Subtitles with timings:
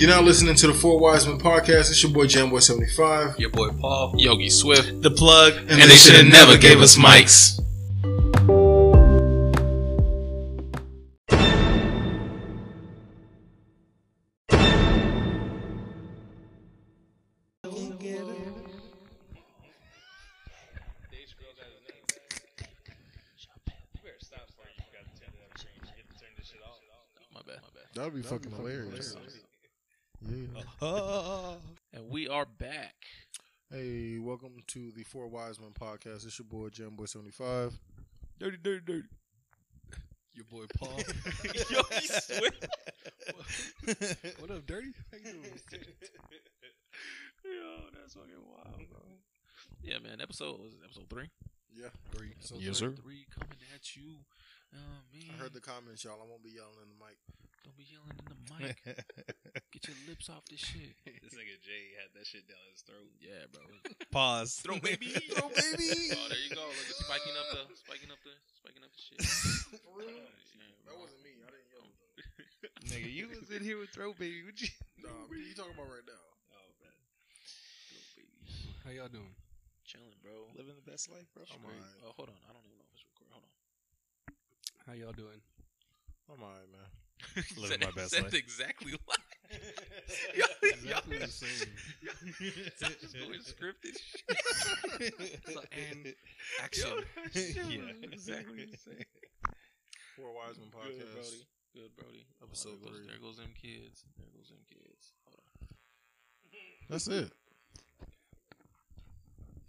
[0.00, 1.90] You're now listening to the Four Wise Men podcast.
[1.90, 3.38] It's your boy Jamboy75.
[3.38, 5.52] Your boy Paul, Yogi Swift, The plug.
[5.52, 7.60] And and, they should have never gave us mics.
[34.70, 36.24] To the Four Wise Men podcast.
[36.26, 37.72] It's your boy Jamboy75.
[38.38, 39.08] Dirty, dirty, dirty.
[40.32, 40.96] Your boy Paul.
[41.70, 42.66] Yogi Swift.
[44.38, 44.92] what up, Dirty?
[45.10, 45.44] How you doing?
[47.44, 49.00] Yo, that's fucking wild, bro.
[49.82, 50.20] Yeah, man.
[50.20, 51.28] Episode was it episode three.
[51.74, 51.88] Yeah.
[52.14, 52.34] Three.
[52.38, 52.92] So Yes, sorry.
[52.94, 53.02] sir.
[53.02, 54.22] Three coming at you.
[54.72, 55.22] Oh man.
[55.34, 56.20] I heard the comments, y'all.
[56.22, 57.18] I won't be yelling in the mic.
[57.64, 58.76] Don't be yelling in the mic.
[59.72, 60.96] Get your lips off this shit.
[61.04, 63.04] this nigga Jay had that shit down his throat.
[63.20, 63.60] Yeah, bro.
[64.10, 64.64] Pause.
[64.64, 65.12] Throat baby.
[65.36, 66.12] Throat baby.
[66.16, 66.64] Oh, there you go.
[66.64, 69.20] Look at spiking up the spiking up the spiking up the shit.
[69.84, 70.08] For real?
[70.08, 70.24] Oh,
[70.56, 71.04] yeah, That bro.
[71.04, 71.36] wasn't me.
[71.44, 72.88] I didn't yell though.
[72.88, 74.40] nigga, you was in here with throat baby.
[74.44, 74.72] What you?
[75.04, 76.24] No, what are you talking about right now?
[76.56, 76.96] Oh man,
[77.92, 78.40] Throat baby.
[78.84, 79.36] How y'all doing?
[79.84, 80.48] Chilling, bro.
[80.56, 81.44] living the best life, bro.
[81.52, 81.76] I'm Great.
[81.76, 82.00] alright.
[82.08, 82.40] Oh, hold on.
[82.48, 83.36] I don't even know if it's recording.
[83.36, 83.52] Hold on.
[84.88, 85.40] How y'all doing?
[86.30, 86.88] I'm alright, man.
[87.56, 88.34] Living my best said life.
[88.34, 89.18] exactly like.
[90.36, 91.68] yo, Exactly yo, the same.
[93.00, 95.40] just going scripted shit.
[95.52, 96.12] So, and Yo,
[96.62, 96.90] action.
[97.24, 97.82] that shit was Yeah.
[98.12, 99.04] exactly the same.
[100.16, 101.12] Four Wise Men Good, podcast.
[101.14, 101.46] Brody.
[101.74, 102.26] Good, Brody.
[102.40, 103.06] Oh, Episode there goes, three.
[103.08, 104.04] There goes them kids.
[104.18, 105.12] There goes them kids.
[105.24, 105.68] Hold on.
[106.88, 107.32] That's it.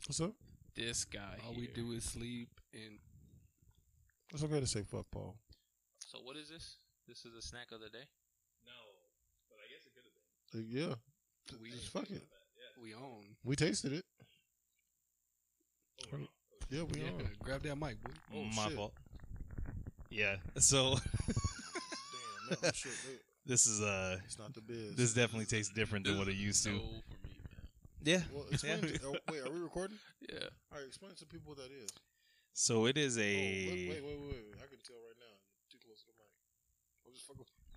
[0.07, 0.33] What's up?
[0.75, 1.37] This guy.
[1.45, 2.99] All we do is sleep and
[4.33, 5.35] It's okay to say fuck Paul.
[6.05, 6.77] So what is this?
[7.11, 8.05] This is a snack of the day.
[8.63, 8.71] No,
[9.49, 10.79] but I guess it could have been.
[10.87, 10.95] Uh, Yeah.
[11.61, 12.23] we Just fuck it.
[12.81, 13.35] we own.
[13.43, 14.05] We tasted it.
[16.69, 17.29] Yeah, we Yeah, own.
[17.43, 18.11] grab that mic, boy.
[18.33, 18.75] Oh, my shit.
[18.77, 18.93] fault.
[20.09, 20.37] Yeah.
[20.57, 20.95] So
[21.27, 22.93] Damn, no, shit.
[23.11, 24.95] it- this is uh, It's not the biz.
[24.95, 26.77] this definitely tastes different than what it used No to.
[26.79, 26.85] for
[27.27, 27.67] me, man.
[28.03, 28.21] Yeah.
[28.31, 29.99] well, explain to, oh, wait, are we recording?
[30.31, 30.47] Yeah.
[30.71, 31.89] All right, explain to people what that is.
[32.53, 34.55] So it is Oh, a wait, wait, wait, wait, wait.
[34.63, 35.35] I can tell right now.
[35.59, 36.29] You're too close to the mic.
[36.29, 36.39] I'm just
[37.01, 37.10] fucking.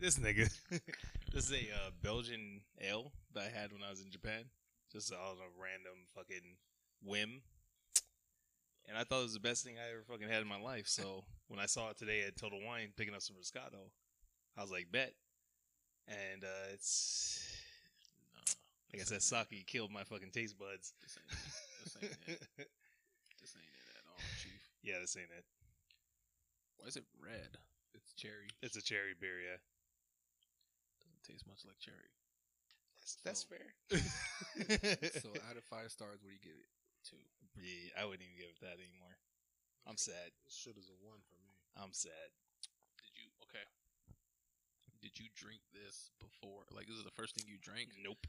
[0.00, 0.50] This nigga.
[1.32, 4.44] this is a uh, Belgian ale that I had when I was in Japan,
[4.92, 6.56] just on a random fucking
[7.02, 7.42] whim.
[8.86, 10.86] And I thought it was the best thing I ever fucking had in my life.
[10.86, 13.88] So when I saw it today at Total Wine picking up some Moscato,
[14.58, 15.14] I was like, bet.
[16.06, 17.40] And uh, it's
[18.36, 18.40] No.
[18.92, 20.92] like I said, sake killed my fucking taste buds.
[21.00, 21.38] This ain't it.
[21.84, 22.12] This ain't
[22.58, 22.68] it.
[23.40, 24.60] This ain't it at all, Chief.
[24.82, 25.44] yeah, this ain't it.
[26.78, 27.56] Why is it red?
[28.14, 28.46] It's cherry.
[28.62, 29.58] It's a cherry beer, yeah.
[31.02, 32.14] Doesn't taste much like cherry.
[32.94, 33.66] That's, that's So- fair.
[35.18, 36.70] so out of five stars, what do you give it?
[37.04, 37.20] Two.
[37.60, 39.12] yeah, I wouldn't even give it that anymore.
[39.84, 40.32] I'm sad.
[40.48, 41.52] This shit is a one for me.
[41.76, 42.32] I'm sad.
[43.04, 43.66] Did you okay?
[45.04, 46.64] Did you drink this before?
[46.72, 47.92] Like, this is the first thing you drank?
[48.00, 48.24] Nope.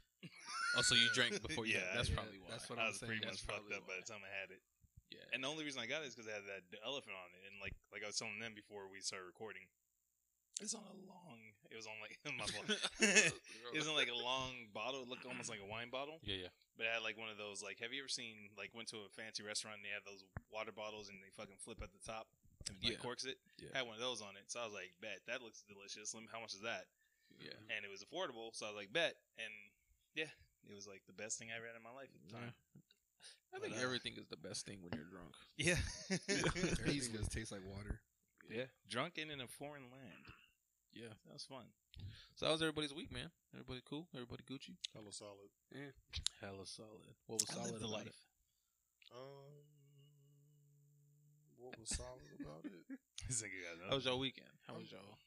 [0.76, 1.80] Oh, so you drank before you?
[1.80, 2.52] Yeah, that's yeah, probably why.
[2.52, 3.16] that's what I I'm was saying.
[3.16, 4.60] pretty That's much fucked probably up by the time I had it.
[5.10, 5.24] Yeah.
[5.32, 7.42] And the only reason I got it is because it had that elephant on it,
[7.50, 9.66] and like like I was telling them before we started recording,
[10.60, 11.38] it's on a long.
[11.70, 12.46] It was on like my
[13.74, 15.02] it was on like a long bottle.
[15.04, 16.52] It looked almost like a wine bottle, yeah, yeah.
[16.78, 17.78] but it had like one of those like.
[17.84, 20.72] Have you ever seen like went to a fancy restaurant and they have those water
[20.72, 22.26] bottles and they fucking flip at the top
[22.70, 23.02] and like Yeah.
[23.02, 23.36] corks it?
[23.60, 23.74] Yeah.
[23.74, 26.14] Had one of those on it, so I was like, bet that looks delicious.
[26.14, 26.86] Let me, how much is that?
[27.36, 27.58] Yeah.
[27.68, 29.18] And it was affordable, so I was like, bet.
[29.36, 29.52] And
[30.16, 30.32] yeah,
[30.64, 32.54] it was like the best thing I ever had in my life at the time.
[33.56, 35.32] I think But, uh, everything is the best thing when you're drunk.
[35.56, 35.80] Yeah.
[36.84, 38.00] Everything just tastes like water.
[38.50, 38.68] yeah.
[38.88, 40.24] Drunk and in a foreign land.
[40.92, 41.08] Yeah.
[41.26, 41.64] That was fun.
[42.36, 43.30] So how's everybody's week, man?
[43.54, 44.08] Everybody cool?
[44.14, 44.76] Everybody Gucci?
[44.92, 45.48] Hella solid.
[46.40, 47.16] Hella solid.
[47.26, 48.06] What was I lived solid the about life.
[48.08, 48.14] it?
[49.16, 49.56] Um,
[51.56, 52.84] what was solid about it?
[53.26, 54.52] This nigga got How was your weekend?
[54.68, 55.18] How was Um, y'all?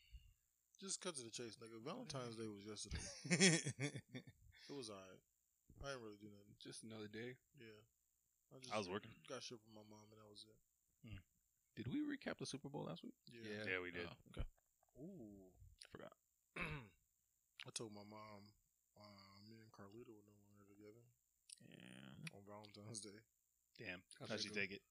[0.80, 1.82] Just cut to the chase, nigga.
[1.84, 3.60] Valentine's Day was yesterday.
[4.70, 5.20] It was alright.
[5.84, 6.56] I didn't really do nothing.
[6.64, 7.36] Just another day.
[7.60, 7.82] Yeah.
[8.58, 9.14] Just I was working.
[9.30, 10.58] Got shit from my mom, and that was it.
[11.78, 13.14] Did we recap the Super Bowl last week?
[13.30, 13.64] Yeah.
[13.64, 14.10] yeah, we did.
[14.10, 14.44] Oh, okay.
[15.00, 15.48] Ooh.
[15.54, 16.12] I forgot.
[16.60, 18.52] I told my mom,
[19.00, 21.06] uh, me and Carlita were no longer together
[21.72, 22.36] Yeah.
[22.36, 23.16] on Valentine's Day.
[23.80, 24.04] Damn.
[24.20, 24.82] How'd How'd that she take it?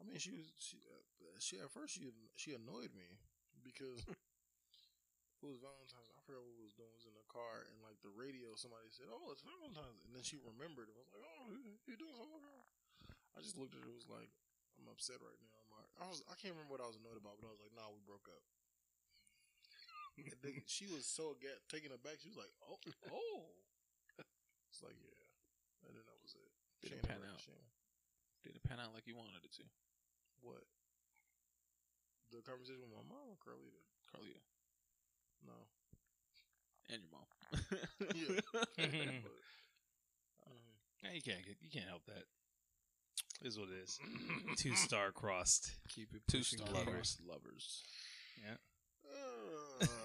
[0.00, 1.00] I mean, she was she uh,
[1.38, 3.16] she at first she she annoyed me
[3.64, 4.04] because
[5.42, 6.10] it was Valentine's.
[6.14, 6.90] I forgot what we was doing.
[6.94, 8.54] It was in the car and like the radio.
[8.54, 10.86] Somebody said, "Oh, it's Valentine's," and then she remembered.
[10.86, 12.46] It was like, "Oh, you, doing something?"
[13.34, 13.90] I just looked at her.
[13.90, 14.30] It was like,
[14.78, 17.18] "I'm upset right now." I'm like, I was I can't remember what I was annoyed
[17.18, 18.44] about, but I was like, "Nah, we broke up."
[20.20, 22.20] And they, she was so get taken aback.
[22.20, 22.76] She was like, "Oh,
[23.10, 23.48] oh."
[24.68, 26.50] It's like, yeah, and then that was it.
[26.80, 27.40] Did She it pan out?
[27.40, 27.52] she
[28.44, 29.64] Did it pan out like you wanted it to?
[30.40, 30.64] What?
[32.32, 33.80] The conversation with my mom or Carlita?
[34.08, 34.40] Carlita
[35.46, 35.52] No.
[36.90, 37.26] and your mom.
[38.14, 38.40] Yeah.
[38.52, 39.22] but, mm,
[41.02, 42.24] Yeah, you can't you can't help that.
[43.46, 43.98] Is what it is.
[44.56, 45.72] Two star crossed.
[45.88, 47.18] Keep it Two star lovers.
[47.26, 47.82] lovers.
[48.46, 48.56] lovers.
[49.82, 49.86] uh,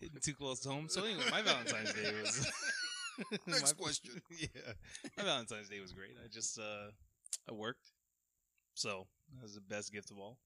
[0.00, 0.88] Hitting too close to home.
[0.88, 2.46] So anyway, my Valentine's Day was.
[3.46, 4.20] Next my- question.
[4.38, 4.72] Yeah,
[5.16, 6.16] my Valentine's Day was great.
[6.22, 6.90] I just uh,
[7.48, 7.90] I worked,
[8.74, 10.38] so that was the best gift of all.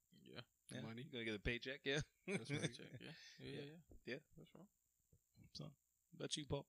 [0.71, 0.79] Yeah.
[0.81, 0.87] Yeah.
[0.87, 1.07] Money.
[1.13, 2.01] Gonna get a paycheck, yeah.
[2.27, 2.63] That's right.
[2.79, 2.91] Check.
[3.01, 3.15] Yeah.
[3.41, 3.51] Yeah.
[3.51, 3.61] Yeah.
[3.61, 4.15] Yeah.
[4.15, 4.21] Yeah.
[4.39, 4.67] That's wrong.
[5.53, 5.65] So,
[6.17, 6.67] about you, Paul.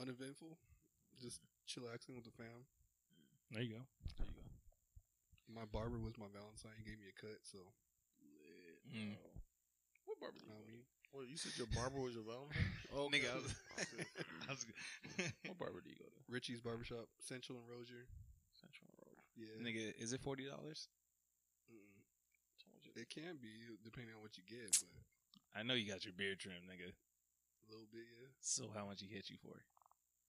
[0.00, 0.56] Uneventful.
[1.20, 2.64] Just chillaxing with the fam.
[3.50, 3.82] There you go.
[4.18, 4.46] There you go.
[5.50, 6.76] My barber was my Valentine.
[6.78, 7.58] He gave me a cut, so
[8.90, 9.14] Mm.
[10.06, 10.84] What barber do you you know what I mean.
[11.14, 12.58] Wait, you said your barber was your Valentine?
[12.96, 13.54] Oh, Nigga, I was,
[14.48, 14.74] I was to?
[15.46, 16.18] What barber do you go to?
[16.26, 18.06] Richie's Barbershop, Central and Rozier.
[18.58, 19.14] Central Road.
[19.38, 19.54] Yeah.
[19.62, 20.88] nigga, is it forty dollars?
[22.96, 23.50] It can be
[23.84, 24.90] depending on what you get, but
[25.58, 26.90] I know you got your beard trim, nigga.
[26.90, 28.28] a little bit, yeah.
[28.40, 29.56] So how much he hit you for?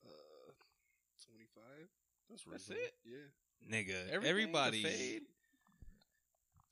[0.06, 0.52] Uh,
[1.25, 1.88] twenty five.
[2.30, 2.88] That's That's reasonable.
[2.88, 2.94] it.
[3.06, 3.28] Yeah.
[3.69, 5.22] Nigga, Everything, everybody, fade?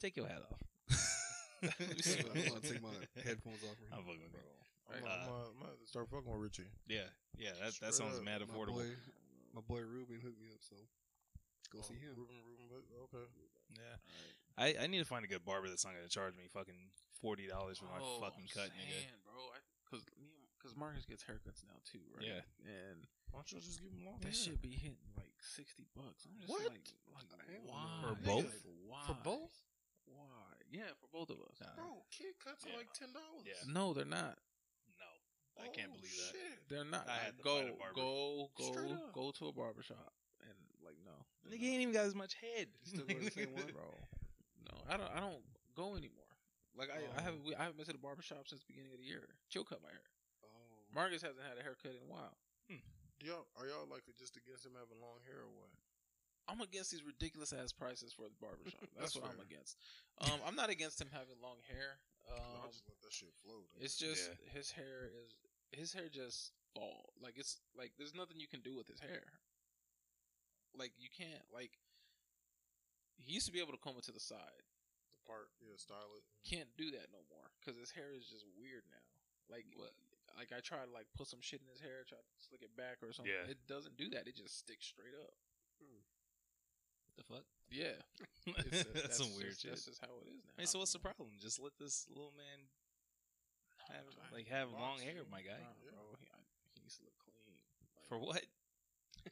[0.02, 0.62] take your hat off.
[1.62, 1.70] I'm
[2.50, 2.90] gonna take my
[3.22, 3.78] headphones off.
[3.94, 4.42] I'm fucking with you.
[4.90, 6.72] I'm, Uh, I'm, uh, I'm gonna start fucking with Richie.
[6.88, 7.06] Yeah,
[7.38, 8.24] yeah, that that sounds up.
[8.26, 8.82] mad my affordable.
[8.82, 8.90] boy,
[9.54, 10.76] my boy Ruben hooked me up, so
[11.70, 12.16] go Oh, see him.
[12.18, 12.66] Ruben, Ruben,
[13.06, 13.26] okay.
[13.78, 14.02] Yeah,
[14.60, 16.92] I, I need to find a good barber that's not gonna charge me fucking
[17.24, 19.08] forty dollars for my Oh, fucking I'm cut, nigga.
[19.24, 19.40] bro.
[19.90, 20.30] Cause me,
[20.62, 22.28] cause Marcus gets haircuts now too, right?
[22.28, 22.44] Yeah.
[22.68, 24.38] and Why don't you just give him long that hair?
[24.38, 26.28] should be hitting like sixty bucks.
[26.30, 26.68] I'm just What?
[26.70, 26.86] like,
[27.16, 28.46] like why For both?
[28.46, 29.56] Like, why For both?
[30.06, 30.54] Why?
[30.70, 31.58] Yeah, for both of us.
[31.62, 31.74] Nah.
[31.80, 32.74] Bro, kid cuts Yeah.
[32.74, 33.48] are like ten dollars.
[33.48, 33.58] Yeah.
[33.72, 34.38] No, they're not.
[35.00, 35.10] No,
[35.64, 36.34] I can't Oh, believe that.
[36.38, 37.06] Oh, they're not.
[37.08, 37.96] I Like, had to go, find a barber.
[37.98, 40.14] go, go, Straight go to a barbershop
[40.46, 41.18] and like no.
[41.48, 41.74] they're Nigga not.
[41.74, 42.68] ain't even got as much head.
[42.86, 43.72] Still go to the same one?
[43.74, 43.90] bro.
[44.70, 45.12] No, I don't.
[45.16, 45.42] I don't
[45.76, 46.30] go anymore.
[46.78, 47.24] Like I, I Oh.
[47.26, 47.42] haven't.
[47.58, 49.26] I haven't been to the barbershop since the beginning of the year.
[49.50, 50.06] Chill cut my hair.
[50.46, 52.38] Oh, Marcus hasn't had a haircut in a while.
[52.70, 55.74] Do y'all are y'all like just against him having long hair or what?
[56.48, 58.80] I'm against these ridiculous ass prices for the barbershop.
[58.98, 59.76] That's, That's what I'm against.
[60.24, 62.00] Um, I'm not against him having long hair.
[62.30, 63.60] I Um, just let that shit flow.
[63.70, 63.84] though.
[63.84, 64.50] it's just Yeah.
[64.56, 65.36] his hair is
[65.76, 67.12] his hair just fall.
[67.22, 69.26] Like it's like there's nothing you can do with his hair.
[70.78, 71.76] Like you can't like.
[73.20, 74.64] He used to be able to comb it to the side.
[75.12, 76.24] the part, yeah, style it.
[76.48, 79.04] Can't do that no more because his hair is just weird now.
[79.52, 79.92] Like what?
[80.38, 82.72] Like I try to like put some shit in his hair, try to slick it
[82.80, 83.34] back or something.
[83.34, 83.52] Yeah.
[83.52, 84.24] It doesn't do that.
[84.30, 85.36] It just sticks straight up.
[87.18, 87.44] the fuck?
[87.70, 88.00] Yeah,
[88.66, 89.72] It's, uh, that's, some weird just, shit.
[89.76, 90.56] That's just how it is now.
[90.58, 91.30] Hey, so what's the problem?
[91.38, 92.66] Just let this little man
[93.94, 95.60] have like have long hair, my guy.
[95.60, 95.94] Nah, Yeah.
[95.94, 96.40] bro, he, I,
[96.74, 97.46] he needs to look clean.
[97.46, 98.42] Like, For what?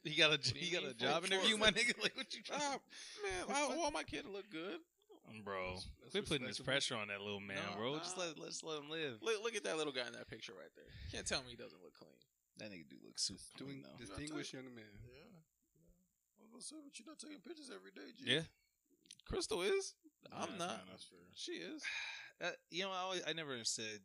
[0.04, 1.94] He got a do you he got a for- job for- interview, my nigga.
[2.02, 2.60] Like what you trying?
[2.62, 2.78] Ah,
[3.48, 4.80] man, I want my kid to look good.
[5.44, 7.98] Bro, That's- that's quit putting this pressure on that little man, No, bro.
[7.98, 9.20] Just let let's let him live.
[9.20, 10.88] Look, look at that little guy in that picture right there.
[11.12, 12.16] Can't tell me he doesn't look clean.
[12.58, 13.98] That nigga do look super doing clean though.
[14.16, 14.88] distinguished young man.
[15.04, 15.20] Yeah.
[15.28, 16.40] yeah.
[16.40, 18.24] I was gonna say, but you're not taking pictures every day, G.
[18.24, 18.48] Yeah,
[19.28, 19.94] Crystal is.
[20.30, 20.68] Nah, I'm that's not.
[20.80, 21.18] fine, That's fair.
[21.36, 21.82] She is.
[22.42, 24.00] uh, you know, I always, I never said,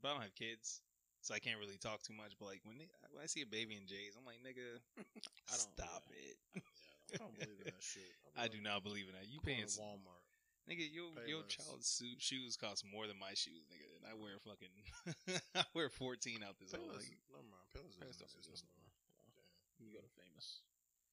[0.00, 0.80] but I don't have kids,
[1.20, 2.34] so I can't really talk too much.
[2.38, 5.56] But like when they, when I see a baby in J's, I'm like, nigga, I
[5.56, 6.32] don't- stop yeah.
[6.32, 6.62] it.
[7.08, 8.12] I don't believe in that shit.
[8.36, 9.24] I do not believe in that.
[9.32, 10.24] You Paying paying Walmart.
[10.68, 14.12] Nigga, your Pay your child's suit, shoes cost more than my shoes, nigga, and I
[14.12, 14.74] wear fucking
[15.56, 17.64] I wear fourteen out this whole Payless, like never mind.
[17.72, 18.92] Payless Payless doesn't exist exist no more.
[19.80, 20.60] You go to famous.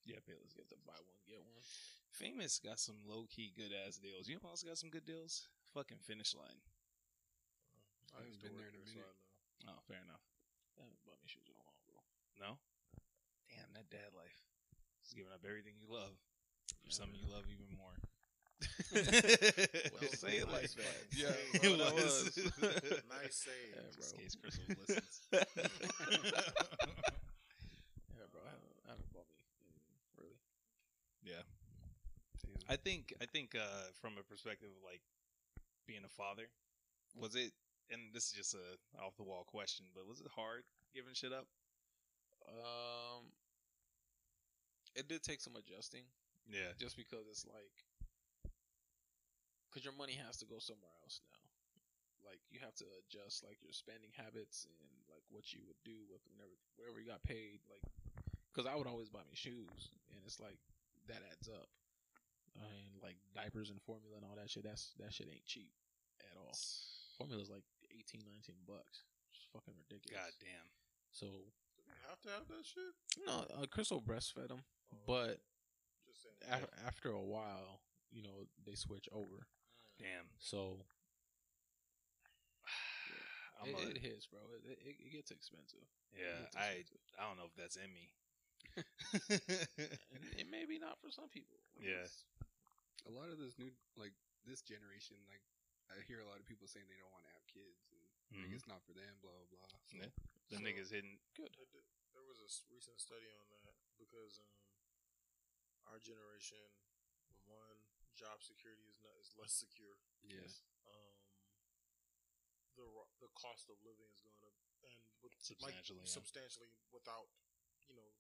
[0.04, 0.60] yeah, Payless.
[0.60, 1.64] Have to buy one get one.
[2.12, 4.28] Famous got some low key good ass deals.
[4.28, 5.48] You know who else got some good deals?
[5.72, 6.60] Fucking Finish Line.
[8.12, 9.08] I haven't to been there in a minute.
[9.66, 9.78] Know.
[9.78, 10.24] Oh, fair enough.
[10.78, 12.00] They haven't bought me shoes in a while, bro.
[12.40, 12.52] No,
[13.50, 14.40] damn that dad life.
[15.04, 16.18] Just giving up everything you love
[16.84, 17.28] for Yeah, something man.
[17.28, 17.98] you love even more.
[19.92, 21.06] Well, say it like that.
[21.16, 21.94] Yeah, It was.
[21.94, 22.52] was.
[23.10, 23.76] Nice save.
[23.76, 25.28] Yeah, Just in case Crystal listens.
[28.12, 28.42] Yeah, bro.
[28.46, 30.40] I haven't, I haven't bought me anything really.
[31.24, 31.44] yeah.
[32.70, 35.02] I think I think uh, from a perspective of like
[35.88, 36.48] being a father,
[37.16, 37.52] was it?
[37.94, 41.34] And this is just a off the wall question, but was it hard giving shit
[41.34, 41.46] up?
[42.50, 43.30] Um,
[44.96, 46.06] it did take some adjusting,
[46.50, 47.74] Yeah, just because it's like,
[49.70, 51.42] because your money has to go somewhere else now.
[52.26, 56.10] Like you have to adjust like your spending habits and like what you would do
[56.10, 57.62] with whenever whatever you got paid.
[57.70, 57.86] Like,
[58.50, 60.58] because I would always buy me shoes, and it's like
[61.06, 61.70] that adds up.
[62.56, 64.64] And like diapers and formula and all that shit.
[64.64, 65.70] That's that shit ain't cheap
[66.24, 66.56] at all.
[67.20, 69.04] Formula's like 18, 19 bucks.
[69.32, 70.20] It's fucking ridiculous.
[70.20, 70.68] God damn.
[71.12, 71.28] So
[71.80, 72.94] Do they have to have that shit?
[73.26, 75.40] no, uh, Crystal breastfed him, Oh, but
[76.06, 76.40] just saying.
[76.64, 77.80] af- after a while,
[78.12, 79.48] you know, they switch over.
[80.00, 80.28] Damn.
[80.40, 80.84] So
[83.64, 84.42] I'm it, a- it hits, bro.
[84.68, 85.86] It, it, it gets expensive.
[86.12, 87.16] It yeah, gets I expensive.
[87.20, 88.12] I don't know if that's in me.
[89.32, 91.60] and it may be not for some people.
[91.80, 92.04] Yeah.
[92.04, 92.26] It's-
[93.08, 94.12] A lot of this new, like
[94.44, 95.42] this generation, like
[95.94, 97.85] I hear a lot of people saying they don't want to have kids
[98.36, 99.80] and like, it's not for them, blah blah blah.
[99.88, 100.12] So, Yeah.
[100.52, 101.18] The So- niggas hitting.
[101.34, 101.52] good.
[101.58, 104.56] I did- There was a recent study on that because um,
[105.88, 106.62] our generation,
[107.46, 107.80] one,
[108.16, 109.98] job security is not is less secure.
[110.24, 110.48] yeah,
[110.88, 111.18] Um,
[112.76, 112.88] the
[113.20, 116.14] the cost of living is going up, and with, Substantially, like, yeah.
[116.20, 117.28] substantially without
[117.88, 118.12] you know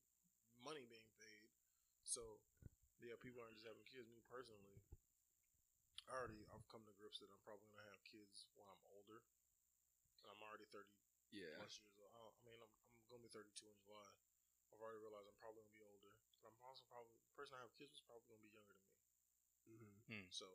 [0.59, 1.51] money being paid.
[2.03, 2.41] So
[2.99, 4.09] yeah, people aren't just having kids.
[4.11, 4.79] Me personally,
[6.07, 9.23] I already I've come to grips that I'm probably gonna have kids when I'm older.
[10.25, 10.89] And I'm already thirty
[11.29, 11.53] yeah.
[11.61, 12.09] plus years old.
[12.17, 12.73] I, mean, I'm,
[13.05, 14.09] I'm going to be 32 in July.
[14.73, 16.13] I've already realized I'm probably going to be older.
[16.41, 18.53] But I'm also probably, the person I have kids with is probably going to be
[18.57, 19.05] younger than me.
[20.09, 20.49] hmm So,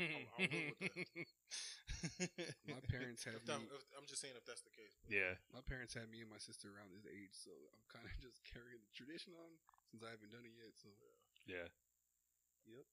[0.00, 0.80] I'll- I'll go with
[2.72, 3.68] My parents have that, me.
[3.68, 4.96] if, I'm just saying if that's the case.
[5.04, 5.36] But yeah.
[5.52, 8.40] My parents had me and my sister around this age, so I'm kind of just
[8.48, 9.52] carrying the tradition on
[9.92, 10.72] since I haven't done it yet.
[10.80, 10.88] So,
[11.44, 11.68] Yeah.
[12.64, 12.88] yep.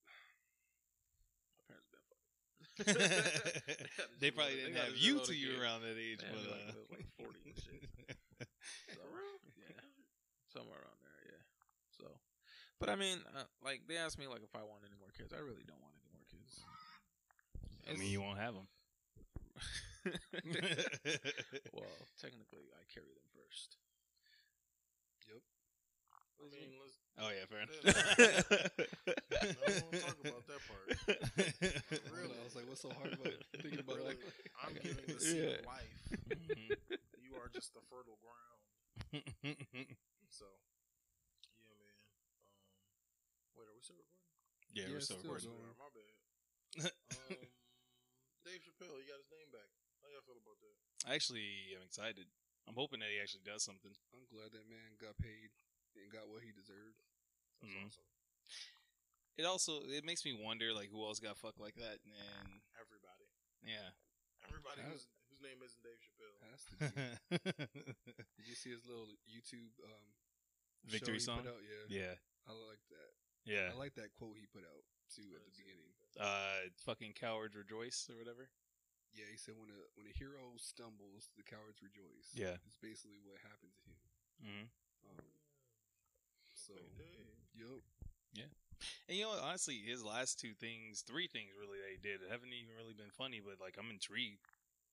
[1.56, 2.36] My parents been fucking.
[4.20, 6.80] they probably didn't have you till you were around that age, Man, but like, uh,
[6.80, 7.84] was like 40 and shit.
[8.96, 9.04] So,
[9.60, 9.84] Yeah,
[10.48, 11.22] somewhere around there.
[11.28, 11.44] Yeah.
[12.00, 12.06] So,
[12.80, 15.34] but I mean, uh, like they asked me like if I want any more kids.
[15.36, 16.64] I really don't want any more kids.
[17.90, 18.68] I mean, you won't have them.
[21.76, 23.78] well, technically, I carry them first.
[26.40, 28.00] I mean, let's, oh yeah, fair no, enough.
[28.00, 30.88] I don't want to talk about that part.
[32.16, 32.36] Really?
[32.40, 34.24] I was like, what's so hard about thinking about Really, like
[34.64, 35.60] I'm giving the seed Yeah.
[35.60, 36.00] of life.
[36.32, 36.80] Mhm.
[37.20, 38.60] You are just the fertile ground.
[40.32, 40.48] So,
[41.60, 41.98] yeah, man.
[42.24, 44.32] Um, wait, are we still recording?
[44.72, 45.52] yeah, Yeah, we're still still recording.
[45.60, 45.76] going.
[45.76, 46.16] My bad.
[47.28, 47.52] Um,
[48.48, 49.68] Dave Chappelle, he got his name back.
[50.00, 50.76] How y'all feel about that?
[51.04, 52.32] I actually am excited.
[52.70, 53.92] I'm hoping that he actually does something.
[54.16, 55.50] I'm glad that man got paid
[55.96, 57.02] and got what he deserved.
[57.62, 57.86] That's Mhm.
[57.88, 58.10] awesome.
[59.38, 63.26] It also it makes me wonder like who else got fucked like that, and Everybody,
[63.64, 63.92] yeah.
[64.48, 66.38] everybody That- whose, whose name isn't Dave Chappelle.
[66.52, 66.76] Has to.
[68.38, 70.06] Did you see his little YouTube um,
[70.86, 71.40] Victory show he song.
[71.44, 71.64] Put out?
[71.64, 72.16] Yeah, Yeah,
[72.48, 73.12] I like that.
[73.46, 73.70] yeah.
[73.72, 75.96] I like that quote he put out too at the beginning.
[76.20, 78.50] Uh, fucking cowards rejoice or whatever.
[79.14, 82.30] Yeah, he said when a when a hero stumbles, the cowards rejoice.
[82.36, 82.58] Yeah.
[82.68, 83.98] it's basically what happened to him.
[84.44, 84.66] hmm
[85.16, 85.26] Um,
[86.70, 87.26] so, Okay, Dave.
[87.58, 87.82] yup.
[89.10, 92.72] And you know, honestly, his last two things, three things really they did, haven't even
[92.78, 93.42] really been funny.
[93.44, 94.46] But like, I'm intrigued.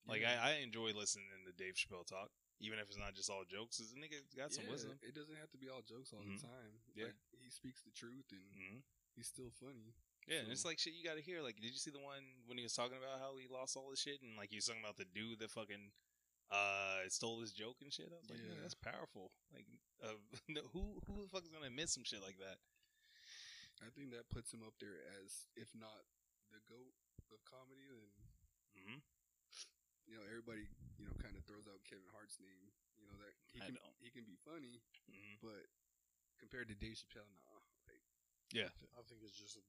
[0.09, 0.35] Like, Yeah.
[0.41, 3.77] I, I enjoy listening to Dave Chappelle talk, even if it's not just all jokes.
[3.77, 4.97] This nigga got some Yeah, wisdom.
[5.05, 6.35] It doesn't have to be all jokes all Mhm.
[6.41, 6.73] the time.
[6.97, 7.13] Yeah.
[7.13, 8.79] Like, he speaks the truth and hmm
[9.15, 9.93] he's still funny.
[10.27, 11.39] Yeah, and it's like shit you got to hear.
[11.41, 13.87] Like, did you see the one when he was talking about how he lost all
[13.93, 15.91] his shit and like he was talking about the dude that fucking
[16.51, 18.07] uh stole his joke and shit?
[18.11, 18.61] I was like, yeah, Yeah.
[18.63, 19.31] that's powerful.
[19.53, 19.67] Like,
[20.03, 20.15] uh,
[20.47, 22.57] no, who who the fuck is gonna admit some shit like that?
[23.83, 26.01] I think that puts him up there as, if not
[26.49, 26.95] the goat
[27.29, 28.09] of comedy, then
[28.73, 28.99] hmm
[30.07, 30.63] you know everybody
[30.95, 32.71] you know kind of throws out Kevin Hart's name.
[32.95, 35.67] You know that he can he can be funny, hmm but
[36.39, 37.59] compared to Dave Chappelle, nah.
[37.85, 38.01] Like,
[38.55, 39.63] Yeah, I think it's just a,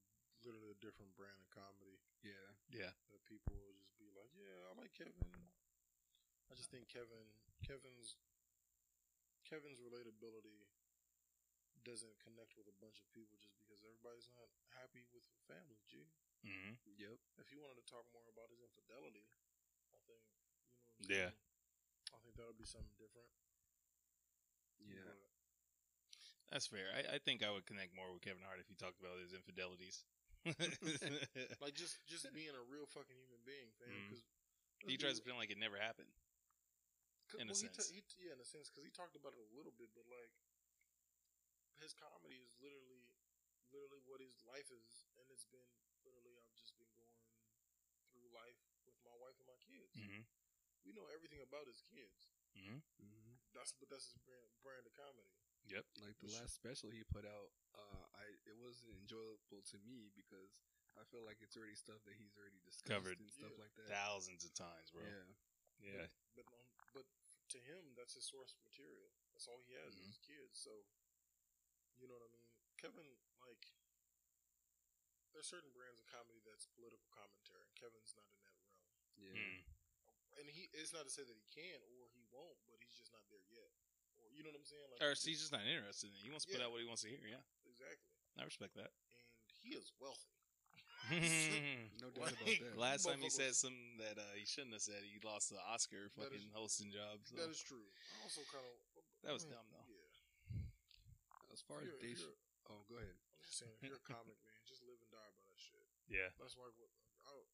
[0.45, 4.69] literally a different brand of comedy yeah, yeah, that people will just be like, "Yeah,
[4.69, 5.13] I like Kevin."
[6.49, 7.25] I just think Kevin,
[7.63, 8.17] Kevin's,
[9.45, 10.67] Kevin's relatability
[11.87, 15.79] doesn't connect with a bunch of people just because everybody's not happy with family.
[15.87, 16.09] G.
[16.43, 17.17] hmm yep.
[17.39, 19.25] If you wanted to talk more about his infidelity,
[19.95, 20.99] I think you know.
[20.99, 21.29] What I'm Yeah.
[21.31, 21.39] saying?
[22.13, 23.29] I think that would be something different.
[24.79, 25.19] Yeah, But
[26.51, 26.89] that's fair.
[26.95, 29.33] I, I think I would connect more with Kevin Hart if he talked about his
[29.33, 30.03] infidelities.
[31.61, 33.91] like just just being a real fucking human being, fam.
[34.07, 34.23] Because
[34.87, 36.09] he tries to pretend like it never happened.
[37.37, 37.77] In a sense.
[37.91, 39.93] He ta- he, yeah, in a sense, because he talked about it a little bit,
[39.93, 40.33] but like
[41.77, 43.05] his comedy is literally,
[43.71, 45.67] literally what his life is, and it's been
[46.03, 47.13] literally I've just been going
[48.11, 48.57] through life
[48.87, 49.93] with my wife and my kids.
[49.95, 50.23] hmm
[50.87, 52.31] We know everything about his kids.
[52.57, 55.29] hmm hmm That's but that's his brand, brand of comedy.
[55.69, 55.85] Yep.
[56.01, 60.55] like the last special he put out, uh, I it wasn't enjoyable to me because
[60.97, 63.19] I feel like it's already stuff that he's already discussed Covered.
[63.21, 63.61] and stuff Yeah.
[63.63, 63.87] like that.
[63.91, 65.03] Thousands of times, bro.
[65.05, 65.27] Yeah,
[65.79, 66.07] Yeah.
[66.35, 66.78] But on, but
[67.49, 69.09] to him, that's his source material.
[69.33, 69.99] That's all he has Mhm.
[70.01, 70.59] is his kids.
[70.59, 70.85] So
[71.97, 72.47] you know what I mean.
[72.77, 73.65] Kevin, like,
[75.33, 77.65] there's certain brands of comedy that's political commentary.
[77.65, 78.79] and Kevin's not in that realm.
[79.17, 79.33] Yeah.
[79.35, 79.63] Mm.
[80.39, 83.11] and he it's not to say that he can or he won't, but he's just
[83.11, 83.73] not there yet.
[84.15, 84.89] Or you know what I'm saying?
[84.91, 86.21] Like Or he's just not interested in it.
[86.21, 87.25] He wants to put out what he wants to hear.
[87.27, 88.07] Yeah, exactly.
[88.37, 88.93] I respect that.
[89.49, 90.31] And he is wealthy.
[91.09, 92.77] No doubt about that.
[92.77, 95.01] Last time he said something that uh, he shouldn't have said.
[95.05, 97.19] He lost the Oscar That fucking is- hosting job.
[97.25, 97.35] So.
[97.41, 97.81] That is true.
[97.85, 98.75] I also kind of
[99.25, 99.87] That was dumb, though.
[99.89, 101.53] Yeah.
[101.53, 102.37] As far as you're- Dave, you're-
[102.69, 103.17] oh, go ahead.
[103.17, 105.81] I'm just saying, if you're a comic man, just live and die by that shit.
[106.07, 106.29] yeah.
[106.37, 106.91] That's why what
[107.25, 107.49] I don't,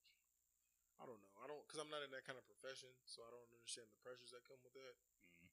[1.00, 1.34] I don't know.
[1.40, 4.00] I don't because I'm not in that kind of profession, so I don't understand the
[4.04, 4.96] pressures that come with that.
[5.44, 5.52] Mm.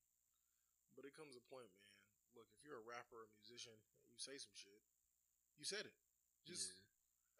[0.98, 1.90] But it comes a point, man.
[2.38, 3.74] Look, if you're a rapper or musician,
[4.10, 4.78] you say some shit.
[5.58, 5.94] You said it.
[6.46, 6.74] Just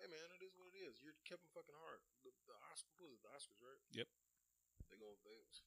[0.03, 0.99] hey, man, it is what it is.
[0.99, 2.03] You're Kevin fucking Hart.
[2.27, 3.23] The, the Oscar, who is it?
[3.23, 3.81] The Oscars, right?
[3.95, 4.09] Yep.
[4.91, 5.15] They go.
[5.23, 5.63] They, it's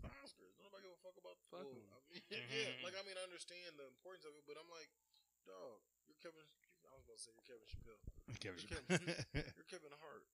[0.00, 0.56] the Oscars.
[0.58, 1.36] Nobody give a fuck about.
[1.52, 1.92] Fuck well, 'em.
[1.92, 2.80] I mean, yeah.
[2.80, 4.88] Like I mean, I understand the importance of it, but I'm like,
[5.44, 6.44] dog, you're Kevin.
[6.88, 8.02] I was about to say you're Kevin Chappelle.
[8.42, 9.02] Kevin You're Chappelle.
[9.04, 10.24] Kevin, you're Kevin Hart.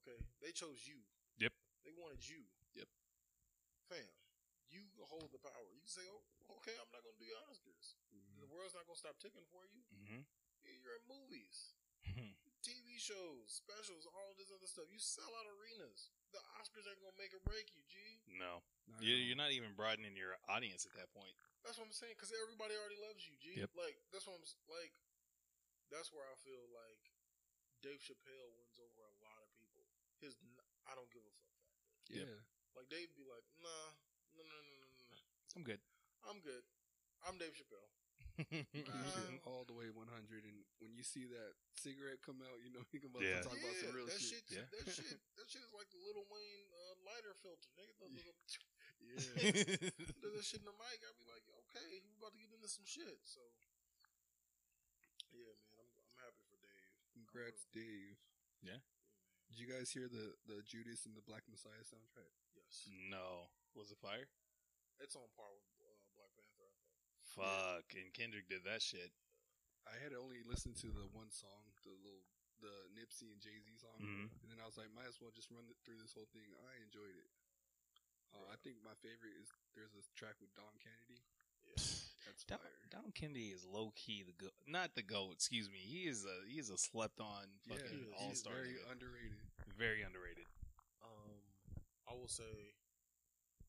[0.00, 1.02] Okay, they chose you.
[1.42, 1.52] Yep.
[1.84, 2.40] They wanted you.
[2.78, 2.88] Yep.
[3.90, 4.06] Fam,
[4.70, 5.66] you hold the power.
[5.74, 6.22] You can say, "Oh,
[6.62, 7.98] okay, I'm not gonna do your Oscars.
[8.38, 9.82] The world's not gonna stop ticking for you.
[9.92, 10.22] Mm-hmm.
[10.64, 11.74] Yeah, You're in movies,
[12.60, 14.86] TV shows, specials, all this other stuff.
[14.92, 16.12] You sell out arenas.
[16.30, 17.96] The Oscars ain't gonna make or break you, G.
[18.38, 21.34] no, Not you're, you're not even broadening your audience at that point.
[21.66, 22.14] That's what I'm saying.
[22.14, 23.58] Because everybody already loves you, G.
[23.64, 23.72] Yep.
[23.74, 24.92] Like that's what I'm s- like.
[25.90, 27.02] That's where I feel like
[27.82, 29.82] Dave Chappelle wins over a lot of people.
[30.22, 30.54] His n-
[30.86, 32.14] I don't give a fuck factor.
[32.14, 32.38] Yeah.
[32.78, 33.98] Like they'd be like, nah,
[34.38, 35.18] no, no, no, no, no, no.
[35.58, 35.82] I'm good.
[36.22, 36.62] I'm good.
[37.26, 37.90] I'm Dave Chappelle.
[38.48, 40.00] I'm all the way 100,
[40.48, 43.44] and when you see that cigarette come out, you know he can about Yeah.
[43.44, 44.40] to talk about some real that shit.
[44.48, 44.64] shit.
[44.64, 44.66] Yeah.
[44.70, 45.18] That shit.
[45.36, 47.68] That shit is like the Lil Wayne uh, lighter filter.
[47.76, 48.20] Nigga, the, the,
[49.00, 49.16] Yeah,
[50.20, 50.98] the, that shit in the mic.
[51.00, 53.16] I'd be like, okay, we about to get into some shit.
[53.24, 53.40] So,
[55.32, 56.84] yeah, man, I'm I'm happy for Dave.
[57.16, 58.20] congrats, Dave.
[58.60, 58.76] Yeah.
[58.76, 58.80] Yeah.
[59.48, 62.30] Did you guys hear the the Judas and the Black Messiah soundtrack?
[62.54, 64.28] Yes, no, was it fire?
[65.00, 66.60] it's on par with uh, Black Panther.
[66.60, 66.92] I think.
[67.34, 69.12] Fuck, and Kendrick did that shit.
[69.86, 72.26] I had only listened to the one song, the little
[72.60, 74.28] the Nipsey and Jay Z song, Mhm.
[74.42, 76.44] and then I was like, might as well just run it through this whole thing.
[76.68, 77.30] I enjoyed it.
[78.36, 81.24] Uh, I think my favorite is there's a track with Dom Kennedy.
[81.64, 81.80] Yeah,
[82.26, 82.86] That's Dom, fire.
[82.90, 85.32] Dom Kennedy is low key the go, not the goat.
[85.40, 85.78] Excuse me.
[85.78, 88.14] He is a he is a slept on fucking he is.
[88.18, 88.52] all star.
[88.54, 89.40] very underrated.
[89.76, 90.46] very underrated.
[91.02, 91.40] um,
[92.06, 92.74] I will say,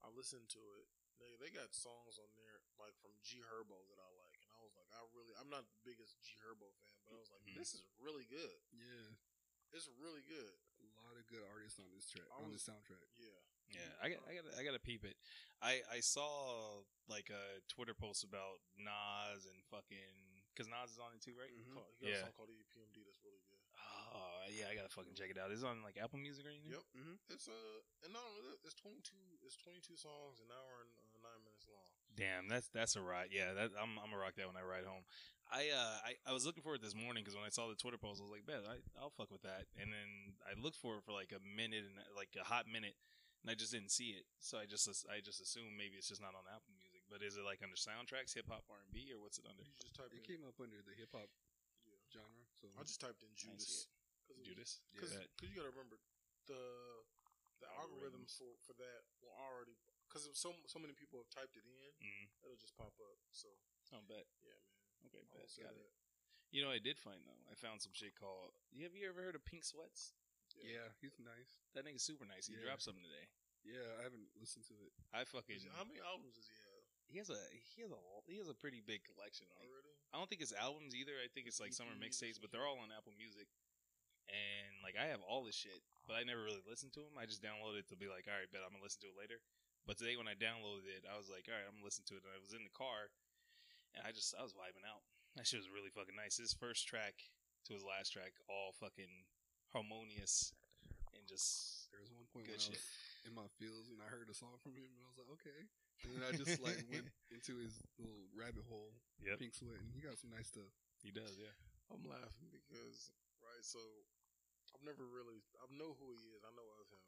[0.03, 0.87] I listened to it.
[1.17, 4.61] They they got songs on there like from G Herbo that I like, and I
[4.63, 7.43] was like, I really, I'm not the biggest G Herbo fan, but I was like,
[7.47, 7.57] Mhm.
[7.57, 8.59] this is really good.
[8.71, 9.15] Yeah,
[9.73, 10.55] It's really good.
[10.81, 13.07] a lot of good artists on this track I on was- this soundtrack.
[13.17, 13.39] Yeah.
[13.71, 15.15] Yeah, I got I got I got to peep it.
[15.61, 21.13] I I saw like a Twitter post about Nas and fucking because Nas is on
[21.15, 21.47] it too, right?
[21.55, 21.73] Mhm.
[21.73, 22.17] Call- He got Yeah.
[22.17, 23.63] a song called EPMD that's really good.
[24.13, 25.51] Oh yeah, I gotta fucking check it out.
[25.55, 26.71] Is it on like Apple Music or anything?
[26.71, 26.83] Yep.
[26.93, 27.19] Mhm.
[27.29, 29.39] It's uh, and not only that, it's twenty two.
[29.41, 31.87] It's twenty two songs, an hour and uh, nine minutes long.
[32.21, 33.33] Damn, that's that's a ride.
[33.33, 35.01] Yeah, that, I'm I'm gonna rock that when I ride home.
[35.49, 37.73] I uh I, I was looking for it this morning because when I saw the
[37.73, 39.65] Twitter post, I was like, bet I I'll fuck with that.
[39.81, 42.93] And then I looked for it for like a minute and like a hot minute,
[43.41, 44.29] and I just didn't see it.
[44.37, 47.01] So I just I just assumed maybe it's just not on Apple Music.
[47.09, 49.65] But is it like under soundtracks, hip hop, R and B, or what's it under?
[49.65, 50.29] You just type It in.
[50.29, 51.27] came up under the hip hop
[51.89, 51.97] Yeah.
[52.21, 52.45] genre.
[52.61, 53.89] So I just typed in I Judas.
[54.29, 54.45] it.
[54.45, 54.79] Judas.
[54.93, 55.25] Because Yeah.
[55.43, 55.97] you got to remember
[56.47, 56.61] the
[57.59, 58.37] the algorithm Algorithms.
[58.39, 59.75] for for that will already
[60.11, 63.15] because so so many people have typed it in, Mm, it'll just pop up.
[63.31, 63.47] So
[63.95, 64.27] I'll bet.
[64.43, 65.07] yeah, man.
[65.07, 65.47] Okay, I bet.
[65.55, 65.79] Got that.
[65.79, 65.95] it.
[66.51, 67.39] You know, I did find though.
[67.47, 68.51] I found some shit called.
[68.83, 70.11] Have you ever heard of Pink Sweats?
[70.59, 71.63] yeah, he's nice.
[71.79, 72.51] That nigga's super nice.
[72.51, 72.67] He Yeah.
[72.67, 73.31] dropped something today.
[73.63, 74.91] Yeah, I haven't listened to it.
[75.15, 75.55] I fucking.
[75.55, 77.39] Is- How many albums does he have He has a
[77.75, 79.47] he has a he has a pretty big collection.
[79.55, 79.95] Like, already?
[80.11, 81.15] I don't think it's albums either.
[81.23, 83.47] I think it's like summer mixtapes, but they're all on Apple Music.
[84.31, 87.15] And like I have all this shit, but I never really listened to them.
[87.19, 89.19] I just downloaded it to be like, all right, bet I'm gonna listen to it
[89.19, 89.39] later.
[89.91, 92.15] But today when I downloaded it, I was like, all right, I'm gonna listen to
[92.15, 92.23] it.
[92.23, 93.11] And I was in the car,
[93.91, 95.03] and I just I was vibing out.
[95.35, 96.39] That shit was really fucking nice.
[96.39, 97.19] His first track
[97.67, 99.27] to his last track, all fucking
[99.75, 100.55] harmonious
[101.11, 102.79] and just There was one point Good when I shit.
[102.79, 105.31] was in my fields and I heard a song from him and I was like,
[105.43, 105.59] okay.
[106.07, 109.43] And then I just like went into his little rabbit hole, Yep.
[109.43, 110.71] pink sweat, and he got some nice stuff.
[111.03, 111.51] he does, yeah.
[111.91, 113.11] I'm laughing because
[113.43, 113.83] right, so
[114.71, 116.47] I've never really I know who he is.
[116.47, 117.03] I know of him.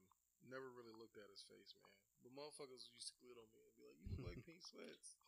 [0.49, 1.89] Never really looked at his face, man.
[2.23, 5.19] But motherfuckers used to glit on me and be like, "You look like Pink Sweats."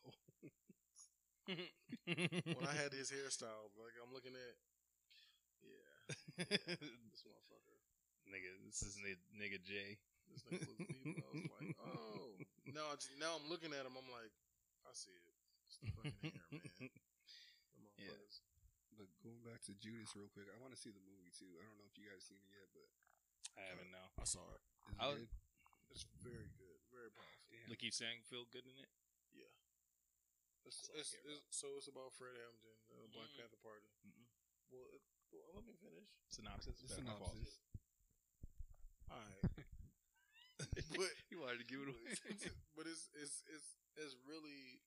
[2.56, 4.54] when I had his hairstyle, like I'm looking at,
[5.62, 5.92] yeah,
[7.12, 7.78] this motherfucker,
[8.26, 9.98] nigga, this is ni- nigga J.
[10.32, 11.22] this nigga looks evil.
[11.22, 12.34] I was like, oh,
[12.74, 13.94] now I just, now I'm looking at him.
[13.94, 14.32] I'm like,
[14.88, 15.34] I see it.
[15.70, 16.90] It's the fucking hair, man.
[17.76, 18.40] The motherfuckers.
[18.96, 21.52] But going back to Judas real quick, I want to see the movie too.
[21.60, 22.88] I don't know if you guys seen it yet, but
[23.56, 24.06] I haven't know.
[24.20, 24.62] I saw it.
[24.62, 25.28] is it I was- good?
[25.96, 27.40] It's very good, very powerful.
[27.48, 27.72] Damn.
[27.72, 28.90] Lakeith Stanfield good in it.
[30.66, 33.38] It's, That's all I it's, care it's, so it's about Fred Hampton, uh, Black Mm.
[33.38, 33.86] Panther Party.
[34.02, 34.26] Mm-mm.
[34.74, 34.98] Well, it,
[35.30, 36.10] well, let me finish.
[36.26, 36.82] Synopsis.
[36.82, 37.38] The Better my fault.
[37.38, 37.62] synopsis.
[39.06, 39.46] All right,
[40.98, 42.18] but You wanted to give it away.
[42.74, 44.82] but it's it's it's it's really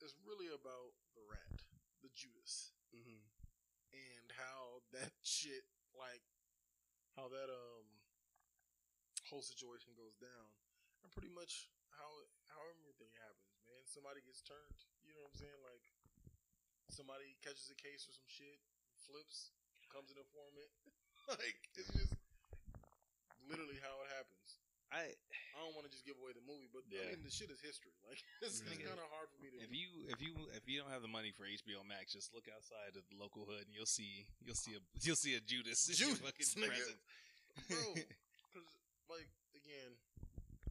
[0.00, 1.60] it's really about the rat,
[2.00, 3.20] the Judas, mm-hmm.
[3.92, 6.24] and how that shit like
[7.16, 7.88] how that um
[9.32, 10.46] whole situation goes down,
[11.02, 12.12] and pretty much how
[12.52, 13.56] how everything happens.
[13.64, 14.84] Man, somebody gets turned.
[15.02, 15.60] You know what I'm saying?
[15.64, 15.86] Like
[16.92, 18.60] somebody catches a case or some shit,
[19.00, 19.56] flips,
[19.88, 20.70] comes an informant.
[21.40, 22.14] like it's just
[23.48, 24.65] literally how it happens.
[24.94, 27.10] I I don't want to just give away the movie, but Yeah.
[27.10, 27.90] I mean the shit is history.
[28.06, 29.58] Like it's, it's kind of hard for me to.
[29.58, 32.46] if you if you if you don't have the money for HBO Max, just look
[32.46, 35.82] outside of the local hood and you'll see you'll see a you'll see a Judas
[35.90, 36.70] Judas, fucking nigga.
[36.70, 37.02] presence.
[37.66, 37.82] bro,
[38.54, 38.70] because
[39.10, 39.26] like
[39.58, 39.98] again,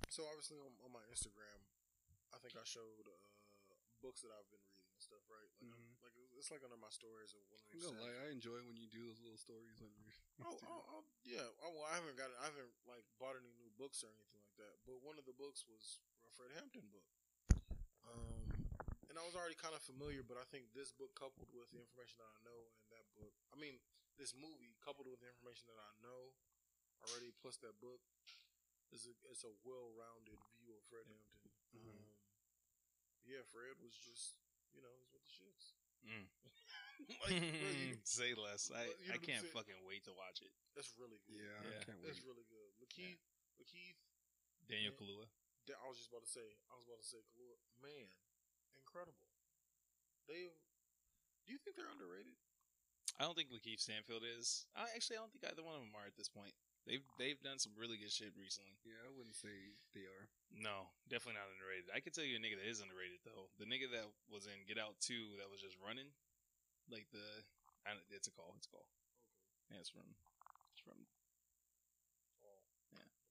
[0.08, 1.60] so obviously on, on my Instagram,
[2.32, 3.28] I think I showed uh
[4.00, 5.44] books that I've been reading and stuff, right?
[5.60, 5.92] Like, I'm- Mhm.
[5.92, 5.95] like
[6.36, 8.88] it's like under my stories of one of I'm gonna lie, I enjoy when you
[8.92, 10.08] do those little stories on your.
[10.44, 11.48] Oh, oh, oh, yeah.
[11.64, 12.36] Oh, well, I haven't got it.
[12.44, 14.76] I haven't like bought any new books or anything like that.
[14.84, 17.08] But one of the books was a Fred Hampton book.
[18.04, 18.52] Um,
[19.08, 21.80] and I was already kind of familiar, but I think this book coupled with the
[21.80, 23.80] information that I know in that book, I mean,
[24.20, 26.36] this movie coupled with the information that I know
[27.08, 28.04] already, plus that book,
[28.92, 31.48] is a it's a well-rounded view of Fred Hampton.
[31.80, 31.96] Mhm.
[31.96, 32.12] Um,
[33.24, 34.36] yeah, Fred was just
[34.76, 35.75] you know he's with the shits.
[36.06, 36.26] Mm.
[37.26, 38.70] like, bro, Say less.
[38.74, 40.54] I, you know I can't fucking wait to watch it.
[40.78, 41.42] that's really good.
[41.42, 41.82] Yeah, Yeah.
[41.82, 42.14] I can't wait.
[42.14, 42.70] That's really good.
[42.82, 43.22] Lakeith,
[43.60, 43.98] Lakeith
[44.70, 45.00] Daniel Yeah.
[45.02, 45.28] Kaluuya.
[45.82, 46.46] I was just about to say.
[46.70, 48.06] I was about to say, Kaluuya, man,
[48.78, 49.18] incredible.
[50.30, 50.54] They,
[51.46, 52.38] do you think they're underrated?
[53.18, 54.66] I don't think Lakeith Stanfield is.
[54.76, 56.54] I actually I don't think either one of them are at this point.
[56.86, 58.78] They've they've done some really good shit recently.
[58.86, 59.50] Yeah, I wouldn't say
[59.98, 60.26] they are.
[60.54, 61.90] No, definitely not underrated.
[61.90, 63.50] I can tell you a nigga that is underrated though.
[63.58, 66.06] The nigga that was in Get Out Two that was just running,
[66.94, 67.26] like the,
[67.90, 68.54] I don't, it's a call.
[68.62, 68.86] It's a call.
[68.86, 69.74] Okay.
[69.74, 70.06] Yeah, it's from,
[70.78, 71.02] it's from.
[72.46, 72.62] Oh,
[72.94, 73.02] Yeah.
[73.02, 73.26] people.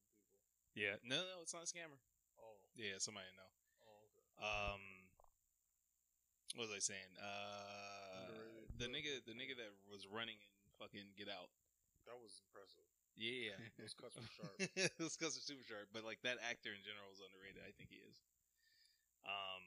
[0.75, 2.03] Yeah, no, no, it's not a scammer.
[2.43, 3.51] Oh, Yeah, somebody I know.
[3.87, 4.27] oh, okay.
[4.43, 4.83] Um,
[6.59, 7.11] what was I saying?
[7.23, 10.51] Uh, Underrated, the nigga, the nigga that was running in
[10.83, 11.55] fucking Get Out.
[12.11, 12.83] That was impressive.
[13.15, 14.59] Yeah, Those cuts were sharp.
[15.01, 17.63] Those cuts are super sharp, but like that actor in general is underrated.
[17.63, 18.19] I think he is.
[19.23, 19.63] Um,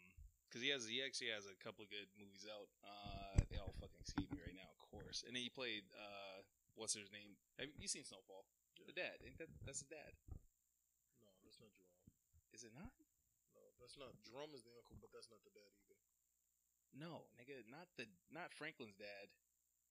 [0.48, 2.68] because he has he actually has a couple of good movies out.
[2.84, 5.24] Uh, they all fucking escape me right now, of course.
[5.28, 6.44] And then he played uh,
[6.76, 7.36] what's his name?
[7.60, 8.48] Have you seen Snowfall?
[8.88, 9.20] The dad.
[9.24, 10.12] Ain't that that's the dad?
[11.20, 12.00] No, that's not Jerome.
[12.56, 12.96] Is it not?
[13.52, 14.16] No, that's not.
[14.24, 16.00] Jerome is the uncle, but that's not the dad either.
[16.96, 19.28] No, nigga, not the not Franklin's dad.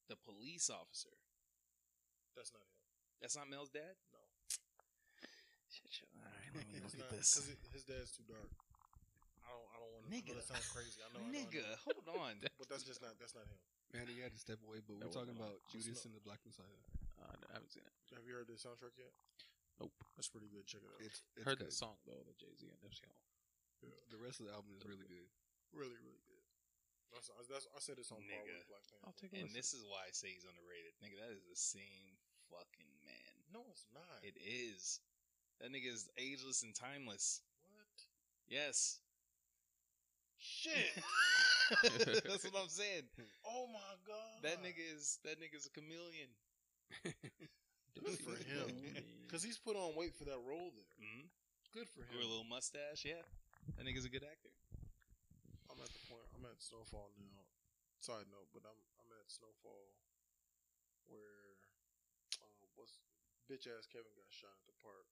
[0.08, 1.12] The police officer.
[2.38, 2.75] That's not him.
[3.20, 3.96] That's not Mel's dad.
[4.12, 4.20] No.
[5.70, 6.08] Shit, shit.
[6.16, 7.36] All right, let me look not, at this.
[7.36, 8.48] Because his dad's too dark.
[9.44, 9.68] I don't.
[9.72, 10.10] I don't want to.
[10.12, 10.32] Nigga.
[10.36, 10.98] That sounds crazy.
[11.04, 11.20] I know.
[11.20, 11.80] I know, I Nigga, know.
[11.84, 12.34] hold on.
[12.60, 13.16] But that's just not.
[13.20, 13.58] That's not him.
[13.94, 16.14] Man, he had to step away, but That we're talking about What's Judas not- and
[16.18, 16.80] the Black Messiah.
[17.22, 17.94] Uh, I haven't seen it.
[18.12, 19.14] Have you heard the soundtrack yet?
[19.80, 19.92] Nope.
[20.16, 20.64] That's pretty good.
[20.68, 21.00] Check it out.
[21.04, 21.68] It's, it's Heard good.
[21.68, 23.92] that song though, the Jay Z and Nipsey Hussle.
[24.12, 25.28] The rest of the album is really good.
[25.72, 26.42] Really, really good.
[27.12, 28.56] That's, that's, I said this on par Nigga.
[28.56, 29.04] with Black Panther.
[29.08, 29.56] I'll take a And listen.
[29.56, 30.92] this is why I say he's underrated.
[31.00, 32.16] Nigga, that is the same
[32.50, 33.34] fucking man.
[33.52, 34.22] No, it's not.
[34.22, 35.00] It is.
[35.60, 37.40] That nigga is ageless and timeless.
[37.72, 37.86] what?
[38.48, 39.00] Yes.
[40.38, 40.92] Shit.
[42.22, 43.10] That's what I'm saying.
[43.42, 44.38] Oh my god.
[44.42, 46.30] That nigga is that nigga's a chameleon.
[47.98, 48.70] Good for him.
[49.26, 50.92] Because he's put on weight for that role there.
[51.02, 51.26] Mm-hmm.
[51.74, 53.02] Good for Grew a little mustache.
[53.02, 53.24] Yeah,
[53.74, 54.52] that nigga's a good actor.
[55.66, 56.28] I'm at the point.
[56.38, 57.42] I'm at Snowfall now.
[57.98, 59.90] Side note, but I'm I'm at Snowfall
[61.10, 61.45] where
[62.76, 63.00] what's
[63.50, 65.08] bitch ass Kevin got shot at the park.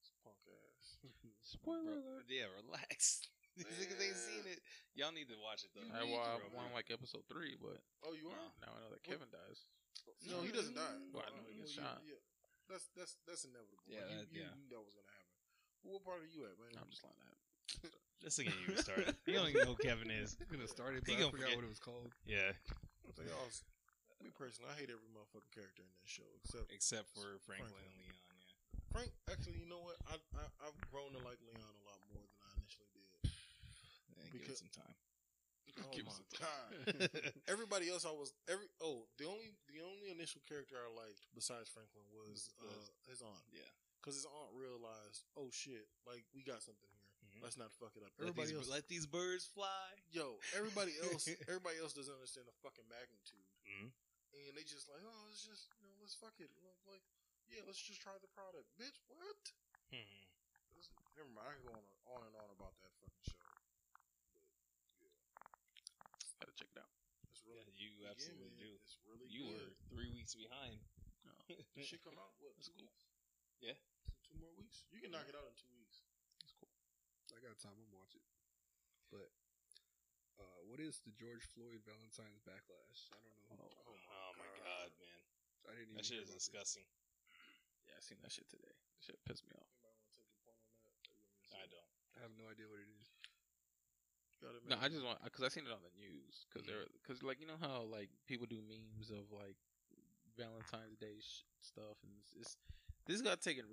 [0.00, 1.00] It's punk ass.
[1.56, 2.26] Spoiler alert.
[2.28, 3.24] yeah, relax.
[3.58, 4.62] These niggas ain't seen it.
[4.96, 5.84] Y'all need to watch it though.
[5.92, 6.64] I, need well, I to, bro.
[6.64, 8.48] won like episode three, but Oh, you are?
[8.64, 9.66] now I know that Kevin dies.
[10.30, 10.96] No, he doesn't die.
[10.96, 11.12] Mm.
[11.12, 12.00] Well, I know he gets shot.
[12.06, 12.16] Yeah,
[12.70, 13.84] that's that's that's inevitable.
[13.90, 14.52] Yeah, Like, you, that- you, yeah.
[14.56, 15.36] you knew that was gonna happen.
[15.84, 16.72] But what part are you at, man?
[16.80, 17.20] I'm just lying.
[17.20, 17.92] That.
[18.20, 19.16] This thing ain't even started.
[19.24, 20.36] You don't even know who Kevin is.
[20.44, 21.56] I'm gonna start it, He I gonna forgot forget.
[21.56, 22.12] what it was called.
[22.28, 22.52] Yeah,
[23.08, 23.48] I'll tell y'all,
[24.22, 27.84] me personally, I hate every motherfucking character in this show except except for Franklin, Franklin.
[27.86, 28.18] and Leon.
[28.40, 29.10] Yeah, Frank.
[29.30, 29.96] Actually, you know what?
[30.08, 33.30] I, I I've grown to like Leon a lot more than I initially did.
[34.16, 34.96] yeah give it some time.
[35.80, 36.68] Oh Give my god!
[37.54, 41.70] Everybody else, I was every oh the only the only initial character I liked besides
[41.72, 42.68] Franklin was uh,
[43.08, 43.46] his aunt.
[43.54, 43.64] Yeah.
[44.02, 47.06] because his aunt realized, oh shit, like we got something here.
[47.32, 47.40] Mhm.
[47.46, 48.12] Let's not fuck it up.
[48.18, 49.88] Let Everybody these, else, let these birds fly.
[50.12, 53.88] yo, everybody else, everybody else doesn't understand the fucking magnitude, Mhm.
[54.34, 56.50] And they just like, oh, it's just you know, let's fuck it.
[56.62, 57.04] Like, like,
[57.50, 58.98] yeah, let's just try the product, bitch.
[59.10, 59.40] What?
[59.90, 60.26] Hmm.
[60.78, 61.48] This- Never mind.
[61.50, 61.84] I can go on,
[62.16, 63.42] on and on about that fucking show.
[66.40, 66.88] Gotta check it out.
[67.28, 68.70] It's really Yeah, you again, absolutely man, do.
[68.80, 70.80] It's really You were three weeks behind.
[71.50, 72.32] It should come out.
[72.40, 72.56] What?
[72.56, 72.88] That's two cool.
[72.88, 73.02] weeks?
[73.60, 73.76] Yeah.
[74.06, 74.86] Two, two more weeks.
[74.94, 76.00] You can knock it out in two weeks.
[76.40, 76.70] That's cool.
[77.36, 77.76] I got time.
[77.76, 78.24] I'm watching.
[79.12, 79.28] But
[80.40, 83.12] uh, what is the George Floyd Valentine's backlash?
[83.12, 83.84] I don't know.
[83.84, 85.20] Oh, Oh my god, man,
[85.68, 86.48] I didn't even that shit is about this.
[86.48, 86.86] disgusting.
[87.86, 88.72] yeah, I seen that shit today.
[88.72, 89.68] That shit pissed me off.
[89.68, 90.88] Anybody want to take a point on that?
[91.04, 91.90] Or you want me to say I don't.
[92.16, 93.06] I have no idea what it is.
[94.40, 97.20] Gotta No, I just want because I seen it on the news because they're because
[97.20, 99.60] like you know how like people do memes of like
[100.40, 102.56] Valentine's Day sh- stuff and it's, it's
[103.06, 103.64] this got taken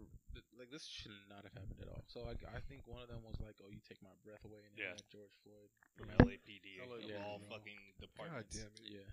[0.58, 2.04] like this should not have happened at all.
[2.08, 4.62] So I, I think one of them was like, "Oh, you take my breath away,"
[4.66, 4.98] and then Yeah.
[4.98, 5.70] had George Floyd.
[5.98, 6.26] From Yeah.
[6.26, 7.22] LAPD of Yeah.
[7.26, 7.50] all Yeah.
[7.50, 8.82] fucking God damn it!
[8.86, 9.10] Yeah,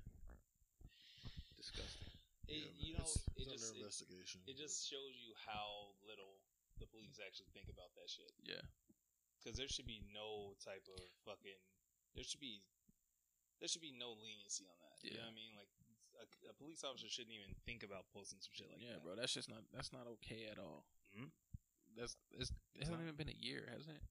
[1.57, 2.12] disgusting.
[2.48, 4.38] It, Yeah, you know, it's, it it's just under it, investigation.
[4.46, 6.44] it just shows you how little
[6.77, 8.29] the police actually think about that shit.
[8.44, 8.61] Yeah,
[9.40, 11.61] Because there should be no type of fucking.
[12.14, 12.62] There should be.
[13.61, 15.00] There should be no leniency on that.
[15.00, 15.31] You know Yeah.
[15.31, 15.53] what I mean?
[15.57, 15.70] Like
[16.20, 19.03] a, a police officer shouldn't even think about posting some shit like yeah, that.
[19.05, 19.14] bro.
[19.18, 20.87] That's just not that's not okay at all.
[21.14, 21.31] Mhm.
[21.96, 23.07] That's it's, it It's hasn't not.
[23.07, 24.03] even been a year, hasn't it?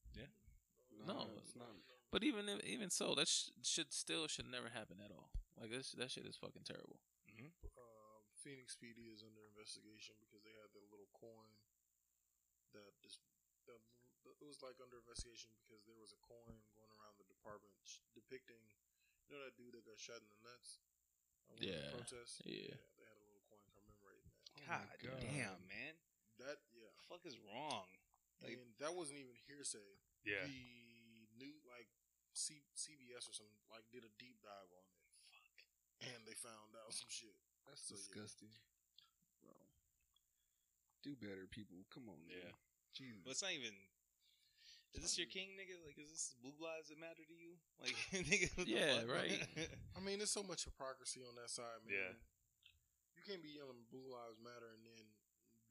[1.04, 1.74] No, No, it's not.
[2.14, 5.34] But even if, even so, that sh- should still should never happen at all.
[5.60, 7.02] Like this, that shit is fucking terrible.
[7.28, 11.50] hmm um, Phoenix PD is under investigation because they had that little coin
[12.78, 13.18] that this
[13.68, 13.80] that,
[14.28, 17.74] that- it was like under investigation because there was a coin going around the department
[17.84, 18.60] sh- depicting
[19.28, 20.80] you know that dude that got shot in the nuts
[21.44, 21.92] at one of the Yeah.
[22.46, 22.76] Yeah.
[22.98, 24.32] they had a little coin commemorating
[24.64, 25.20] that Oh God, God.
[25.22, 25.94] damn, man.
[26.40, 27.88] that yeah The fuck is wrong?
[28.42, 30.44] Like- and that wasn't even hearsay Yeah.
[30.48, 31.88] the new like
[32.34, 36.76] C- CBS or something like did a deep dive on it fuck and they found
[36.76, 38.02] out some shit That's So, yeah.
[38.02, 38.52] disgusting.
[39.42, 39.54] Bro.
[41.04, 41.86] Do better, people.
[41.90, 42.52] Come on, Yeah.
[42.92, 43.22] Jesus.
[43.24, 43.76] But it's not even.
[44.94, 45.74] Is this your king, nigga?
[45.82, 47.58] Like, is this blue lives that matter to you?
[47.82, 47.98] Like,
[48.30, 49.42] nigga, Yeah, right.
[49.98, 51.98] I mean, there's so much hypocrisy on that side, man.
[51.98, 52.14] Yeah.
[53.18, 55.04] You can't be yelling Blue Lives Matter and then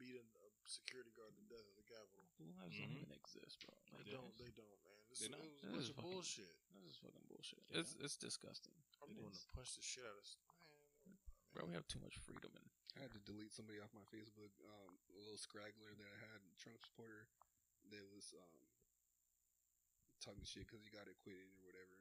[0.00, 2.22] beating a a security guard to death at the Capitol.
[2.38, 2.87] Blue lives Mhm.
[2.87, 3.74] don't even exist, bro.
[3.98, 4.30] Like, They don't.
[4.38, 4.94] They don't, man.
[5.11, 5.42] This, They it don't.
[5.42, 6.54] was a This bunch is of fucking- bullshit.
[6.70, 7.62] This is fucking bullshit.
[7.66, 7.80] Yeah.
[7.82, 9.42] It's it's disgusting, I'm It going is.
[9.42, 10.38] to punch the shit out of this.
[11.02, 11.18] Man,
[11.50, 11.66] bro.
[11.66, 14.54] We have too much freedom and I had to delete somebody off my Facebook.
[14.62, 17.26] Um, a little scraggler that I had, Trump supporter,
[17.90, 18.62] that was um,
[20.22, 21.98] talking shit because he got acquitted or whatever.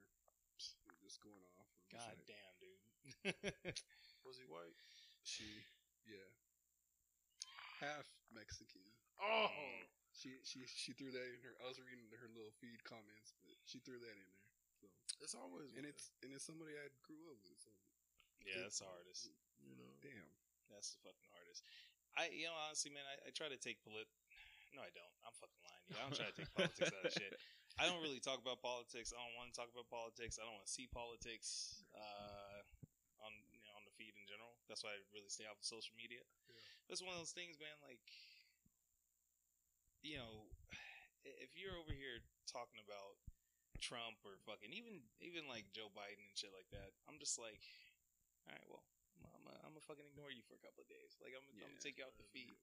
[1.02, 1.66] Just going off.
[1.66, 2.82] I'm just God like, damn, dude.
[4.26, 4.78] was he white?
[5.26, 5.66] She,
[6.06, 6.30] yeah,
[7.82, 8.86] half Mexican.
[9.18, 11.58] Oh, um, She she she threw that in her.
[11.62, 14.50] I was reading her little feed comments, but she threw that in there.
[14.78, 14.86] So
[15.26, 17.58] it's always and it's and it's somebody I grew up with.
[17.58, 17.74] So
[18.46, 19.34] yeah, that's the hardest.
[19.66, 19.90] you know.
[20.06, 20.32] damn.
[20.72, 21.68] That's the fucking hardest.
[22.16, 24.08] I, you know, honestly, man, I, I try to take polit.
[24.72, 25.16] No, I don't.
[25.28, 25.84] I'm fucking lying.
[25.84, 25.96] to you.
[25.96, 27.36] I don't try to take politics out of shit.
[27.80, 29.16] I don't really talk about politics.
[29.16, 30.38] I don't want to talk about politics.
[30.38, 32.60] I don't want to see politics uh,
[33.24, 34.58] on you know, on the feed in general.
[34.68, 36.24] That's why I really stay off of social media.
[36.50, 36.60] Yeah.
[36.92, 37.74] That's one of those things, man.
[37.86, 38.04] Like,
[40.04, 40.52] you know,
[41.44, 43.22] if you're over here talking about
[43.80, 47.64] Trump or fucking even even like Joe Biden and shit like that, I'm just like,
[48.46, 48.86] all right, well,
[49.32, 51.18] I'm gonna I'm fucking ignore you for a couple of days.
[51.24, 52.54] Like, I'm, I'm gonna take you off the feed.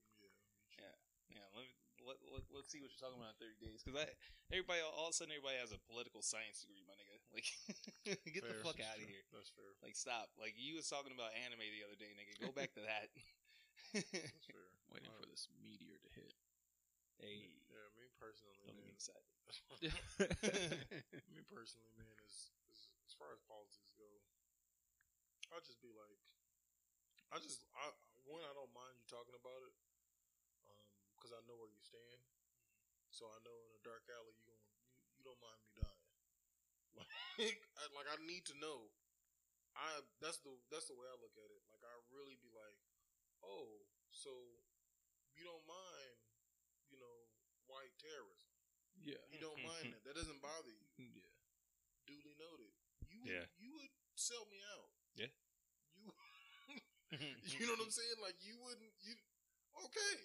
[0.78, 0.94] Yeah.
[1.28, 1.72] Yeah, let me
[2.06, 3.80] let, let let's see what you're talking about in 30 days.
[3.82, 4.06] Because I
[4.52, 7.06] everybody all, all of a sudden everybody has a political science degree, my nigga.
[7.28, 7.44] Like,
[8.34, 9.20] get the fuck out of here.
[9.36, 9.76] That's fair.
[9.84, 10.32] Like, stop.
[10.40, 12.40] Like, you was talking about anime the other day, nigga.
[12.40, 13.12] Go back to that.
[13.92, 14.64] That's fair.
[14.88, 16.32] waiting for this meteor to hit.
[17.20, 18.88] hey, Yeah, me personally, don't man.
[18.88, 19.28] me excited.
[21.28, 24.08] me personally, man, is, is as far as politics go,
[25.52, 26.18] I'll just be like,
[27.28, 27.92] I just, I
[28.24, 29.72] one, I don't mind you talking about it,
[31.18, 32.22] because I know where you stand.
[32.22, 33.10] Mm-hmm.
[33.10, 34.62] So I know in a dark alley you going
[34.94, 36.06] you, you don't mind me dying.
[37.38, 38.90] Like, I, like I need to know.
[39.78, 41.62] I that's the that's the way I look at it.
[41.70, 42.74] Like I really be like,
[43.46, 44.30] oh, so
[45.38, 46.18] you don't mind,
[46.90, 47.30] you know,
[47.70, 48.50] white terrorism.
[48.98, 49.22] Yeah.
[49.30, 50.02] You don't mind mm-hmm.
[50.02, 50.02] that.
[50.10, 50.88] That doesn't bother you.
[50.98, 51.22] Mm-hmm.
[51.22, 51.30] Yeah.
[52.10, 52.74] Duly noted.
[53.06, 53.46] You would, Yeah.
[53.62, 54.90] you would sell me out.
[55.14, 55.30] Yeah.
[55.94, 56.10] You
[57.62, 58.18] you know what I'm saying?
[58.20, 59.14] Like you wouldn't you
[59.86, 60.16] okay.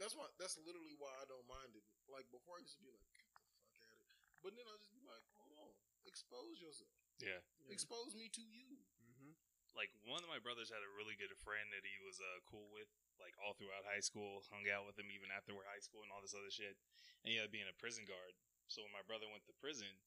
[0.00, 1.84] That's why that's literally why I don't mind it.
[2.08, 4.08] Like before I used to be like, get the fuck at it.
[4.40, 5.76] But then I just be like, hold on.
[6.08, 6.88] Expose yourself.
[7.20, 7.44] yeah.
[7.68, 8.80] Expose me to you.
[9.04, 9.36] Mm-hmm.
[9.76, 12.66] Like, one of my brothers had a really good friend that he was uh, cool
[12.72, 12.88] with,
[13.20, 16.10] like, all throughout high school, hung out with him even after we're high school and
[16.10, 16.74] all this other shit.
[17.22, 18.34] And he had being a prison guard.
[18.66, 20.00] So when my brother went to prison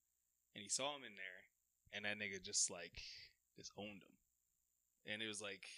[0.58, 1.48] and he saw him in there,
[1.94, 3.06] and that nigga just, like,
[3.54, 4.18] just owned him.
[5.06, 5.70] And it was like,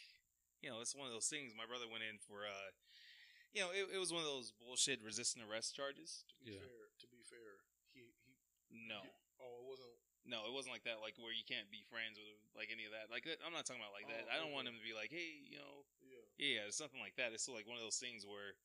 [0.64, 1.52] you know, it's one of those things.
[1.52, 2.72] My brother went in for, uh,
[3.56, 6.28] you know, it, it was one of those bullshit resisting arrest charges.
[6.28, 6.60] To be Yeah.
[6.62, 7.64] fair, to be fair,
[7.96, 8.36] he he.
[8.76, 9.16] No, Yeah.
[9.40, 9.96] Oh, it wasn't.
[10.28, 11.00] no, it wasn't like that.
[11.00, 13.08] Like where you can't be friends with like any of that.
[13.10, 14.28] Like I'm not talking about like that.
[14.28, 16.28] Oh, I don't want him to be like, hey, you know, Yeah.
[16.36, 17.32] Yeah, it's something like that.
[17.32, 18.60] It's still like one of those things where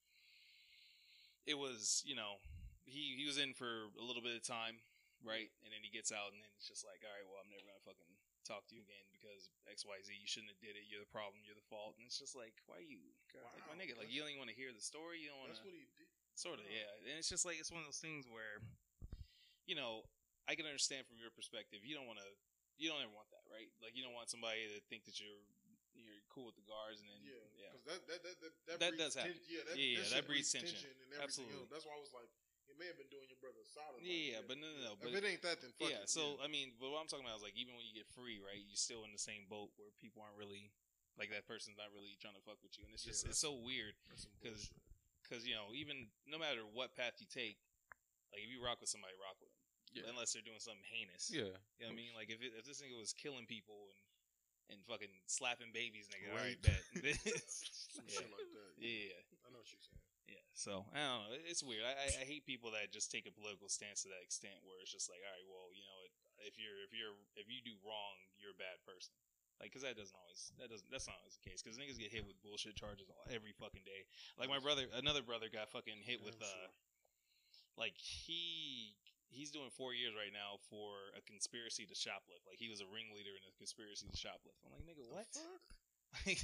[1.47, 2.43] it was, you know,
[2.85, 4.83] he he was in for a little bit of time,
[5.23, 5.51] right?
[5.63, 7.63] And then he gets out, and then it's just like, all right, well, I'm never
[7.65, 8.11] gonna fucking
[8.43, 10.11] talk to you again because X Y Z.
[10.17, 10.87] You shouldn't have did it.
[10.91, 11.41] You're the problem.
[11.47, 11.95] You're the fault.
[11.99, 12.99] And it's just like, why are you,
[13.39, 13.95] like, my nigga?
[13.95, 15.23] Like you don't even want to hear the story.
[15.23, 15.71] You don't want That's to.
[15.71, 16.09] what he did.
[16.35, 16.73] Sort of, Wow.
[16.75, 17.11] yeah.
[17.11, 18.63] And it's just like it's one of those things where,
[19.69, 20.07] you know,
[20.49, 21.85] I can understand from your perspective.
[21.87, 22.29] You don't want to.
[22.81, 23.69] You don't ever want that, right?
[23.85, 25.45] Like you don't want somebody to think that you're
[25.93, 27.73] you're cool with the guards, and then Yeah, yeah.
[27.85, 29.37] That that that that, that, That does happen.
[29.37, 30.81] ten- yeah, that, Yeah, yeah, that, that breeds tension.
[30.81, 31.61] tension and everything Absolutely.
[31.61, 31.69] else.
[31.69, 32.31] That's why I was like,
[32.73, 34.01] it may have been doing your brother solid.
[34.01, 36.09] Yeah, like, but no, no, no, If but- it ain't that, then fuck yeah, it.
[36.09, 38.41] so I mean, but what I'm talking about is like even when you get free,
[38.41, 38.57] right?
[38.65, 40.73] You're still in the same boat where people aren't really
[41.21, 43.39] like that person's not really trying to fuck with you, and it's Yeah, just it's
[43.45, 44.81] so weird That's some 'cause- bullshit.
[45.23, 47.61] because you know even no matter what path you take,
[48.33, 49.61] like if you rock with somebody, rock with them,
[50.01, 50.09] Yeah.
[50.09, 51.29] unless they're doing something heinous.
[51.31, 51.53] Yeah.
[51.79, 52.13] you know what I mean.
[52.17, 54.01] Like if it, if this nigga was killing people and
[54.71, 56.79] and fucking slapping babies, nigga, all right, bet.
[57.05, 57.13] Yeah.
[58.07, 58.73] shit like that.
[58.79, 59.13] yeah,
[59.45, 59.99] I know what you're saying.
[60.31, 60.47] yeah.
[60.55, 61.35] So I don't know.
[61.51, 61.83] It's weird.
[61.83, 64.79] I, I, I hate people that just take a political stance to that extent, where
[64.81, 66.13] it's just like, all right, well, you know, it,
[66.47, 69.11] if you're if you're if you do wrong, you're a bad person.
[69.61, 71.61] Like, cause that doesn't always that doesn't that's not always the case.
[71.61, 74.09] Cause niggas get hit with bullshit charges all, every fucking day.
[74.41, 76.73] Like my brother, another brother got fucking hit with uh, sure.
[77.77, 78.97] like he
[79.29, 82.49] he's doing four years right now for a conspiracy to shoplift.
[82.49, 84.59] Like he was a ringleader in a conspiracy to shoplift.
[84.67, 85.31] I'm like, nigga, what?
[86.27, 86.43] like,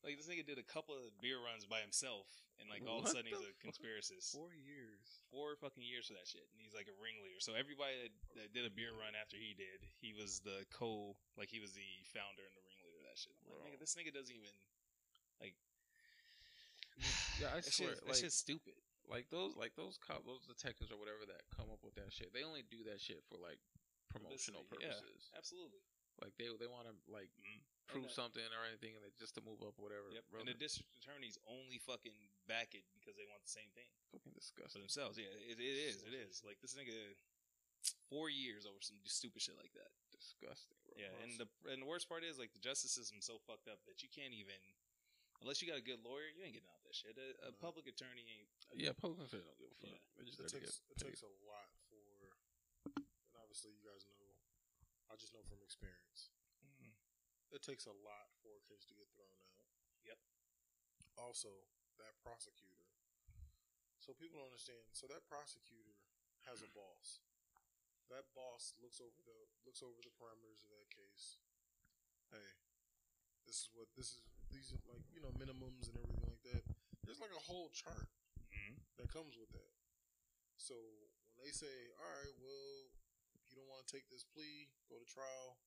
[0.00, 2.24] like this nigga did a couple of beer runs by himself,
[2.56, 4.32] and like all of a sudden he's a conspiracist.
[4.32, 5.20] Four years.
[5.28, 7.40] Four fucking years for that shit, and he's like a ringleader.
[7.40, 11.16] So everybody that, that did a beer run after he did, he was the co,
[11.36, 13.36] like he was the founder and the ringleader of that shit.
[13.44, 14.56] I'm like, nigga, this nigga doesn't even
[15.36, 15.56] like.
[17.36, 18.76] Yeah, I swear, shit, like, that shit's stupid.
[19.04, 22.32] like those, like those cop, those detectives or whatever that come up with that shit.
[22.32, 23.60] They only do that shit for like
[24.08, 24.96] promotional Publicity, yeah.
[24.96, 25.28] purposes.
[25.36, 25.84] Absolutely.
[26.20, 27.60] Like they they want to like mm-hmm.
[27.92, 30.08] Prove that- something or anything, and just to move up or whatever.
[30.14, 30.24] Yep.
[30.30, 33.90] Bro, And the district attorneys only fucking back it because they want the same thing.
[34.14, 34.82] fucking disgusting.
[34.82, 35.14] for disgusting.
[35.14, 35.14] themselves.
[35.18, 36.02] Yeah, it, it is.
[36.06, 36.42] It is.
[36.46, 36.94] Like this nigga,
[38.10, 39.90] four years over some stupid shit like that.
[40.14, 40.94] Disgusting, bro.
[41.00, 43.80] Yeah, and the and the worst part is like the justice system's so fucked up
[43.88, 44.58] that you can't even,
[45.40, 47.16] unless you got a good lawyer, you ain't getting out that shit.
[47.16, 47.56] A, a No.
[47.56, 48.50] public attorney ain't.
[48.76, 49.96] yeah, public officials don't give a fuck.
[49.96, 50.24] Yeah.
[50.28, 52.04] Just It takes it takes a lot for,
[53.00, 54.18] and obviously you guys know.
[55.10, 56.30] I just know from experience.
[57.50, 59.58] It takes a lot for a case to get thrown out.
[60.06, 60.18] Yep.
[61.18, 61.50] Also,
[61.98, 62.86] that prosecutor.
[63.98, 64.86] So people don't understand.
[64.94, 65.98] So that prosecutor
[66.48, 67.20] has a boss.
[68.08, 71.38] That boss looks over the looks over the parameters of that case.
[72.34, 72.50] Hey,
[73.46, 74.22] this is what this is.
[74.50, 76.64] These are like you know minimums and everything like that.
[77.06, 78.10] There's like a whole chart
[78.50, 79.74] mm, that comes with that.
[80.58, 80.74] So
[81.38, 81.70] when they say,
[82.02, 82.90] "All right, well,
[83.46, 85.62] you don't want to take this plea, go to trial,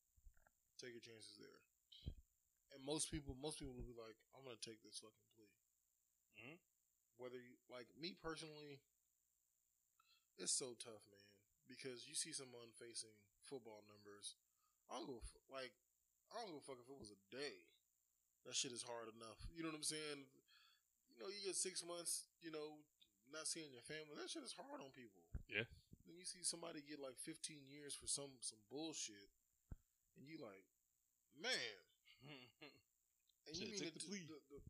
[0.76, 1.64] take your chances there,"
[2.74, 5.54] and most people, most people will be like, "I'm gonna take this fucking plea."
[6.38, 6.60] Mhm.
[7.18, 8.82] Whether you like me personally,
[10.38, 11.28] it's so tough, man,
[11.70, 13.14] because you see someone facing
[13.46, 14.36] football numbers.
[14.90, 15.22] I don't go
[15.54, 15.74] like
[16.34, 17.70] I don't go fuck if it was a day.
[18.46, 19.40] That shit is hard enough.
[19.54, 20.26] You know what I'm saying?
[21.14, 22.28] You know, you get six months.
[22.42, 22.82] You know,
[23.32, 24.18] not seeing your family.
[24.18, 25.24] That shit is hard on people.
[25.48, 25.70] Yeah.
[26.08, 29.30] Then you see somebody get like 15 years for some some bullshit,
[30.18, 30.66] and you like,
[31.38, 31.83] man.
[33.48, 34.24] And you Should've mean took the, the plea.
[34.28, 34.62] the- the-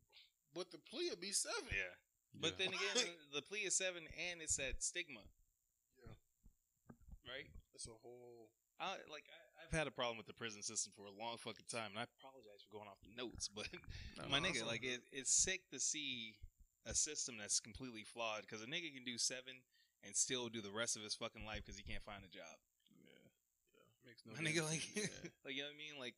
[0.54, 1.66] but the plea would be seven.
[1.70, 1.94] yeah.
[2.38, 5.22] But then again, the plea is seven, and it's that stigma,
[5.98, 6.14] Yeah.
[7.26, 7.46] right?
[7.74, 8.50] It's a whole.
[8.78, 11.66] I like I, I've had a problem with the prison system for a long fucking
[11.70, 13.66] time, and I apologize for going off the notes, but
[14.18, 16.34] No, my nigga, it's like it, it's sick to see
[16.86, 19.54] a system that's completely flawed because a nigga can do seven
[20.06, 22.58] and still do the rest of his fucking life because he can't find a job.
[23.02, 23.26] Yeah.
[24.06, 24.82] Makes no My nigga, like.
[24.94, 25.06] Yeah.
[25.46, 25.96] like you know what I mean?
[25.98, 26.14] Like,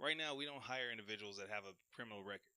[0.00, 2.48] right now we don't hire individuals that have a criminal record.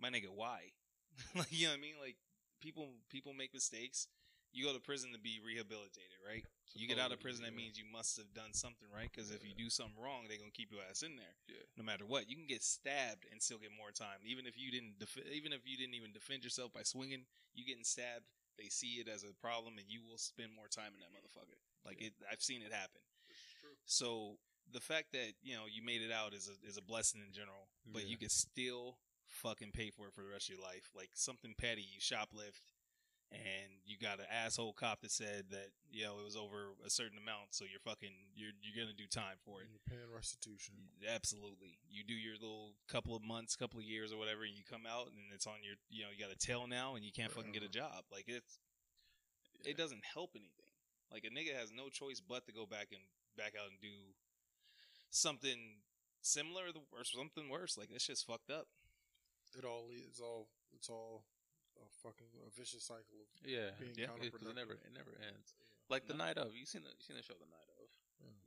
[0.00, 0.72] My nigga, why?
[1.36, 1.96] like, you know what I mean?
[2.00, 2.16] Like,
[2.60, 4.08] people people make mistakes.
[4.52, 6.44] You go to prison to be rehabilitated, right?
[6.76, 9.08] You get out of prison, that Supposedly, means you must have done something right.
[9.08, 11.64] Because if you do something wrong, they're gonna keep your ass in there, Yeah.
[11.76, 12.28] no matter what.
[12.28, 15.00] You can get stabbed and still get more time, even if you didn't.
[15.00, 17.24] Def- even if you didn't even defend yourself by swinging,
[17.56, 18.28] you getting stabbed.
[18.60, 21.56] They see it as a problem, and you will spend more time in that motherfucker.
[21.88, 23.00] Like it, I've seen it happen.
[23.28, 23.76] This is true.
[23.88, 24.36] So
[24.72, 27.32] the fact that you know you made it out is a is a blessing in
[27.32, 28.08] general, but Yeah.
[28.08, 30.90] you can still fucking pay for it for the rest of your life.
[30.94, 32.60] Like something petty, you shoplift,
[33.32, 36.90] and you got an asshole cop that said that you know it was over a
[36.90, 39.68] certain amount, so you're fucking you're you're gonna do time for it.
[39.68, 40.74] And you're paying restitution.
[41.08, 41.78] Absolutely.
[41.88, 44.84] You do your little couple of months, couple of years or whatever, and you come
[44.88, 47.32] out and it's on your you know, you got a tail now and you can't
[47.32, 47.88] fucking get a uh-huh.
[47.88, 48.04] job.
[48.12, 48.58] Like it's
[49.64, 50.72] it doesn't help anything.
[51.12, 53.00] Like a nigga has no choice but to go back and
[53.36, 53.92] back out and do
[55.12, 55.84] something
[56.24, 57.76] similar or something worse.
[57.76, 58.66] Like this shit's fucked up.
[59.56, 61.24] It all is all it's all
[61.76, 64.50] a fucking a vicious cycle of Yeah, being yeah, counterproductive.
[64.50, 65.52] it never it never ends.
[65.56, 65.68] Yeah.
[65.92, 66.24] Like the No.
[66.24, 67.88] night of, you seen the you seen the show the night of?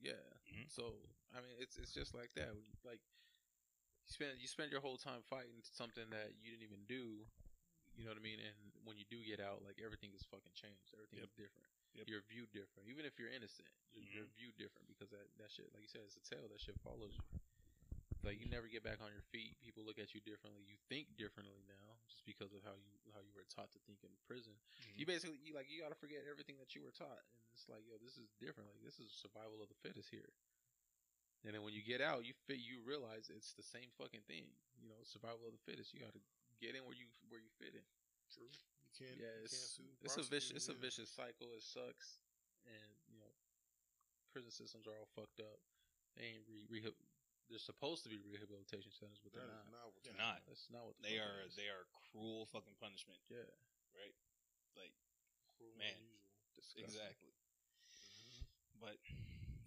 [0.01, 0.13] Yeah.
[0.17, 0.23] Yeah.
[0.49, 0.65] Mhm.
[0.71, 0.97] So
[1.35, 2.49] I mean, it's it's just like that.
[2.83, 3.01] Like
[4.07, 7.25] you spend you spend your whole time fighting something that you didn't even do.
[7.95, 8.39] You know what I mean?
[8.43, 10.91] And when you do get out, like everything is fucking changed.
[10.93, 11.29] Everything Yep.
[11.29, 11.69] is different.
[11.95, 12.11] Yep.
[12.11, 13.67] You're viewed different, even if you're innocent.
[13.95, 14.39] You're, you're mm-hmm.
[14.39, 16.43] viewed different because that that shit, like you said, it's a tail.
[16.51, 17.23] That shit follows you.
[18.25, 19.55] Like you never get back on your feet.
[19.61, 20.65] People look at you differently.
[20.65, 24.03] You think differently now, just because of how you how you were taught to think
[24.03, 24.51] in prison.
[24.51, 24.97] Mm-hmm.
[24.99, 27.69] You basically you like you got to forget everything that you were taught, and it's
[27.71, 28.67] like yo, this is different.
[28.75, 30.35] Like this is survival of the fittest here.
[31.45, 34.49] And then when you get out, you fit you realize it's the same fucking thing.
[34.81, 35.93] You know, survival of the fittest.
[35.93, 36.23] You got to
[36.57, 37.85] get in where you where you fit in.
[38.33, 38.49] True.
[38.95, 39.17] You can't.
[39.19, 41.51] Yeah, it's can't sue it's a vicious it's a vicious cycle.
[41.51, 42.23] It sucks,
[42.63, 43.31] and you know,
[44.31, 45.59] prison systems are all fucked up.
[46.15, 46.95] They ain't re, rehab.
[47.51, 49.85] They're supposed to be rehabilitation centers, but they're That is not.
[49.85, 50.39] not They're they not.
[50.49, 51.59] That's not what the They are it is.
[51.59, 53.45] they are cruel fucking punishment, Yeah,
[53.93, 54.15] right?
[54.79, 54.95] Like
[55.53, 55.93] Cruel and Man.
[55.93, 56.25] unusual.
[56.57, 56.87] disgusting.
[56.89, 57.33] exactly.
[57.35, 58.81] Mm-hmm.
[58.81, 58.97] But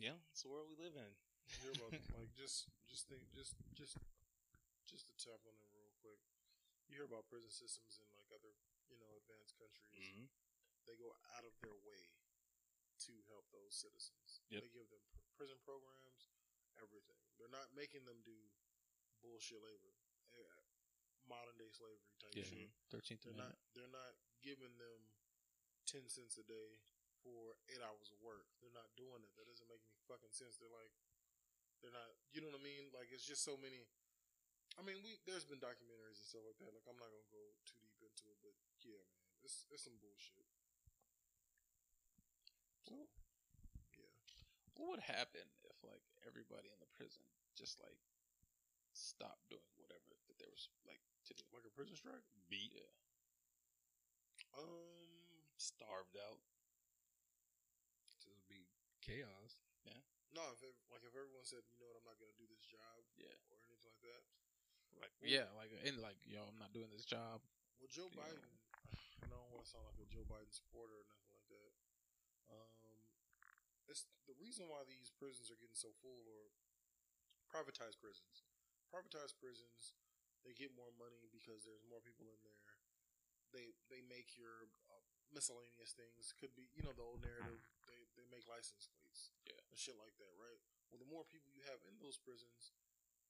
[0.02, 1.12] yeah, it's the world we live in.
[1.52, 3.94] You hear about like just just think just just
[4.88, 6.18] just to tap on it real quick.
[6.90, 8.56] You hear about prison systems in like other
[8.88, 9.92] you know advanced countries.
[9.94, 10.26] hmm
[10.88, 12.02] They go out of their way
[13.08, 14.42] to help those citizens.
[14.50, 14.64] Yep.
[14.64, 16.32] They give them pr- prison programs,
[16.80, 17.20] everything.
[17.38, 18.34] They're not making them do
[19.22, 19.94] bullshit labor,
[20.34, 20.60] eh,
[21.28, 22.48] modern day slavery type Yeah.
[22.48, 22.70] shit.
[22.90, 23.60] Thirteenth They're Amendment.
[23.60, 24.12] not they're not
[24.42, 25.00] giving them
[25.86, 26.80] ten cents a day
[27.22, 28.46] for eight hours of work.
[28.62, 29.32] They're not doing it.
[29.36, 30.56] That doesn't make any fucking sense.
[30.56, 30.94] They're like
[31.82, 32.90] they're not you know what I mean?
[32.96, 33.86] Like it's just so many
[34.78, 36.72] I mean we there's been documentaries and stuff like that.
[36.74, 38.54] Like I'm not gonna go too deep into it, but
[38.88, 39.28] yeah, man.
[39.44, 40.48] It's it's some bullshit.
[42.88, 42.96] So
[44.00, 44.08] yeah.
[44.80, 47.22] What would happen if like everybody in the prison
[47.52, 48.00] just like
[48.96, 50.58] stopped doing whatever that they were
[50.88, 51.44] like to do?
[51.52, 52.24] Like a prison strike?
[52.48, 52.90] Beat, Yeah.
[54.56, 56.40] Um starved out.
[58.24, 58.64] It would be
[59.04, 59.58] chaos.
[59.84, 60.00] Yeah.
[60.32, 62.64] No, if ev- like if everyone said, you know what, I'm not gonna do this
[62.64, 63.32] job Yeah.
[63.50, 64.22] or anything like that.
[64.98, 67.42] Like yeah, like and like yo, I'm not doing this job.
[67.78, 68.26] Well, Joe You know.
[68.26, 68.50] Biden,
[69.22, 71.72] I don't want to sound like a Joe Biden supporter or nothing like that.
[72.48, 72.96] Um,
[73.90, 76.52] it's the reason why these prisons are getting so full or
[77.50, 78.44] privatized prisons.
[78.88, 79.96] Privatized prisons,
[80.44, 82.64] they get more money because there's more people in there.
[83.52, 87.60] They they make your uh, miscellaneous things could be you know the old narrative.
[87.88, 89.56] They they make license plates, Yeah.
[89.72, 90.60] and shit like that, right?
[90.92, 92.72] Well, the more people you have in those prisons,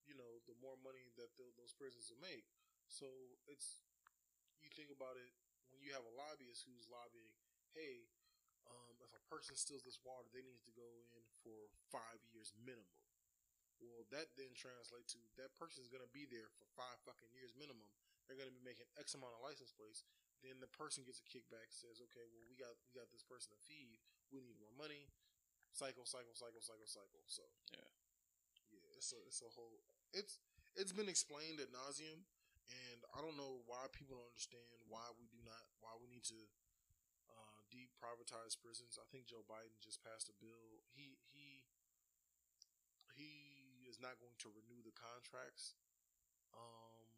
[0.07, 2.47] you know, the more money that tho- those prisons will make.
[2.91, 3.07] So
[3.51, 3.83] it's
[4.63, 5.31] you think about it
[5.79, 7.31] when you have a lobbyist who's lobbying,
[7.71, 8.11] hey,
[8.67, 12.51] um, if a person steals this water, they need to go in for five years
[12.59, 12.99] minimum.
[13.79, 17.87] Well, that then translates to that person's gonna be there for five fucking years minimum.
[18.27, 20.03] They're gonna be making X amount of license plates.
[20.43, 23.55] Then the person gets a kickback, says, "Okay, well, we got we got this person
[23.55, 24.03] to feed.
[24.35, 25.07] We need more money."
[25.71, 27.23] Cycle, cycle, cycle, cycle, cycle.
[27.31, 27.87] So Yeah.
[28.75, 29.79] yeah, it's a it's a whole
[30.11, 30.43] it's
[30.75, 32.27] it's been explained at nauseum,
[32.69, 36.25] and I don't know why people don't understand why we do not why we need
[36.29, 36.41] to
[37.33, 39.01] uh, deprivatize prisons.
[39.01, 40.85] I think Joe Biden just passed a bill.
[40.93, 41.65] He he
[43.17, 45.75] he is not going to renew the contracts.
[46.55, 47.09] Um,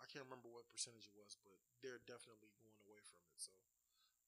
[0.00, 3.38] I can't remember what percentage it was, but they're definitely going away from it.
[3.38, 3.54] So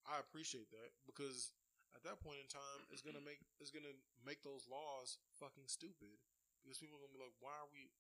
[0.07, 1.55] I appreciate that because
[1.97, 6.21] at that point in time, it's gonna make it's gonna make those laws fucking stupid
[6.63, 7.91] because people are gonna be like, why are we?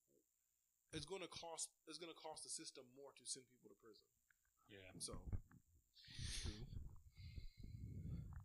[0.91, 1.71] It's gonna cost.
[1.87, 4.03] It's gonna cost the system more to send people to prison.
[4.67, 4.91] Yeah.
[4.99, 5.15] So,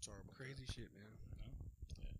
[0.02, 1.10] sorry about Crazy shit, man.
[1.41, 1.50] No?
[1.98, 2.14] Yeah.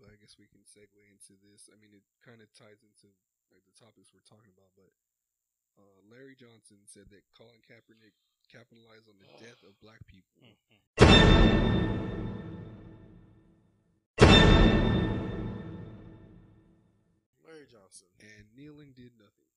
[0.00, 1.68] But I guess we can segue into this.
[1.68, 3.12] I mean, it kind of ties into
[3.52, 4.72] like the topics we're talking about.
[4.80, 4.92] But
[5.76, 8.16] uh, Larry Johnson said that Colin Kaepernick
[8.48, 10.40] capitalized on the death of black people.
[17.44, 18.08] Larry Johnson.
[18.24, 19.49] And kneeling did nothing.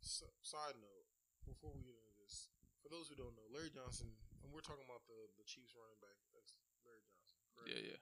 [0.00, 1.06] So, side note,
[1.44, 2.48] before we get into this,
[2.80, 4.08] for those who don't know, Larry Johnson,
[4.40, 6.16] and we're talking about the the Chiefs running back.
[6.32, 7.36] That's Larry Johnson.
[7.52, 7.68] Correct?
[7.68, 8.00] Yeah, yeah.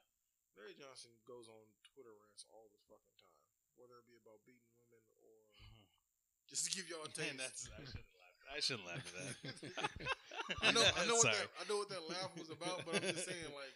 [0.55, 3.43] Larry Johnson goes on Twitter rants all the fucking time,
[3.75, 5.31] whether it be about beating women or
[6.51, 7.35] just to give y'all a taste.
[7.35, 8.39] Man, that's I should have laughed.
[8.47, 9.35] I I shouldn't laugh at that.
[10.65, 13.05] I know, I know what that, I know what that laugh was about, but I'm
[13.13, 13.75] just saying, like,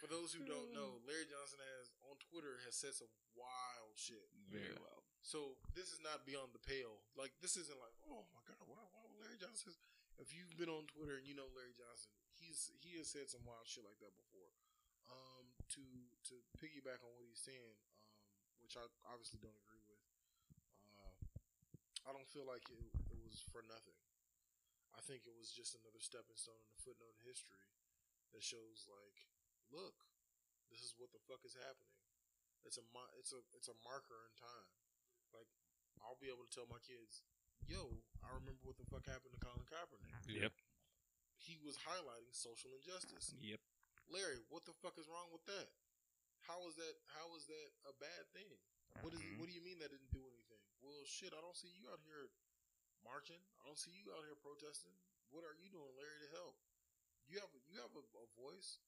[0.00, 4.26] for those who don't know, Larry Johnson has on Twitter has said some wild shit.
[4.48, 4.97] Very well.
[5.28, 7.04] So this is not beyond the pale.
[7.12, 9.76] Like this isn't like, oh my god, why, why would Larry Johnson?
[10.16, 13.44] If you've been on Twitter and you know Larry Johnson, he's he has said some
[13.44, 14.56] wild shit like that before.
[15.12, 15.84] Um, to
[16.32, 17.76] to piggyback on what he's saying,
[18.40, 20.00] um, which I obviously don't agree with.
[20.96, 21.20] Uh,
[22.08, 22.80] I don't feel like it,
[23.12, 24.00] it was for nothing.
[24.96, 27.68] I think it was just another stepping stone in the footnote in history
[28.32, 29.28] that shows like,
[29.68, 30.08] look,
[30.72, 32.00] this is what the fuck is happening.
[32.64, 32.84] It's a
[33.20, 34.68] it's a it's a marker in time.
[35.34, 35.48] Like
[36.04, 37.22] I'll be able to tell my kids,
[37.68, 40.12] yo, I remember what the fuck happened to Colin Kaepernick.
[40.28, 40.52] Yep.
[41.38, 43.34] He was highlighting social injustice.
[43.38, 43.60] Yep.
[44.10, 45.68] Larry, what the fuck is wrong with that?
[46.48, 46.94] How is that?
[47.12, 48.48] How is that a bad thing?
[49.04, 49.20] What is?
[49.20, 49.36] Mhm.
[49.38, 50.62] What do you mean that didn't do anything?
[50.80, 52.30] Well, shit, I don't see you out here
[53.04, 53.38] marching.
[53.60, 54.96] I don't see you out here protesting.
[55.28, 56.56] What are you doing, Larry, to help?
[57.28, 58.80] You have you have a, a voice.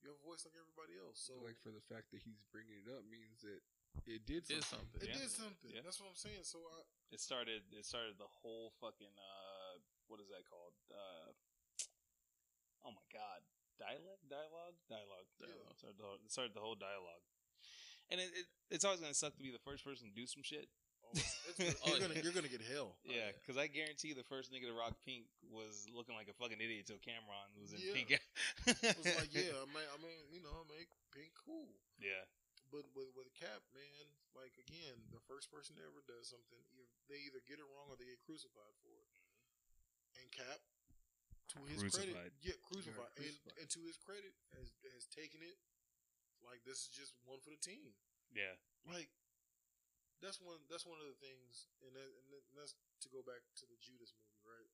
[0.00, 1.18] You have a voice like everybody else.
[1.20, 3.60] So So, like, for the fact that he's bringing it up means that
[4.06, 4.88] it did Did something.
[4.90, 5.00] something.
[5.02, 5.20] it yeah.
[5.20, 5.70] did something.
[5.74, 5.82] Yeah.
[5.84, 6.42] That's what I'm saying.
[6.46, 6.82] So I,
[7.14, 7.62] It started.
[7.74, 9.12] It started the whole fucking.
[9.14, 9.78] uh
[10.08, 10.74] What is that called?
[10.90, 11.30] Uh
[12.86, 13.44] Oh my god,
[13.76, 15.28] dialect, dialogue, dialogue.
[15.36, 15.76] Dialogue.
[15.76, 17.20] Started the whole, it started the whole dialogue.
[18.08, 20.40] And it, it, it's always gonna suck to be the first person to do some
[20.42, 20.64] shit.
[21.04, 22.96] oh, it's, Oh, you're gonna you're gonna get hell.
[23.04, 23.30] Yeah, yeah.
[23.36, 26.88] because I guarantee the first nigga to rock pink was looking like a fucking idiot
[26.88, 27.92] till Cam'ron was in Yeah.
[27.94, 28.08] pink.
[28.16, 31.68] It was like, yeah, I mean, I mean, you know, I make pink cool.
[32.00, 32.24] yeah,
[32.70, 34.06] But with with Cap, man,
[34.38, 36.62] like again, the first person that ever does something,
[37.10, 39.10] they either get it wrong or they get crucified for it.
[40.22, 40.62] And Cap,
[41.54, 42.14] to his Crucified.
[42.14, 43.58] credit, yeah, crucified, and, crucified.
[43.58, 45.58] and to his credit, has has taken it
[46.46, 47.90] like this is just one for the team.
[48.30, 48.54] yeah,
[48.86, 49.10] Like
[50.22, 53.42] that's one that's one of the things, and, and that- and that's to go back
[53.58, 54.70] to the Judas movie, right?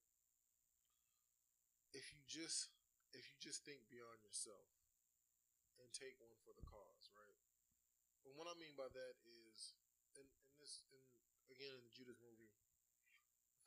[1.97, 2.68] If you just
[3.16, 4.68] if you just think beyond yourself
[5.80, 7.36] and take one for the cause, right?
[8.26, 9.78] And what I mean by that is,
[10.18, 10.98] in, in this, in
[11.46, 12.50] again in the Judas movie,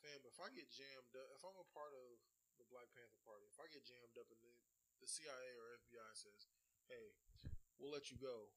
[0.04, 2.20] fam, if I get jammed up, if I'm a part of
[2.60, 4.52] the Black Panther Party, if I get jammed up and the,
[5.00, 6.52] the CIA or FBI says,
[6.92, 7.16] "Hey,
[7.80, 8.52] we'll let you go,"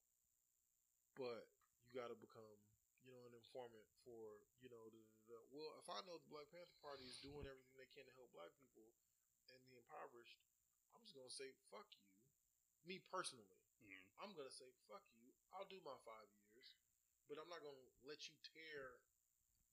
[1.15, 1.47] but
[1.87, 2.59] you got to become,
[3.07, 6.51] you know, an informant for, you know, the, the, well, if I know the Black
[6.51, 8.91] Panther Party is doing everything they can to help black people
[9.55, 10.43] and the impoverished,
[10.91, 12.03] I'm just gonna say fuck you.
[12.83, 14.03] Me personally, Mhm.
[14.23, 15.33] I'm gonna say fuck you.
[15.53, 16.75] I'll do my five years,
[17.27, 18.99] but I'm not gonna let you tear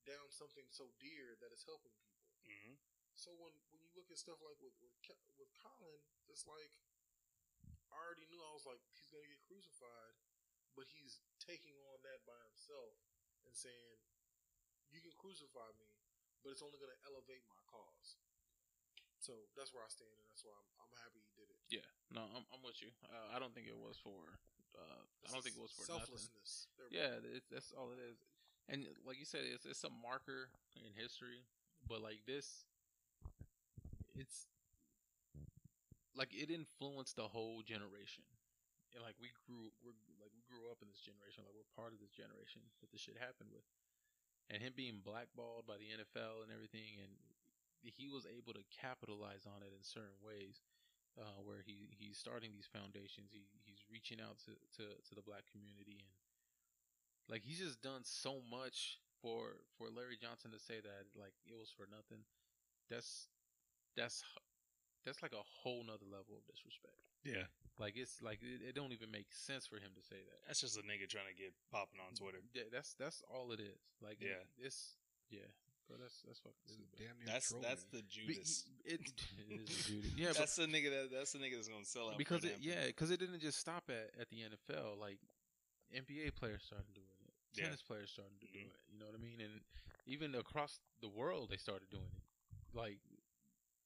[0.05, 2.21] down something so dear that is helping people.
[2.45, 2.75] hmm
[3.15, 4.93] So when when you look at stuff like with with,
[5.37, 6.71] with Colin, it's like
[7.91, 10.15] I already knew I was like he's gonna get crucified,
[10.75, 12.97] but he's taking on that by himself
[13.45, 13.99] and saying
[14.91, 15.89] you can crucify me,
[16.43, 18.17] but it's only gonna elevate my cause.
[19.19, 21.60] So that's where I stand, and that's why I'm, I'm happy he did it.
[21.71, 22.91] Yeah, no, I'm, I'm with you.
[23.07, 24.37] Uh, I don't think it was for.
[24.75, 26.67] Uh, I don't think it was for selflessness.
[26.91, 28.19] Yeah, it's, that's all it is.
[28.67, 31.47] And like you said, it's it's a marker in history.
[31.87, 32.67] But like this,
[34.13, 34.45] it's
[36.13, 38.27] like it influenced the whole generation.
[38.91, 41.47] And like we grew, we're like we grew up in this generation.
[41.47, 43.65] Like we're part of this generation that this shit happened with.
[44.51, 47.15] And him being blackballed by the NFL and everything, and
[47.79, 50.59] he was able to capitalize on it in certain ways.
[51.19, 55.21] Uh, where he, he's starting these foundations, he, he's reaching out to, to, to the
[55.21, 56.15] black community, and
[57.27, 61.53] like he's just done so much for for Larry Johnson to say that like it
[61.59, 62.23] was for nothing.
[62.87, 63.27] That's
[63.99, 64.23] that's
[65.03, 66.95] that's like a whole nother level of disrespect.
[67.27, 67.45] Yeah,
[67.77, 70.39] Like it's like it, it don't even make sense for him to say that.
[70.47, 72.39] that's just a nigga trying to get popping on Twitter.
[72.55, 73.83] Yeah, that's that's all it is.
[74.01, 74.47] Like it- Yeah.
[74.65, 74.95] it's
[75.29, 75.51] yeah,
[75.91, 76.95] but that's that's fucking This stupid.
[76.97, 77.67] damn near That's trolling.
[77.67, 78.63] that's the Be- Judas.
[78.87, 79.01] It,
[79.51, 80.09] it is Judy.
[80.15, 82.87] Yeah, that's the nigga that that's the nigga that's gonna sell out because it, yeah,
[82.87, 84.95] because it didn't just stop at, at the NFL.
[84.97, 85.19] Like
[85.91, 87.65] NBA players started doing it, Yeah.
[87.67, 88.71] tennis players started to do Mhm.
[88.71, 88.79] it.
[88.87, 89.41] You know what I mean?
[89.43, 89.59] And
[90.07, 92.23] even across the world, they started doing it.
[92.73, 92.97] Like,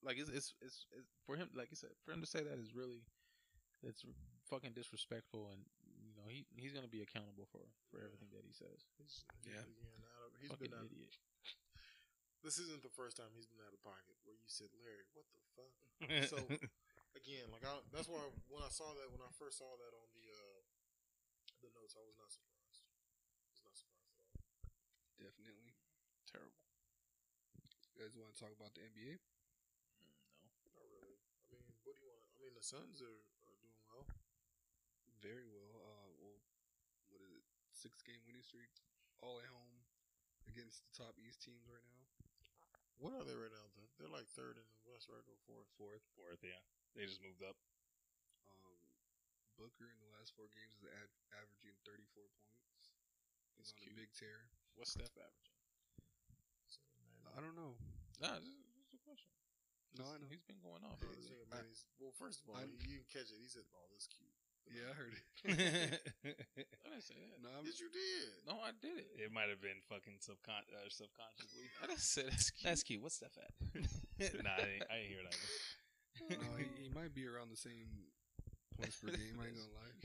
[0.06, 1.50] like it's it's, it's, it's for him.
[1.58, 3.02] Like I said, for him to say that is really
[3.82, 4.06] it's
[4.50, 5.62] fucking disrespectful, and
[6.06, 8.86] you know he he's gonna be accountable for for everything that he says.
[9.02, 9.62] He's Yeah.
[9.66, 11.18] Again, out of, he's fucking been out, idiot.
[12.46, 15.26] This isn't the first time he's been out of pocket where you said, Larry, what
[15.34, 15.74] the fuck?
[16.30, 16.38] So
[17.18, 18.22] again, like I, that's why
[18.54, 20.62] when I saw that, when I first saw that on the uh,
[21.66, 22.86] the notes, I was not surprised.
[23.42, 24.46] I was not surprised at all.
[25.18, 25.74] Definitely.
[26.30, 26.62] Terrible.
[27.98, 29.18] You guys want to talk about the NBA?
[29.18, 30.14] Mm,
[30.46, 30.54] no.
[30.78, 31.18] Not really.
[31.18, 32.30] I mean, what do you want?
[32.30, 34.06] I mean, the Suns are, are doing well.
[35.18, 35.82] Very well.
[35.82, 36.38] Uh, well,
[37.10, 37.46] what is it?
[37.74, 38.70] Six game winning streak,
[39.18, 39.82] all at home
[40.46, 42.06] against the top East teams right now.
[42.98, 43.68] What are they right now?
[43.76, 45.24] They're- They're like third in the West, right?
[45.28, 45.68] Or fourth?
[45.78, 46.60] Fourth, fourth, yeah.
[46.96, 47.56] They just moved up.
[48.48, 48.76] Um,
[49.58, 52.92] Booker in the last four games is ad- averaging 34 points.
[53.56, 53.92] He's on cute.
[53.96, 54.50] a big tear.
[54.76, 55.56] What's Steph averaging?
[57.36, 57.76] I don't know.
[58.20, 59.32] Nah, this is just a question.
[59.96, 60.28] No, I know.
[60.28, 61.00] He's been going off.
[61.04, 61.16] Lately.
[61.20, 63.40] this nigga, man, he's- well, first of all, I'm- you didn't catch it.
[63.40, 64.32] He said, "Oh, that's cute."
[64.72, 65.24] Yeah, I heard it.
[65.46, 67.38] I didn't say that.
[67.44, 68.30] No, I'm, Yes, you did.
[68.50, 69.08] No, I did it.
[69.22, 71.70] it might have been fucking subcon- uh, subconsciously.
[71.84, 72.66] I didn't say that's cute.
[72.66, 73.02] That's cute.
[73.02, 73.52] What's Steph at?
[74.42, 76.40] nah, I didn't, I didn't hear it either.
[76.42, 78.10] no, he, he might be around the same
[78.80, 79.38] points per game.
[79.38, 79.96] I ain't gonna lie.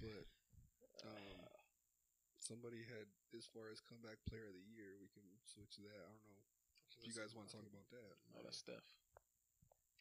[0.00, 0.26] But
[1.06, 1.38] um,
[2.40, 4.98] somebody had as far as comeback player of the year.
[4.98, 5.98] We can switch to that.
[6.02, 6.40] I don't know
[6.98, 8.14] if you guys want to talk about that.
[8.34, 8.82] No, that's Steph.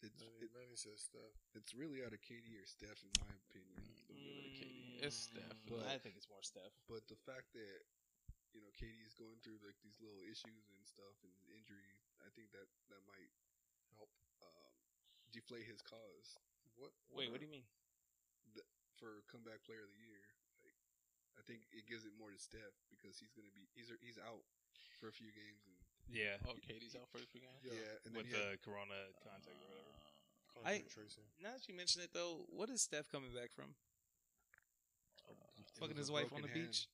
[0.01, 1.33] It's Manny, it, Manny says stuff.
[1.53, 3.77] it's really out of KD or Steph in my opinion.
[4.09, 5.05] Don't it to KD.
[5.05, 5.57] It's Steph.
[5.69, 6.73] But- I think it's more Steph.
[6.89, 7.85] But the fact that
[8.53, 11.93] you know KD's going through like these little issues and stuff and injury,
[12.25, 13.31] I think that that might
[13.95, 14.09] help
[14.41, 14.73] um,
[15.29, 16.37] deflate his cause
[16.81, 16.91] What?
[17.13, 17.67] Wait, what do you mean?
[19.01, 20.21] for comeback player of the year.
[20.61, 20.77] Like,
[21.33, 24.45] I think it gives it more to Steph because he's gonna be he's he's out
[25.01, 25.73] for a few games and
[26.11, 27.55] Yeah, Oh, KD's out first the game.
[27.63, 27.71] yeah,
[28.03, 29.95] and then with he had, the corona contact or whatever.
[29.95, 31.23] Uh, Contact I- tracing.
[31.39, 33.71] Now that you mention it, though, what is Steph coming back from?
[35.29, 35.33] uh,
[35.79, 36.67] Fucking his wife on the hand.
[36.67, 36.87] beach.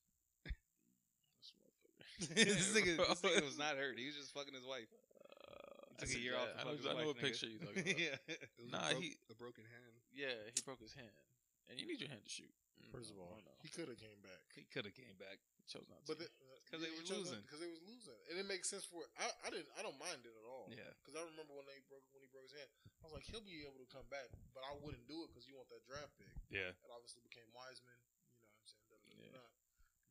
[2.34, 3.98] this nigga, this nigga was not hurt.
[3.98, 4.90] He was just fucking his wife.
[4.90, 6.42] Uh, Took I a said year that.
[6.42, 7.22] off to I fuck know, his I know wife, what nigga.
[7.26, 8.00] picture you're talking about.
[8.00, 8.70] yeah.
[8.70, 9.94] Nah, a, broke, he- a broken hand.
[10.14, 11.14] Yeah, he broke his hand,
[11.70, 12.50] and you need your hand to shoot.
[12.92, 14.42] First of all, no, he could have came back.
[14.56, 15.38] He could have came back.
[15.60, 16.16] he chose not to.
[16.16, 16.24] But
[16.68, 17.44] because they were losing.
[17.44, 19.28] because they was losing, and it makes sense for I.
[19.44, 19.72] I didn't.
[19.76, 20.72] I don't mind it at all.
[20.72, 20.88] Yeah.
[21.04, 22.68] Because I remember when they broke when he broke his hand,
[23.04, 25.48] I was like, he'll be able to come back, but I wouldn't do it because
[25.48, 26.32] you want that draft pick.
[26.48, 26.72] Yeah.
[26.72, 28.00] It obviously became Wiseman.
[28.40, 28.88] You know what I'm saying?
[28.88, 29.48] Da, da, da, Yeah.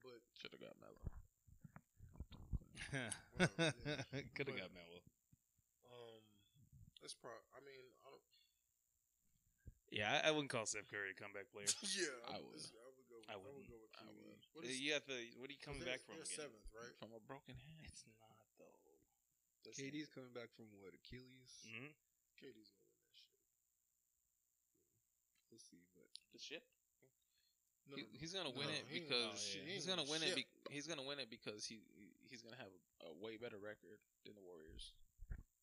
[0.04, 1.00] But should have got Melo.
[4.36, 5.00] could have got Melo.
[5.92, 6.20] um,
[7.00, 7.32] that's pro.
[7.56, 7.95] I mean.
[9.94, 11.70] Yeah, I, I wouldn't call Steph Curry a comeback player.
[11.94, 12.58] yeah, I would.
[12.58, 13.16] I would go.
[13.22, 13.70] With, I I, would wouldn't.
[13.70, 14.18] go with I KD.
[14.26, 14.40] would.
[14.54, 15.14] What is, you have to.
[15.38, 16.18] What are you coming back from?
[16.18, 16.42] They're again?
[16.50, 16.94] seventh, right?
[16.98, 17.86] From a broken hand.
[17.86, 19.72] It's not though.
[19.74, 21.52] KD's coming back from what Achilles.
[21.66, 21.90] hmm
[22.38, 23.34] KD's gonna win that shit.
[25.50, 26.62] We'll see, but The shit.
[27.86, 28.18] No, He, no, no.
[28.18, 30.34] he's gonna win No, it because gonna- he he's gonna win it.
[30.34, 31.78] Be, he's gonna win it because he
[32.26, 32.70] he's gonna have
[33.06, 34.90] a, a way better record than the Warriors.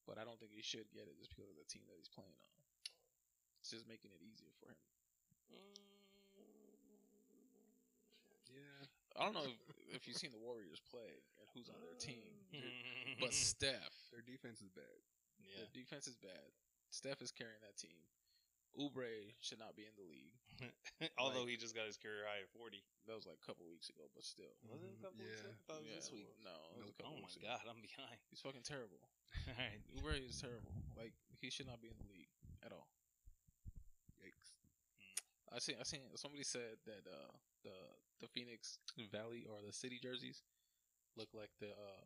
[0.07, 2.11] But I don't think he should get it just because of the team that he's
[2.11, 2.51] playing on.
[3.63, 4.83] It's just making it easier for him.
[8.51, 8.83] yeah,
[9.15, 9.55] I don't know if,
[9.87, 12.59] if you've seen the Warriors play and who's on their team, mm.
[13.23, 14.99] but Steph, their defense is bad.
[15.39, 15.63] yeah.
[15.63, 16.51] the defense is bad.
[16.91, 18.03] Steph is carrying that team.
[18.75, 20.35] Oubre should not be in the league.
[21.21, 22.83] Although he just got his career high at forty.
[23.07, 24.59] That was like a couple weeks ago, but still.
[24.67, 25.07] Was it a mm-hmm.
[25.07, 25.47] couple weeks Yeah.
[25.47, 25.55] ago?
[25.55, 26.27] I thought it was Yeah, this week.
[26.43, 27.47] No, it was a couple Oh my weeks ago.
[27.47, 28.19] god, I'm behind.
[28.27, 28.99] He's fucking terrible.
[29.47, 29.79] All right.
[29.95, 30.75] Oubre is terrible.
[30.99, 32.33] Like he should not be in the league
[32.65, 32.89] at all.
[35.53, 35.55] Yikes!
[35.55, 37.31] I seen I seen somebody said that uh
[37.63, 37.75] the
[38.21, 38.77] the Phoenix
[39.11, 40.41] Valley or the city jerseys
[41.17, 42.01] look like the uh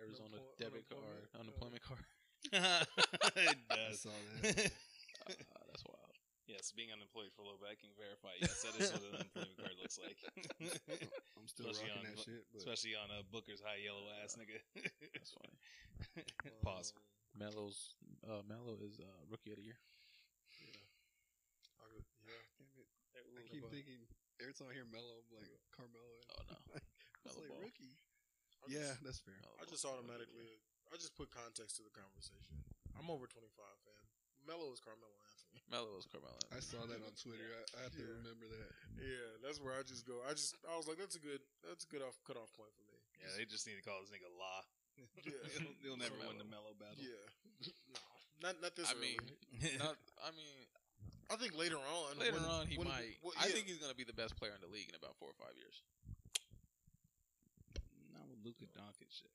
[0.00, 2.04] Arizona Unemploy- debit card unemployment, uh, unemployment card.
[3.36, 4.02] it does.
[4.06, 4.72] that.
[5.22, 6.10] Uh, that's wild.
[6.50, 8.34] yes, being unemployed for a little bit, I can verify.
[8.42, 10.18] Yes, that is what an unemployment card looks like.
[10.58, 14.34] I'm still Especially rocking on- that shit, but Especially on uh, Booker's high yellow ass
[14.34, 14.58] nigga.
[15.14, 15.54] That's funny.
[16.66, 16.90] Pause.
[16.98, 17.94] Um, Melo's
[18.26, 19.78] uh Melo is uh rookie of the year.
[21.78, 22.42] I could- yeah.
[23.14, 24.00] damn it, I keep about- thinking
[24.40, 26.16] every time I hear Melo, I'm like Carmelo.
[26.36, 26.56] Oh no.
[27.24, 27.62] It's like ball.
[27.62, 27.94] rookie.
[28.62, 29.38] I Yeah, just- that's fair.
[29.40, 30.58] Melo I just automatically,
[30.90, 32.58] I just put context to the conversation.
[32.98, 33.46] I'm over 25,
[33.86, 34.04] fam.
[34.42, 35.62] Melo is Carmelo Anthony.
[35.72, 36.34] Melo is Carmelo.
[36.50, 37.46] I saw that on Twitter.
[37.46, 38.70] I, I have to remember that.
[38.98, 40.18] Yeah, that's where I just go.
[40.26, 42.74] I just, I was like, that's a good, that's a good off cut off point
[42.74, 42.98] for me.
[43.22, 44.66] Yeah, they just need to call this nigga La.
[45.24, 45.32] Yeah.
[45.56, 46.34] he'll, he'll never Mellow.
[46.34, 46.98] win the mellow battle.
[47.00, 47.24] Yeah,
[47.94, 48.02] no,
[48.44, 49.16] not not this I early.
[49.16, 50.68] mean, not, I mean,
[51.32, 53.16] I think later on, later when- on he when- might.
[53.22, 55.30] well, I think he's gonna be the best player in the league in about four
[55.30, 55.80] or five years.
[58.12, 59.32] Not with Luka Doncic there.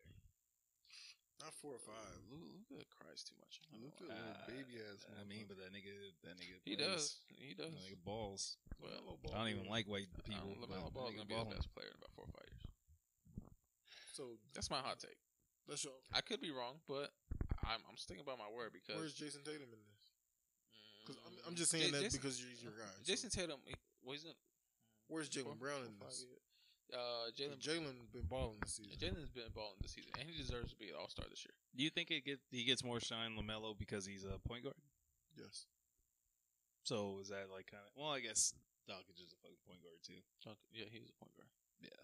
[1.41, 2.18] not four or five.
[2.30, 3.62] Luka cries too much.
[3.70, 5.06] I don't Luka, Uh, baby ass.
[5.20, 5.93] I mean, but that nigga,
[6.24, 6.88] that nigga, he plays.
[6.88, 7.22] does.
[7.30, 7.74] He does.
[7.74, 8.58] That nigga balls.
[8.80, 9.70] Well, Ball I don't even good.
[9.72, 10.54] like white people.
[10.54, 12.64] don't- LaMelo Ball is gonna be the best player in about four or five years.
[14.14, 15.18] So That's my hot take.
[15.68, 15.93] let's show.
[16.12, 17.14] I could be wrong, but
[17.64, 19.97] I'm, I'm sticking by my word because Where's Jayson Tatum in this?
[21.08, 22.91] Because I'm, I'm just saying Ja- that Jason- because he's your guy.
[22.99, 24.36] so- Jayson Tatum, he, well, he's in,
[25.08, 26.28] Where's Jaylen Brown in this?
[26.91, 28.95] Uh, Jaylen Jaylen been balling this season.
[28.99, 31.55] Jaylen's been balling this season, and he deserves to be an All Star this year.
[31.76, 34.76] Do you think it get he gets more shine Lamelo because he's a point guard?
[35.36, 35.68] Yes.
[36.84, 37.91] So is that like kind of?
[37.95, 38.51] Well, I guess
[38.88, 40.20] Doncic is a fucking point guard too.
[40.72, 41.51] Yeah, he's a point guard.
[41.84, 42.03] Yeah.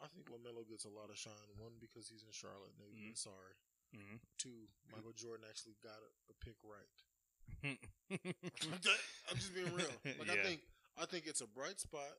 [0.00, 1.48] I think Lamelo gets a lot of shine.
[1.60, 2.72] One because he's in Charlotte.
[2.80, 3.16] Nigga, Mhm.
[3.16, 3.56] Sorry.
[3.92, 4.20] Mhm.
[4.40, 6.88] Two, Michael Jordan actually got a, a pick right.
[7.64, 9.88] I'm just being real.
[10.18, 10.60] Like I think
[11.00, 12.14] I think it's a bright spot.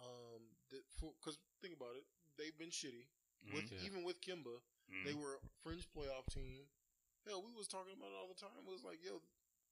[0.00, 2.04] Um, because think about it,
[2.38, 3.04] they've been shitty.
[3.52, 3.84] With Yeah.
[3.84, 4.60] even with Kemba,
[4.92, 5.04] Mhm.
[5.04, 6.68] they were a fringe playoff team.
[7.26, 8.52] Hell, we was talking about it all the time.
[8.66, 9.20] It was like, yo,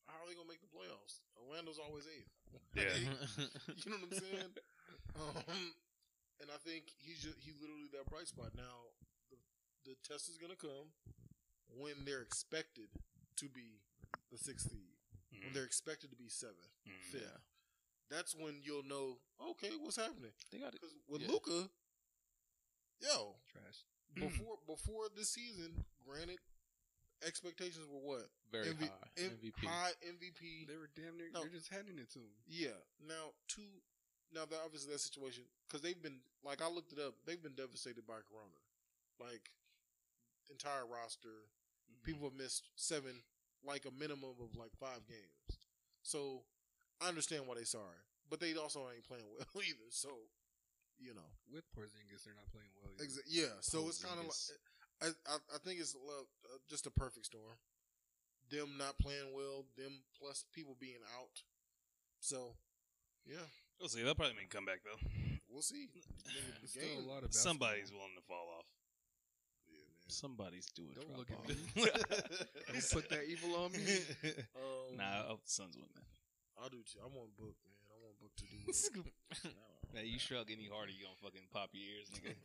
[0.08, 1.20] how are they gonna make the playoffs?
[1.36, 2.32] Orlando's always eighth.
[2.74, 2.92] Yeah.
[3.76, 4.52] you know what I'm saying?
[5.16, 5.74] Um,
[6.40, 8.54] and I think he's just, he's literally that bright spot.
[8.54, 8.88] Now,
[9.30, 9.36] the,
[9.84, 10.92] the test is gonna come
[11.68, 12.88] when they're expected
[13.36, 13.80] to be
[14.30, 14.94] the sixth seed.
[15.30, 15.54] When Mhm.
[15.54, 17.02] they're expected to be seventh, Mhm.
[17.12, 17.22] fifth.
[17.22, 17.38] Yeah.
[18.08, 19.20] That's when you'll know.
[19.40, 20.32] Okay, what's happening?
[20.50, 20.80] They got it.
[20.80, 21.28] Because with Yeah.
[21.28, 21.70] Luka,
[23.00, 23.84] yo, Trash.
[24.14, 26.38] before before this season, granted,
[27.22, 29.10] expectations were what Very MV high.
[29.16, 29.66] M- MVP.
[29.66, 30.64] high MVP.
[30.64, 31.30] They were damn near.
[31.30, 31.40] No.
[31.42, 32.34] They're just handing it to him.
[32.46, 32.76] Yeah.
[32.98, 33.82] Now two.
[34.30, 37.14] Now that obviously that situation because they've been like I looked it up.
[37.24, 38.58] They've been devastated by Corona.
[39.18, 39.50] Like
[40.50, 41.48] entire roster,
[42.04, 43.22] people have missed seven,
[43.64, 45.58] like a minimum of like five games.
[46.02, 46.42] So
[47.00, 47.98] I understand why they sorry,
[48.30, 49.90] but they also ain't playing well either.
[49.90, 50.10] So
[50.98, 51.30] you know.
[51.52, 52.92] With Porzingis, they're not playing well.
[52.98, 54.58] Exa- yeah, so it's kind of like
[55.00, 57.56] I, I I think it's uh, just a perfect storm.
[58.50, 61.42] Them not playing well, them plus people being out.
[62.20, 62.56] So,
[63.26, 63.46] yeah,
[63.78, 64.02] We'll see.
[64.02, 64.98] They'll probably make a comeback though.
[65.48, 65.86] we'll see.
[66.64, 68.66] Still a lot of Somebody's willing to fall off.
[70.08, 70.16] Yeah, man.
[70.24, 71.48] Somebody's doing Don't drop look at off.
[71.48, 71.54] me.
[72.72, 73.84] Don't put that evil on me.
[74.56, 76.08] Um, nah, I hope the Suns win that.
[76.60, 76.98] I'll do too.
[77.04, 77.76] I want Book, man.
[77.92, 79.04] I want Book to do.
[79.88, 79.94] Well.
[79.94, 82.36] Now you shrug any harder, you gonna fucking pop your ears, nigga.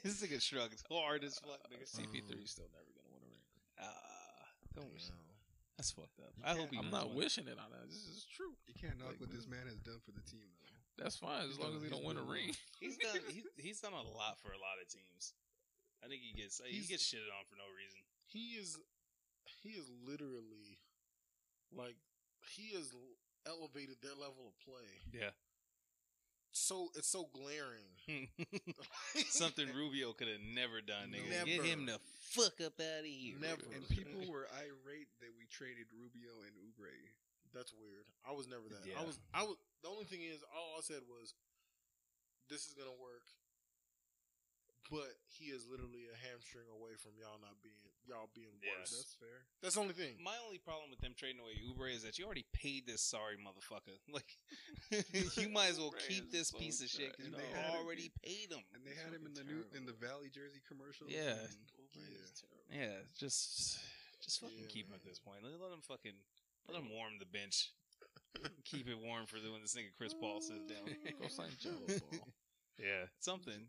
[0.00, 1.84] this nigga shrugs hard as fuck, nigga.
[1.84, 3.44] CP3 is still never gonna win a ring.
[3.84, 5.12] Ah, don't wish.
[5.12, 5.20] Damn.
[5.76, 6.32] That's fucked up.
[6.40, 7.16] You I hope can't- he I'm wins not one.
[7.20, 7.84] wishing it on that.
[7.92, 8.56] This is true.
[8.64, 10.79] You can't knock Like, what this man has done for the team, though.
[10.98, 12.52] That's fine as He's long done- as he don't win a ring.
[12.80, 13.20] He's done.
[13.28, 15.32] He's, he's done a lot for a lot of teams.
[16.04, 18.00] I think he gets he He's- gets shitted on for no reason.
[18.26, 18.78] He is,
[19.44, 20.78] he is literally,
[21.72, 21.96] like,
[22.54, 22.92] he has
[23.46, 24.86] elevated their level of play.
[25.12, 25.30] Yeah,
[26.52, 27.90] So it's so glaring.
[29.30, 31.10] something Rubio could have never done.
[31.12, 31.46] Nigga, Never.
[31.46, 31.98] get him the
[32.30, 33.34] fuck up out of here.
[33.40, 33.62] Never.
[33.74, 36.94] And people were irate that we traded Rubio and Oubre.
[37.54, 38.06] That's weird.
[38.22, 38.86] I was never that.
[38.86, 38.94] Yeah.
[39.00, 39.18] I was.
[39.34, 39.56] I was.
[39.82, 41.34] The only thing is, all I said was,
[42.48, 43.24] "This is gonna work,"
[44.90, 48.76] but he is literally a hamstring away from y'all not being y'all being Yeah.
[48.80, 48.90] worse.
[48.90, 49.46] That's fair.
[49.62, 50.20] That's the only thing.
[50.20, 53.36] My only problem with them trading away Oubre is that you already paid this sorry
[53.38, 53.96] motherfucker.
[54.12, 54.36] Like,
[55.38, 57.70] you might as well keep this so piece of shit because And you they had
[57.70, 58.64] him- already paid him.
[58.74, 59.92] And they had him in the fucking new in the.
[59.92, 61.08] Valley Jersey commercial.
[61.08, 61.34] Yeah.
[61.38, 61.44] Mm.
[61.44, 61.70] and-
[62.70, 62.80] Yeah.
[62.80, 63.78] Yeah, just
[64.20, 65.42] just fucking Yeah, keep him at this point.
[65.44, 66.16] Let, let him fucking
[66.68, 67.70] let him warm the bench
[68.64, 70.86] keep it warm for the, when this nigga Chris Paul sits down.
[71.20, 72.28] Go sign Gelo Ball.
[72.78, 73.68] Yeah, something.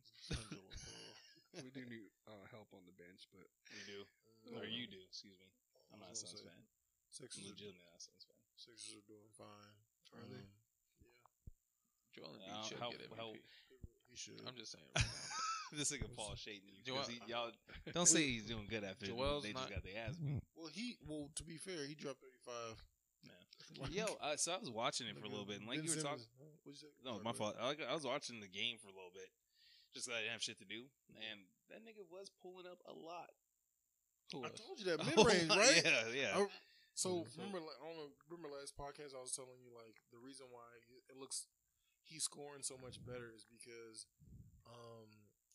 [1.59, 3.43] we do need uh, help on the bench, but
[3.75, 3.99] we do,
[4.47, 5.01] uh, or you do.
[5.09, 5.49] Excuse me.
[5.91, 6.55] I'm not a Suns fan.
[7.11, 8.39] Sixers not a Suns fan.
[8.55, 9.75] Sixers are doing fine.
[10.15, 10.39] Are um, they?
[10.39, 11.03] Mm.
[11.03, 11.19] Yeah.
[12.15, 13.19] Joel Embiid uh, should how, get MVP.
[13.19, 13.35] How,
[14.07, 14.39] he should.
[14.47, 14.87] I'm just saying.
[14.95, 15.03] Right
[15.77, 17.51] this nigga Paul shading Y'all
[17.93, 20.43] don't say he's doing good after Joel's they not, just got the ass beat.
[20.55, 22.83] Well, he well to be fair, he dropped 35
[23.81, 25.87] Like, Yo, I, so I was watching it for a little bit, and like ben
[25.87, 26.27] you were talking.
[27.01, 27.55] No, my fault.
[27.57, 29.31] I, I was watching the game for a little bit,
[29.95, 30.85] just because I didn't have shit to do,
[31.17, 33.31] and that nigga was pulling up a lot.
[34.31, 35.81] I told you that mid range, oh, right?
[35.81, 36.33] Yeah, yeah.
[36.35, 36.51] I,
[36.93, 37.89] so remember, like, I
[38.29, 40.67] remember last podcast I was telling you like the reason why
[41.09, 41.47] it looks
[42.03, 44.05] he's scoring so much better is because
[44.67, 45.07] um,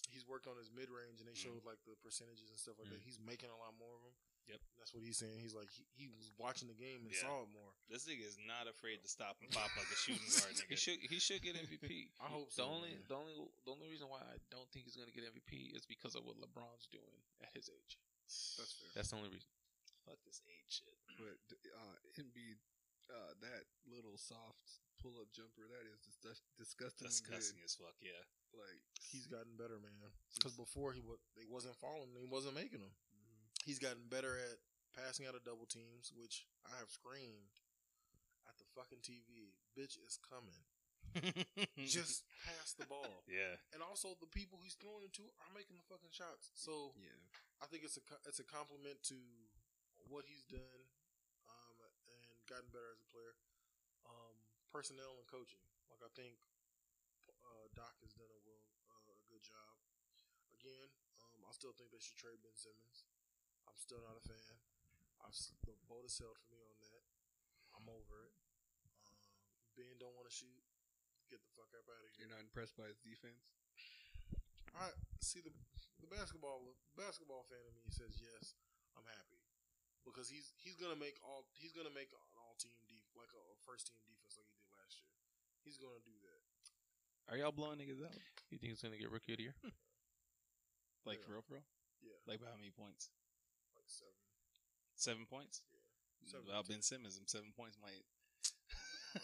[0.08, 1.44] he's worked on his mid range, and they mm.
[1.44, 2.96] showed like the percentages and stuff like mm.
[2.96, 3.04] that.
[3.04, 4.16] He's making a lot more of them.
[4.46, 4.62] Yep.
[4.78, 5.42] that's what he's saying.
[5.42, 7.26] He's like he, he was watching the game and Yeah.
[7.26, 7.74] saw it more.
[7.90, 10.98] This nigga is not afraid to stop and pop like a shooting guard, He should
[11.02, 12.14] he should get MVP.
[12.24, 13.06] I hope the only man.
[13.10, 13.34] the only
[13.66, 16.38] the only reason why I don't think he's gonna get MVP is because of what
[16.38, 17.98] LeBron's doing at his age.
[18.54, 18.90] that's fair.
[18.94, 19.50] That's the only reason.
[20.06, 20.94] Fuck this age shit.
[21.18, 22.62] But uh, Embiid,
[23.10, 27.10] uh, that little soft pull up jumper, that is disgust- disgusting.
[27.10, 27.66] Disgusting good.
[27.66, 28.22] as fuck, yeah.
[28.54, 29.92] Like He's gotten better, man.
[30.38, 32.94] Because before he was they wasn't falling, he wasn't making them.
[33.66, 34.62] He's gotten better at
[34.94, 37.50] passing out of double teams, which I have screamed
[38.46, 39.58] at the fucking TV.
[39.74, 40.62] Bitch is coming.
[41.82, 43.26] Just pass the ball.
[43.26, 43.58] yeah.
[43.74, 46.54] And also, the people he's throwing it to are making the fucking shots.
[46.54, 47.18] So yeah,
[47.58, 49.18] I think it's a it's a compliment to
[50.06, 50.82] what he's done,
[51.50, 53.34] um, and gotten better as a player.
[54.06, 54.38] Um,
[54.70, 55.62] personnel and coaching.
[55.90, 56.38] Like I think
[57.42, 58.62] uh, Doc has done a well
[58.94, 59.74] uh, a good job.
[60.54, 60.86] Again,
[61.26, 63.02] um, I still think they should trade Ben Simmons.
[63.68, 64.56] I'm still not a fan.
[65.22, 65.34] I've,
[65.66, 67.02] the boat has sailed for me on that.
[67.76, 68.34] I'm over it.
[68.86, 69.18] Um,
[69.76, 70.62] ben don't want to shoot.
[71.28, 72.22] Get the fuck up out of here.
[72.26, 73.42] you're not impressed by his defense.
[74.78, 75.50] I I see the
[75.98, 76.62] the basketball
[76.94, 78.54] basketball fan in me says yes.
[78.94, 79.42] I'm happy
[80.06, 83.44] because he's he's gonna make all he's gonna make an all team def like a
[83.66, 85.10] first team defense like he did last year.
[85.66, 86.42] He's gonna do that.
[87.26, 88.14] Are y'all blowing niggas out?
[88.54, 89.56] You think he's gonna get rookie of the year?
[91.02, 91.26] Like Yeah.
[91.26, 91.66] for real, for real?
[92.06, 93.10] Yeah, Like by how many points?
[93.86, 94.18] Like seven.
[94.98, 95.62] Seven points.
[96.26, 98.02] Seven Without to Ben Simmons, them seven points might.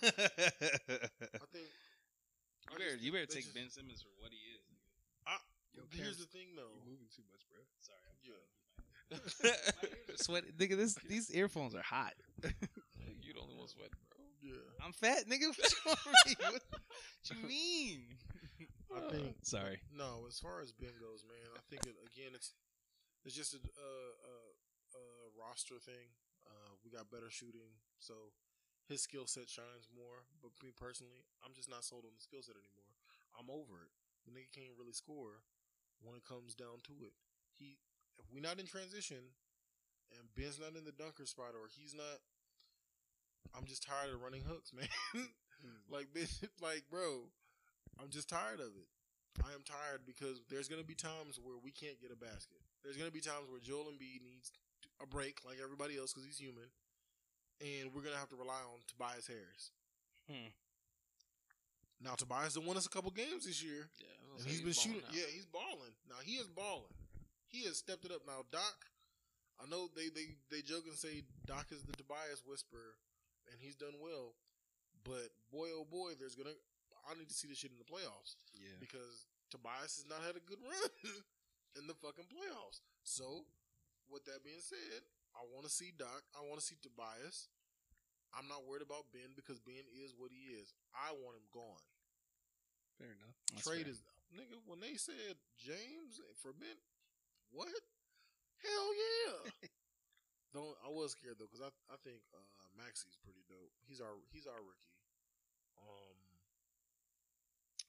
[0.03, 1.69] I you think.
[2.71, 4.63] I better, you better take just- Ben Simmons for what he is.
[4.71, 5.43] Nigga.
[5.75, 6.69] Yo, Here's Cam, the thing, though.
[6.71, 7.59] You're moving too much, bro.
[7.81, 8.45] Sorry, I'm Yeah.
[9.83, 10.53] my ears are sweating.
[10.57, 12.13] Nigga, this these earphones are hot.
[12.45, 14.21] you the only one sweating, bro.
[14.43, 15.49] Yeah, I'm fat, nigga.
[15.49, 18.01] What you, want me- what, what you mean?
[18.95, 19.37] I uh, think.
[19.43, 19.81] Sorry.
[19.97, 22.53] No, as far as Ben goes, man, I think it, again it's
[23.25, 24.33] it's just a, a, a,
[24.95, 26.13] a roster thing.
[26.45, 28.35] Uh, we got better shooting, so
[28.91, 30.27] his skill set shines more.
[30.43, 32.93] But me personally, I'm just not sold on the skill set anymore.
[33.39, 33.93] I'm over it.
[34.27, 35.43] The nigga can't really score
[36.03, 37.15] when it comes down to it.
[37.55, 37.79] He,
[38.19, 39.35] if we're not in transition,
[40.13, 42.21] and Ben's not in the dunker spot, or he's not,
[43.57, 44.91] I'm just tired of running hooks, man.
[45.91, 46.29] like, Ben,
[46.61, 47.31] like, bro,
[48.01, 48.89] I'm just tired of it.
[49.41, 52.61] I am tired because there's going to be times where we can't get a basket.
[52.85, 54.53] There's going to be times where Joel Embiid needs
[55.03, 56.71] a break like everybody else because he's human.
[57.61, 59.71] And we're to have to rely on Tobias Harris.
[60.31, 60.51] Hmm.
[62.03, 63.87] Now, Tobias has won us a couple games this year.
[64.03, 65.07] Yeah, And he's been shooting.
[65.15, 65.95] Yeah, he's balling.
[66.11, 66.91] Now, he is balling.
[67.47, 68.27] He has stepped it up.
[68.27, 68.75] Now, Doc,
[69.63, 72.99] I know they, they, they joke and say Doc is the Tobias whisperer,
[73.47, 74.35] and he's done well.
[75.07, 76.55] But boy, oh boy, there's to.
[77.07, 78.79] I need to see this shit in the playoffs Yeah.
[78.79, 80.91] because Tobias has not had a good run
[81.79, 82.79] in the fucking playoffs.
[83.03, 83.43] So,
[84.13, 85.03] with that being said,
[85.33, 86.23] I want to see Doc.
[86.37, 87.49] I want to see Tobias.
[88.37, 90.73] I'm not worried about Ben because Ben is what he is.
[90.97, 91.85] I want him gone.
[92.97, 93.37] Fair enough.
[93.53, 93.97] That's Trade fair.
[93.97, 94.01] is
[94.33, 96.77] nigga when they said James for Ben.
[97.53, 97.73] What?
[98.61, 99.69] Hell yeah!
[100.57, 103.73] Don't I was scared though because I I think uh, Maxey's pretty dope.
[103.89, 104.97] He's our he's our rookie.
[105.81, 106.17] Um,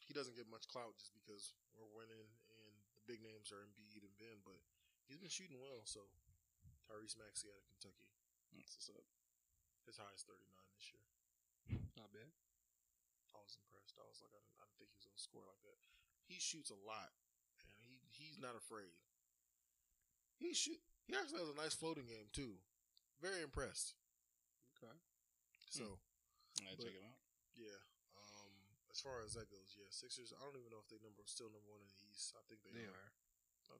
[0.08, 4.04] he doesn't get much clout just because we're winning and the big names are Embiid
[4.04, 4.60] and Ben, but
[5.14, 5.86] he's been shooting well.
[5.86, 6.02] So
[6.90, 8.10] Tyrese Maxey out of Kentucky,
[8.58, 9.06] That's what's up.
[9.86, 11.06] his high is thirty nine this year.
[11.94, 12.34] Not bad.
[13.38, 13.94] I was impressed.
[14.02, 15.78] I was like, I didn't, I didn't think he was gonna score like that.
[16.26, 17.14] He shoots a lot,
[17.62, 18.98] and he he's not afraid.
[20.42, 20.82] He shoot.
[21.06, 22.58] He actually has a nice floating game too.
[23.22, 23.94] Very impressed.
[24.82, 24.98] Okay.
[25.70, 26.02] So
[26.66, 27.22] I But- check him out.
[27.56, 27.80] yeah.
[28.18, 28.52] Um,
[28.92, 30.34] as far as that goes, yeah, Sixers.
[30.36, 32.36] I don't even know if they number still number one in the East.
[32.38, 32.94] I think they, They are.
[32.94, 33.12] are.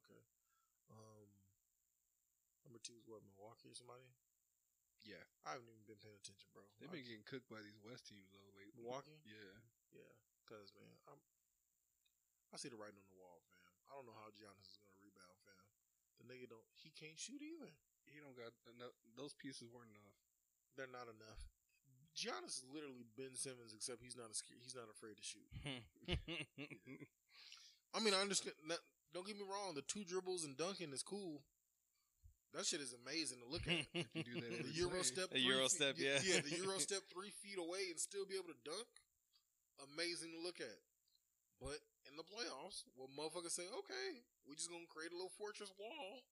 [0.00, 0.22] Okay.
[0.90, 1.23] Um,
[2.64, 4.04] number two is what Milwaukee or somebody.
[5.04, 5.20] Yeah.
[5.44, 6.64] I haven't even been paying attention, bro.
[6.80, 8.80] They've been just- getting cooked by these West teams though lately.
[8.80, 9.20] Milwaukee.
[9.28, 9.56] Yeah.
[9.94, 10.10] Yeah,
[10.50, 11.20] cause man, I'm.
[12.50, 13.70] I see the writing on the wall, fam.
[13.90, 15.64] I don't know how Giannis is gonna rebound, fam.
[16.18, 16.66] The nigga don't.
[16.74, 17.70] He can't shoot either.
[18.10, 18.90] He don't got enough.
[19.14, 20.18] Those pieces weren't enough.
[20.74, 21.46] They're not enough.
[22.14, 25.46] Giannis is literally Ben Simmons, except he's not a sca- he's not afraid to shoot.
[25.62, 25.82] Hmm.
[27.94, 28.54] I mean, I understand.
[28.66, 28.78] Not,
[29.12, 29.74] don't get me wrong.
[29.74, 31.42] The two dribbles and dunking is cool.
[32.54, 33.82] That shit is amazing to look at.
[33.94, 36.18] If you do that the Euro step, A three Euro feet- step, yeah.
[36.22, 38.86] yeah, the Euro step three feet away and still be able to dunk.
[39.90, 40.78] Amazing to look at.
[41.58, 45.74] But in the playoffs, well, motherfuckers say, okay, we just gonna create a little fortress
[45.74, 46.22] wall.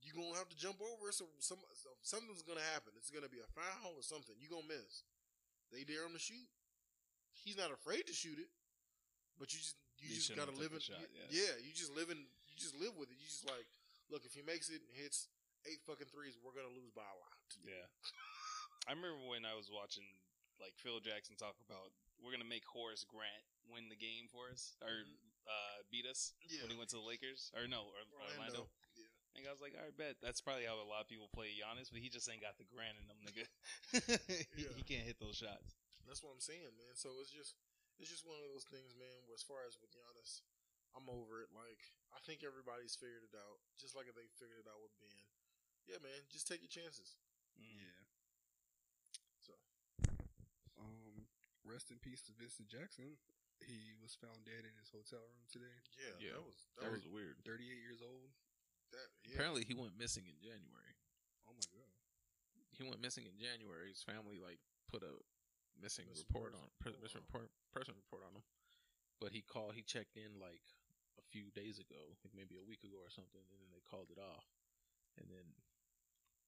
[0.00, 2.96] You gonna have to jump over it, so some so something's gonna happen.
[2.96, 4.32] It's gonna be a foul or something.
[4.40, 5.04] You gonna miss.
[5.68, 6.48] They dare him to shoot.
[7.36, 8.48] He's not afraid to shoot it,
[9.36, 10.80] but you just you He just gotta live in.
[10.80, 11.44] took the shot, yeah.
[11.44, 11.52] yeah.
[11.60, 12.16] you just live in.
[12.48, 13.20] You just live with it.
[13.20, 13.68] You just like,
[14.10, 15.30] look, if he makes it and hits
[15.64, 17.38] eight fucking threes, we're gonna lose by a lot.
[17.62, 17.86] Yeah.
[18.88, 20.06] I remember when I was watching
[20.60, 24.76] like Phil Jackson talk about we're gonna make Horace Grant win the game for us
[24.84, 25.06] or
[25.48, 28.02] uh, beat us Yeah, when he went to the Lakers or no or
[28.34, 28.68] Orlando.
[28.98, 29.08] Yeah,
[29.40, 31.88] And I was like, I bet that's probably how a lot of people play Giannis,
[31.88, 33.44] but he just ain't got the Grant in him, nigga.
[34.58, 34.74] he, Yeah.
[34.76, 35.76] he can't hit those shots.
[36.04, 36.92] that's what I'm saying, man.
[36.98, 37.56] So it's just
[38.00, 39.16] it's just one of those things, man.
[39.28, 40.40] Where as far as with Giannis,
[40.96, 41.50] I'm over it.
[41.54, 41.80] Like
[42.14, 45.14] I think everybody's figured it out, just like they figured it out with Ben.
[45.86, 46.26] Yeah, man.
[46.30, 47.14] Just take your chances.
[47.58, 47.78] Mm.
[47.78, 48.00] Yeah.
[49.40, 49.52] So
[50.78, 51.26] Um.
[51.60, 53.20] Rest in peace to Vincent Jackson.
[53.60, 55.76] He was found dead in his hotel room today.
[56.00, 57.36] yeah, Yeah, that was that, That was was weird.
[57.44, 58.32] 38 years old.
[58.96, 59.06] that.
[59.28, 59.36] Yeah.
[59.36, 60.96] Apparently, he went missing in January.
[61.46, 61.92] Oh my god.
[62.74, 63.92] He went missing in January.
[63.92, 65.12] His family like put a
[65.78, 68.46] missing Missing report person on per- report missing on report, person report on him.
[69.20, 69.76] But he called.
[69.76, 70.64] He checked in like
[71.20, 74.08] a few days ago, like maybe a week ago or something, and then they called
[74.10, 74.48] it off,
[75.20, 75.44] and then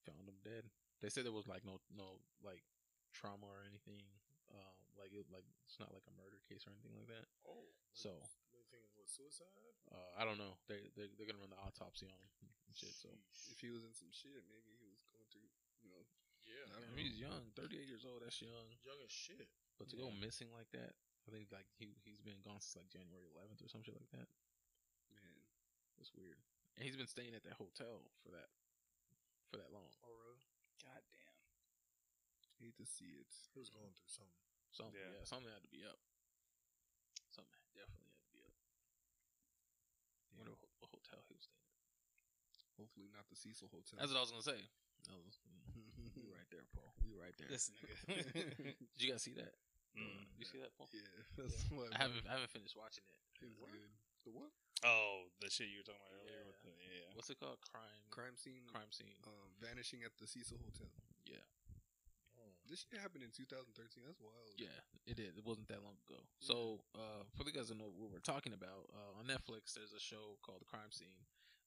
[0.08, 0.66] found him dead.
[1.04, 2.64] They said there was like no no like
[3.12, 4.02] trauma or anything.
[4.52, 7.24] Um, like it like it's not like a murder case or anything like that.
[7.48, 8.20] Oh, So-
[8.52, 9.48] they thinking what suicide?
[9.92, 10.56] Uh, I don't know.
[10.68, 12.92] They they they're gonna run the autopsy on him and shit.
[12.96, 13.12] So
[13.52, 15.48] If he was in some shit, maybe he was going through,
[15.84, 16.00] you know.
[16.48, 18.24] yeah, I I don't mean, he's young, 38 years old.
[18.24, 18.68] That's young.
[18.84, 19.48] young as shit.
[19.76, 22.88] But to go missing like that, I think like he he's been gone since like
[22.92, 24.28] January 11th or some shit like that.
[26.02, 26.42] Man, It's weird.
[26.74, 28.50] And he's been staying at that hotel for that
[29.54, 29.86] for that long.
[30.02, 30.42] Oh, really?
[30.82, 31.38] God damn.
[32.58, 33.30] hate to see it.
[33.54, 34.42] He was going through something.
[34.74, 35.22] Something, Yeah.
[35.22, 35.22] yeah.
[35.22, 36.02] something had to be up.
[37.30, 38.56] Something definitely had to be up.
[40.26, 41.86] I wonder what, what hotel he was staying at.
[42.82, 44.02] Hopefully not the Cecil Hotel.
[44.02, 44.58] That's what I was gonna say.
[45.06, 45.38] I was,
[46.18, 46.98] we right there, Paul.
[46.98, 47.46] We were right there.
[47.46, 47.94] This nigga.
[48.74, 49.54] Did you guys see that?
[49.94, 50.24] Mm.
[50.40, 50.88] you see that, Paul?
[50.90, 51.06] yeah,
[51.38, 53.18] that's what I haven't I haven't finished watching it.
[53.44, 53.92] It's good.
[54.24, 54.50] The what?
[54.82, 56.42] Oh, the shit you were talking about earlier.
[56.42, 57.10] With the, yeah.
[57.14, 57.62] What's it called?
[57.62, 58.02] Crime.
[58.10, 58.66] Crime scene.
[58.66, 59.14] Crime scene.
[59.26, 60.90] Um, vanishing at the Cecil Hotel.
[61.22, 61.38] Yeah.
[62.42, 62.50] Oh.
[62.66, 64.02] This shit happened in 2013.
[64.02, 64.58] That's wild.
[64.58, 64.74] Yeah,
[65.06, 65.38] it did.
[65.38, 66.18] It wasn't that long ago.
[66.42, 69.94] So, uh, for the guys that know what we're talking about, uh, on Netflix, there's
[69.94, 71.22] a show called The Crime Scene.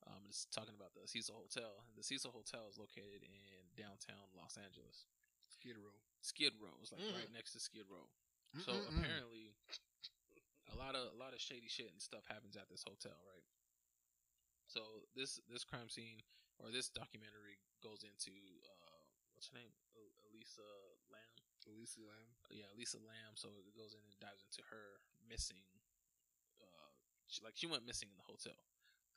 [0.06, 1.72] Um, it's talking about the Cecil Hotel.
[1.88, 5.08] And the Cecil Hotel is located in downtown Los Angeles.
[5.48, 5.96] Skid Row.
[6.20, 7.16] Skid Row is like Mm.
[7.16, 8.06] right next to Skid Row.
[8.64, 8.92] So Mm-mm-mm.
[9.02, 9.56] apparently,
[10.74, 13.46] a lot of a lot of shady shit and stuff happens at this hotel, right?
[14.66, 16.26] So this this crime scene
[16.58, 18.34] or this documentary goes into
[18.66, 19.06] uh,
[19.36, 19.74] what's her name,
[20.32, 20.66] Elisa
[21.12, 21.36] Lam.
[21.66, 22.30] Elisa Lam.
[22.54, 23.34] yeah, Elisa Lam.
[23.34, 25.66] So it goes in and dives into her missing.
[26.62, 26.94] Uh,
[27.26, 28.58] she, like she went missing in the hotel.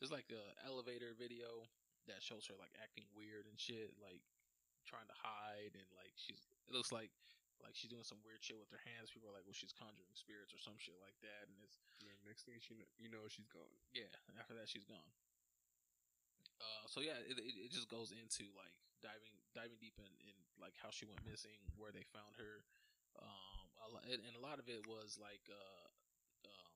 [0.01, 1.69] There's like a elevator video
[2.09, 4.25] that shows her like acting weird and shit, like
[4.89, 6.41] trying to hide and like she's.
[6.69, 7.13] It looks like
[7.63, 9.11] like she's doing some weird shit with her hands.
[9.11, 11.79] People are like, well, she's conjuring spirits or some shit like that, and it's
[12.29, 13.73] next thing she know, you know, she's gone.
[13.97, 14.13] yeah.
[14.37, 15.09] After that, she's gone.
[16.61, 20.75] Uh, so yeah, it, it, just goes into like diving diving deep in, in like
[20.77, 22.67] how she went missing, where they found her,
[23.17, 25.87] um, a lo- and and a lot of it was like uh,
[26.51, 26.75] um,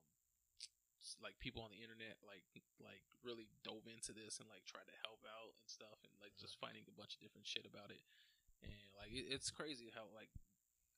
[1.19, 2.47] like people on the internet like
[2.79, 6.33] like really dove into this and like tried to help out and stuff, and like
[6.39, 8.01] just finding a bunch of different shit about it,
[8.63, 10.31] and like it, it's crazy how like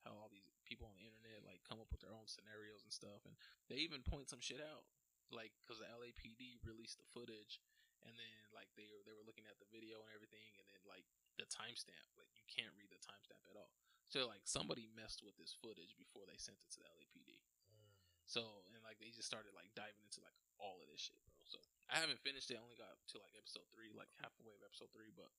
[0.05, 2.93] how all these people on the internet like come up with their own scenarios and
[2.93, 3.33] stuff, and
[3.67, 4.85] they even point some shit out
[5.33, 7.57] like because the LAPD released the footage,
[8.05, 10.81] and then like they were they were looking at the video and everything, and then
[10.85, 11.05] like
[11.41, 13.73] the timestamp, like you can't read the timestamp at all.
[14.05, 17.41] So like somebody messed with this footage before they sent it to the LAPD.
[17.73, 17.89] Mm.
[18.29, 21.35] So and like they just started like diving into like all of this shit, bro.
[21.49, 21.57] So
[21.89, 22.57] I haven't finished it.
[22.57, 25.33] I only got to like episode three, like halfway of episode three, but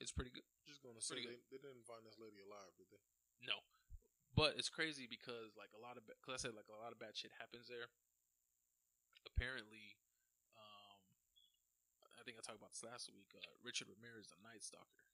[0.00, 0.48] it's pretty good.
[0.64, 3.04] Just gonna say they, they didn't find this lady alive, did they?
[3.44, 3.60] No,
[4.40, 6.98] but it's crazy because like a lot of because I said like a lot of
[6.98, 7.92] bad shit happens there.
[9.28, 10.00] Apparently,
[10.56, 10.96] um,
[12.16, 13.36] I think I talked about this last week.
[13.36, 15.04] Uh, Richard Ramirez, the Night Stalker,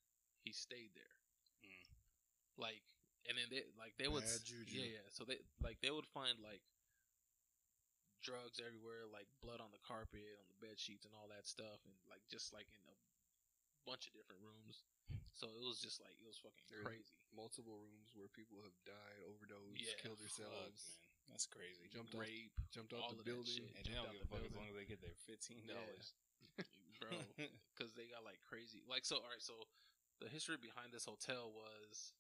[0.47, 1.19] he stayed there.
[1.67, 1.91] Mm.
[2.55, 2.87] Like,
[3.27, 4.63] and then they like they would juju.
[4.71, 5.07] yeah yeah.
[5.11, 6.63] So they like they would find like
[8.23, 11.83] drugs everywhere, like blood on the carpet, on the bed sheets, and all that stuff,
[11.83, 12.99] and like just like in a
[13.87, 14.83] bunch of different rooms.
[15.39, 17.17] So it was just like it was fucking There's crazy.
[17.31, 21.31] Multiple rooms where people have died, overdosed, Yeah, killed Fuck, themselves, man.
[21.31, 21.91] That's crazy.
[21.91, 23.67] jumped off, Rape, jumped off the building.
[23.77, 26.15] And they don't give a fuck the as long as they get their fifteen dollars.
[27.03, 27.13] bro.
[27.77, 28.81] Because they got like crazy.
[28.89, 29.43] Like so, all right.
[29.43, 29.69] So
[30.23, 32.17] the history behind this hotel was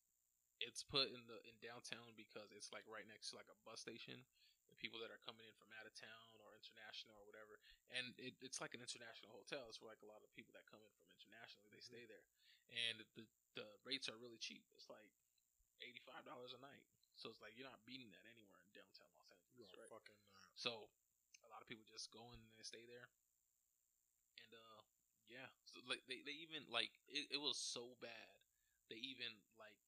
[0.61, 3.81] it's put in the in downtown because it's like right next to like a bus
[3.81, 4.21] station.
[4.69, 6.27] And people that are coming in from out of town
[6.67, 7.63] international or whatever,
[7.95, 9.71] and it, it's like an international hotel.
[9.71, 11.71] It's for like a lot of people that come in from internationally.
[11.71, 12.27] They stay there,
[12.75, 14.67] and the the rates are really cheap.
[14.75, 15.15] It's like
[15.81, 16.83] eighty five dollars a night.
[17.15, 19.89] So it's like you're not beating that anywhere in downtown Los Angeles, right?
[19.89, 20.51] fucking not.
[20.59, 20.91] So
[21.47, 23.09] a lot of people just go in and they stay there.
[24.45, 24.83] And uh
[25.31, 25.49] yeah.
[25.65, 28.37] So like they, they even like it, it was so bad.
[28.93, 29.81] They even like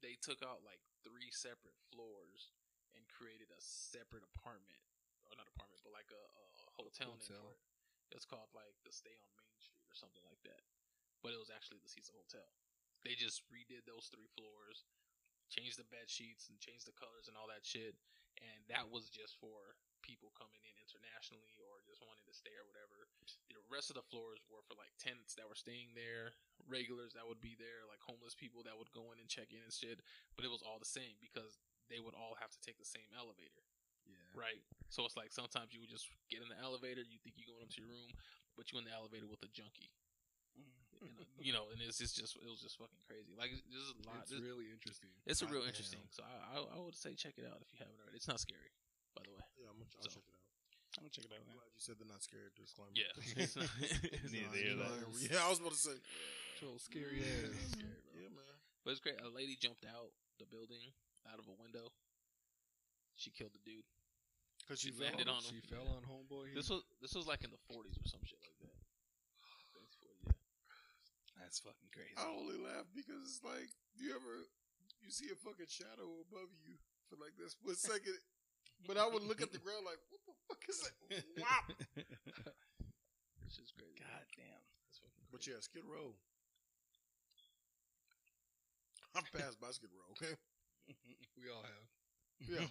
[0.00, 2.52] they took out like three separate floors
[2.94, 4.85] and created a separate apartment.
[5.30, 6.44] Or not apartment, but like a, a
[6.78, 7.42] hotel, name Hotel.
[7.42, 7.62] for it.
[8.14, 10.62] It's called like the Stay on Main Street or something like that.
[11.24, 12.46] But it was actually the Cecil Hotel.
[13.02, 14.86] They just redid those three floors,
[15.50, 17.98] changed the bed sheets and changed the colors and all that shit.
[18.38, 19.74] And that was just for
[20.04, 23.10] people coming in internationally or just wanting to stay or whatever.
[23.50, 26.36] The rest of the floors were for like tenants that were staying there,
[26.70, 29.64] regulars that would be there, like homeless people that would go in and check in
[29.64, 29.98] and shit.
[30.38, 31.58] But it was all the same because
[31.90, 33.66] they would all have to take the same elevator.
[34.36, 34.60] Right?
[34.92, 37.64] So it's like sometimes you would just get in the elevator, you think you're going
[37.66, 38.12] up to your room,
[38.54, 39.90] but you're in the elevator with a junkie.
[41.02, 43.36] And, uh, you know, and it's, it's just it was just fucking crazy.
[43.36, 44.24] Like there's a lot.
[44.24, 45.12] It's there's- really interesting.
[45.28, 45.72] it's a real Goddamn.
[45.76, 46.04] interesting.
[46.08, 48.16] So I, I I would say check it out if you haven't already.
[48.16, 48.72] It's not scary,
[49.12, 49.44] by the way.
[49.60, 50.44] Yeah, I'm gonna, So- check it out.
[50.96, 51.44] I'm gonna check it out.
[51.44, 51.60] I'm Man.
[51.60, 52.56] glad you said they're not scared.
[52.56, 52.96] Disclaimer.
[52.96, 53.12] Yeah,
[53.44, 55.20] it's not, it's Neither not- they You are know, that.
[55.28, 55.96] Yeah, I was about to say.
[56.64, 57.76] So scary Yeah, ass.
[57.76, 58.16] scary, bro.
[58.16, 58.56] Yeah, man.
[58.80, 59.20] But it's great.
[59.20, 60.96] A lady jumped out the building.
[61.28, 61.92] out of a window.
[63.20, 63.84] She killed the dude.
[64.66, 65.70] Because She she landed on on She him.
[65.70, 66.50] fell on homeboy.
[66.54, 68.74] This was this was like in the 40s or some shit like that.
[68.74, 70.34] Yeah.
[71.38, 72.18] That's fucking crazy.
[72.18, 74.50] I only laugh because it's like you ever
[74.98, 76.74] you see a fucking shadow above you
[77.06, 78.18] for like this split second,
[78.90, 80.94] but I would look at the ground like, what the fuck is that?
[81.38, 81.62] Wow.
[83.46, 83.94] It's just crazy.
[84.02, 84.58] God damn.
[84.90, 85.54] That's fucking But crazy.
[85.54, 86.18] yeah, Skid Row.
[89.14, 90.10] I'm past by Skid Row.
[90.18, 90.34] Okay,
[91.38, 91.86] we all have.
[92.42, 92.66] Yeah.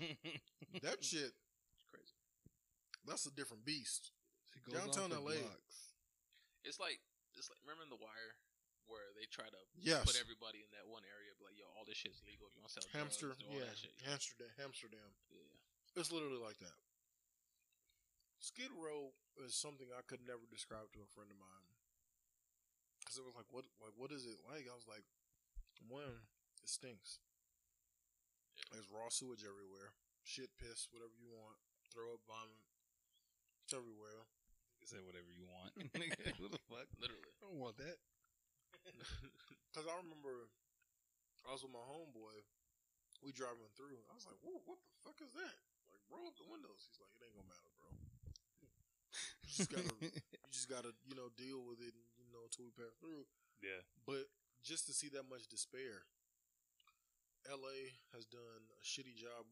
[0.83, 1.31] that shit.
[3.05, 3.13] It's crazy.
[3.13, 4.11] That's a different beast.
[4.53, 5.37] She goes Downtown on for LA.
[5.45, 5.93] blocks.
[6.65, 6.97] It's like
[7.37, 8.33] it's like remember in The Wire
[8.89, 10.05] where they try to Yes.
[10.05, 12.49] put everybody in that one area, be like yo, all this shit's legal.
[12.53, 13.33] You want to sell Hamster.
[13.33, 13.69] drugs, do all Yeah.
[13.69, 13.93] that shit.
[14.09, 14.51] Amsterdam.
[14.61, 15.09] Amsterdam.
[15.33, 15.99] Yeah.
[16.01, 16.77] It's literally like that.
[18.39, 21.65] Skid Row is something I could never describe to a friend of mine.
[23.01, 24.65] Because it was like, what, like, what is it like?
[24.69, 25.05] I was like,
[25.89, 26.25] one,
[26.61, 27.19] it stinks.
[28.71, 29.93] There's raw sewage everywhere,
[30.23, 31.57] shit, piss, whatever you want,
[31.93, 32.61] throw up, vomit.
[33.65, 34.29] It's everywhere.
[34.77, 35.73] You say whatever you want.
[36.37, 36.85] What the fuck?
[37.01, 37.33] Literally.
[37.41, 37.97] I don't want that.
[39.73, 40.47] Because I remember
[41.43, 42.45] I was with my homeboy.
[43.25, 43.99] We driving through.
[44.07, 45.55] I was like, Whoa, what the fuck is that?
[45.91, 46.85] Like, roll up the windows.
[46.87, 47.89] He's like, it ain't gonna matter, bro.
[49.43, 52.69] You just gotta, you just gotta, you know, deal with it, and, you know, until
[52.69, 53.27] we pass through.
[53.59, 53.83] yeah.
[54.07, 54.31] But
[54.63, 56.07] just to see that much despair,
[57.49, 59.43] LA has done a shitty job,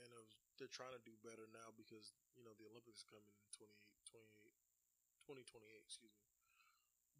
[0.00, 0.26] and of,
[0.58, 3.70] they're trying to do better now because you know the Olympics are coming in 28,
[4.10, 6.26] 28, 2028, excuse me.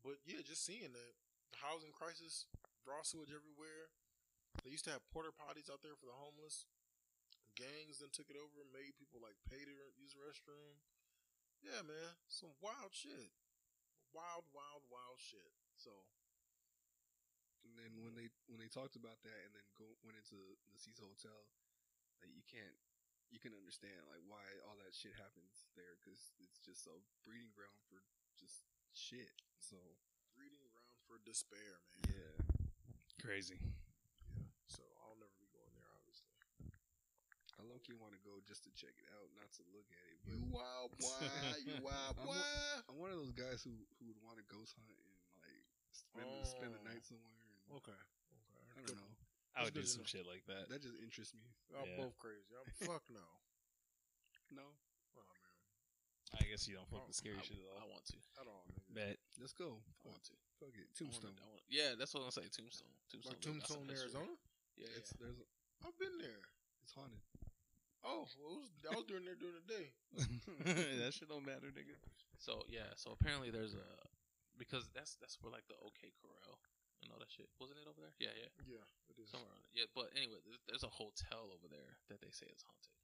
[0.03, 1.13] But yeah, just seeing that
[1.55, 2.51] the housing crisis,
[2.85, 3.91] raw sewage everywhere.
[4.67, 6.67] They used to have porta potties out there for the homeless.
[7.55, 10.79] Gangs then took it over and made people like pay to use the restroom.
[11.63, 13.35] Yeah, man, some wild shit.
[14.15, 15.53] Wild, wild, wild shit.
[15.75, 15.91] So
[17.67, 20.39] And then when they when they talked about that, and then go went into
[20.71, 21.47] the Cecil Hotel,
[22.23, 22.79] like you can't
[23.29, 26.97] you can understand like why all that shit happens there because it's just a
[27.29, 28.01] breeding ground for
[28.41, 28.65] just
[28.97, 29.33] shit.
[29.61, 29.77] So
[30.37, 32.09] breeding ground for despair, man.
[32.15, 32.37] yeah,
[33.21, 33.59] Crazy.
[33.61, 34.47] Yeah.
[34.71, 36.33] So I'll never be going there, obviously.
[37.59, 40.05] I low key want to go just to check it out, not to look at
[40.15, 40.19] it.
[40.23, 41.27] But You wild boy,
[41.67, 42.39] you wild I'm boy.
[42.87, 45.11] I'm one of those guys who who would want to ghost hunt and
[45.43, 46.91] like spend spend the Oh.
[46.95, 47.35] night somewhere.
[47.35, 47.99] And, Okay.
[47.99, 48.65] Okay.
[48.79, 49.13] I don't know.
[49.59, 50.71] I would do some to shit like that.
[50.71, 51.43] That just interests me.
[51.75, 51.99] Y'all Yeah.
[51.99, 52.55] both crazy.
[52.55, 53.27] I'm fuck no.
[54.55, 54.65] No,
[55.19, 56.41] Oh man.
[56.41, 58.19] I guess you don't fuck with scary I, shit at I want to.
[58.41, 58.89] At all, nigga.
[58.95, 59.17] Bet.
[59.41, 59.81] let's go.
[60.05, 60.37] I want to.
[60.57, 61.37] Fuck it, I wanna- Tombstone.
[61.37, 62.49] I wanna- yeah, that's what I'm saying.
[62.55, 62.95] Tombstone.
[63.13, 63.35] Tombstone.
[63.37, 63.87] Like got Tombstone.
[63.93, 64.35] Arizona.
[64.79, 65.27] Yeah, It's yeah.
[65.27, 65.41] there's
[65.85, 66.43] I've been there.
[66.83, 67.21] it's haunted.
[68.07, 69.87] Oh, well, it was, I was during there during the day.
[71.03, 71.99] that shit don't matter, nigga.
[72.39, 73.85] So yeah, so apparently there's a
[74.57, 76.57] because that's that's where like the OK Corral
[77.03, 78.15] and all that shit wasn't it over there?
[78.19, 79.31] Yeah, yeah, Yeah, it is.
[79.31, 79.71] somewhere on it.
[79.75, 82.95] Yeah, but anyway, there's, there's a hotel over there that they say is haunted.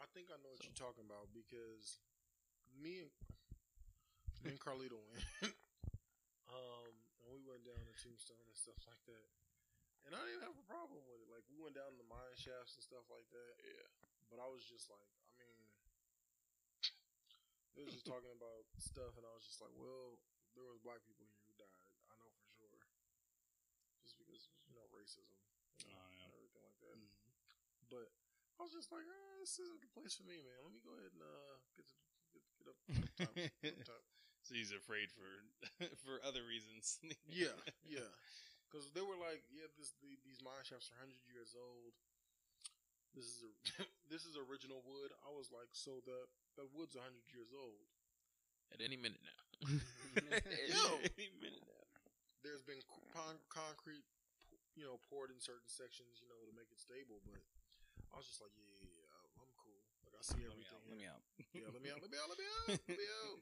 [0.00, 1.98] I think I know what So- you're talking about because
[2.74, 3.12] me and
[4.42, 5.22] me and Carlito went.
[6.50, 6.92] um,
[7.22, 9.28] and we went down to Tombstone and stuff like that.
[10.02, 11.30] And I didn't have a problem with it.
[11.30, 13.54] Like we went down the mine shafts and stuff like that.
[13.62, 13.86] Yeah.
[14.34, 15.06] But I was just like,
[15.38, 15.62] I mean,
[17.78, 20.18] it was just talking about stuff, and I was just like, well,
[20.58, 21.88] there was black people here who died.
[22.10, 22.82] I know for sure.
[24.02, 25.34] Just because you know racism,
[25.82, 26.22] you know, Oh, yeah.
[26.30, 26.94] and everything like that.
[26.94, 27.10] Mm.
[27.90, 28.06] But
[28.56, 30.58] I was just like, ah, this isn't the place for me, man.
[30.62, 31.96] Let me go ahead and uh, get to
[32.30, 33.34] get, get up, up top.
[33.34, 34.02] Up top.
[34.46, 35.26] so he's afraid for
[36.06, 37.02] for other reasons.
[37.26, 38.06] Yeah, yeah.
[38.70, 41.92] Because they were like, yeah, this the, these mine shafts are hundred years old.
[43.12, 43.50] This is a,
[44.08, 45.12] this is original wood.
[45.26, 46.24] I was like, so the
[46.56, 47.84] the wood's hundred years old.
[48.72, 49.40] At any minute now.
[50.72, 50.96] Yo!
[51.04, 51.84] any minute now.
[52.40, 52.80] There's been
[53.12, 54.02] con- concrete,
[54.78, 57.20] you know, poured in certain sections, you know, to make it stable.
[57.24, 57.40] But
[58.12, 59.80] I was just like, yeah, yeah, yeah I'm cool.
[60.06, 60.72] Like I see Let me everything.
[60.76, 60.88] out.
[60.88, 61.22] Let me out.
[61.52, 62.00] Yeah, let me out.
[62.00, 62.28] Let me out.
[62.32, 62.66] Let me out.
[62.88, 63.38] Let me out.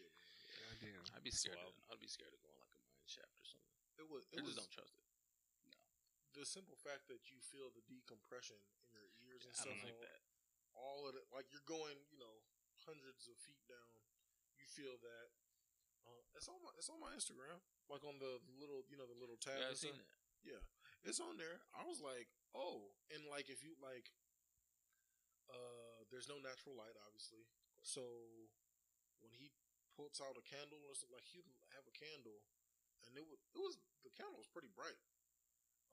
[0.00, 0.32] Yeah, man.
[0.80, 1.04] Goddamn.
[1.16, 1.60] I'd be scared.
[1.60, 1.76] wild.
[1.76, 3.72] Of, I'd be scared of going like a mine shaft or something.
[4.00, 4.22] It was.
[4.32, 5.04] I was just don't trust it.
[5.70, 5.78] No.
[6.40, 8.58] the simple fact that you feel the decompression
[8.96, 9.70] in your ears and I stuff.
[9.76, 10.20] don't like all- that.
[10.74, 12.42] all of it, like you're going, you know,
[12.88, 13.94] hundreds of feet down.
[14.58, 15.28] You feel that.
[16.04, 17.56] Uh, it's on my it's on my Instagram,
[17.88, 19.56] like on the little, you know, the little tab.
[19.56, 20.04] Yeah, I've seen stuff.
[20.44, 20.60] That.
[20.60, 20.62] Yeah,
[21.08, 21.64] it's on there.
[21.72, 24.12] I was like, oh, and like if you like,
[25.48, 27.44] uh, there's no natural light, obviously.
[27.84, 28.04] So
[29.20, 29.52] when he
[29.96, 32.44] puts out a candle or something, like he'd have a candle,
[33.08, 35.00] and it was it was the candle was pretty bright.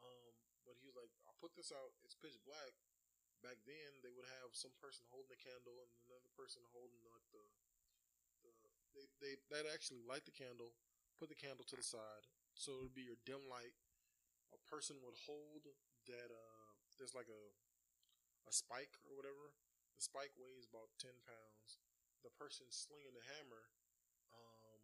[0.02, 0.34] Um,
[0.66, 1.94] but he was like, I'll put this out.
[2.02, 2.74] It's pitch black.
[3.42, 7.26] Back then, they would have some person holding the candle and another person holding like
[7.34, 7.42] the
[8.46, 8.54] the
[8.94, 10.78] they they they'd actually light the candle,
[11.18, 13.74] put the candle to the side, so it would be your dim light.
[14.52, 15.68] A person would hold
[16.08, 16.70] that uh
[17.00, 17.44] there's like a
[18.48, 19.54] a spike or whatever.
[19.96, 21.80] The spike weighs about ten pounds.
[22.26, 23.66] The person slinging the hammer,
[24.34, 24.82] um,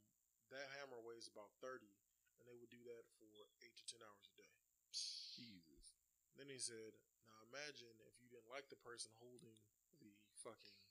[0.49, 1.94] that hammer weighs about thirty,
[2.41, 3.30] and they would do that for
[3.61, 4.53] eight to ten hours a day.
[4.89, 5.94] Jesus.
[6.38, 6.98] Then he said,
[7.30, 9.57] "Now imagine if you didn't like the person holding
[10.02, 10.81] the fucking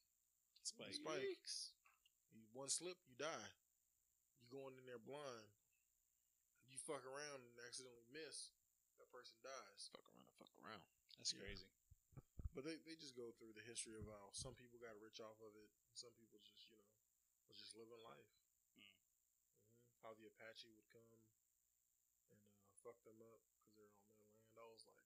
[0.67, 0.99] Spike.
[0.99, 1.47] spike.
[2.35, 3.51] You one slip, you die.
[4.43, 5.51] You going in there blind.
[6.67, 8.66] You fuck around and accidentally miss, that
[9.17, 9.89] person dies.
[9.89, 10.83] Fuck around and fuck around.
[11.17, 11.41] That's Yeah.
[11.41, 11.71] crazy.
[12.55, 15.37] But they, they just go through the history of how some people got rich off
[15.45, 16.93] of it, and some people just you know
[17.49, 18.29] was just living life.
[18.77, 18.81] Mm.
[18.81, 18.97] hmm
[20.05, 21.25] How the Apache would come and
[22.33, 22.41] uh,
[22.85, 24.57] fuck them up because they're on their land.
[24.57, 25.05] I was like,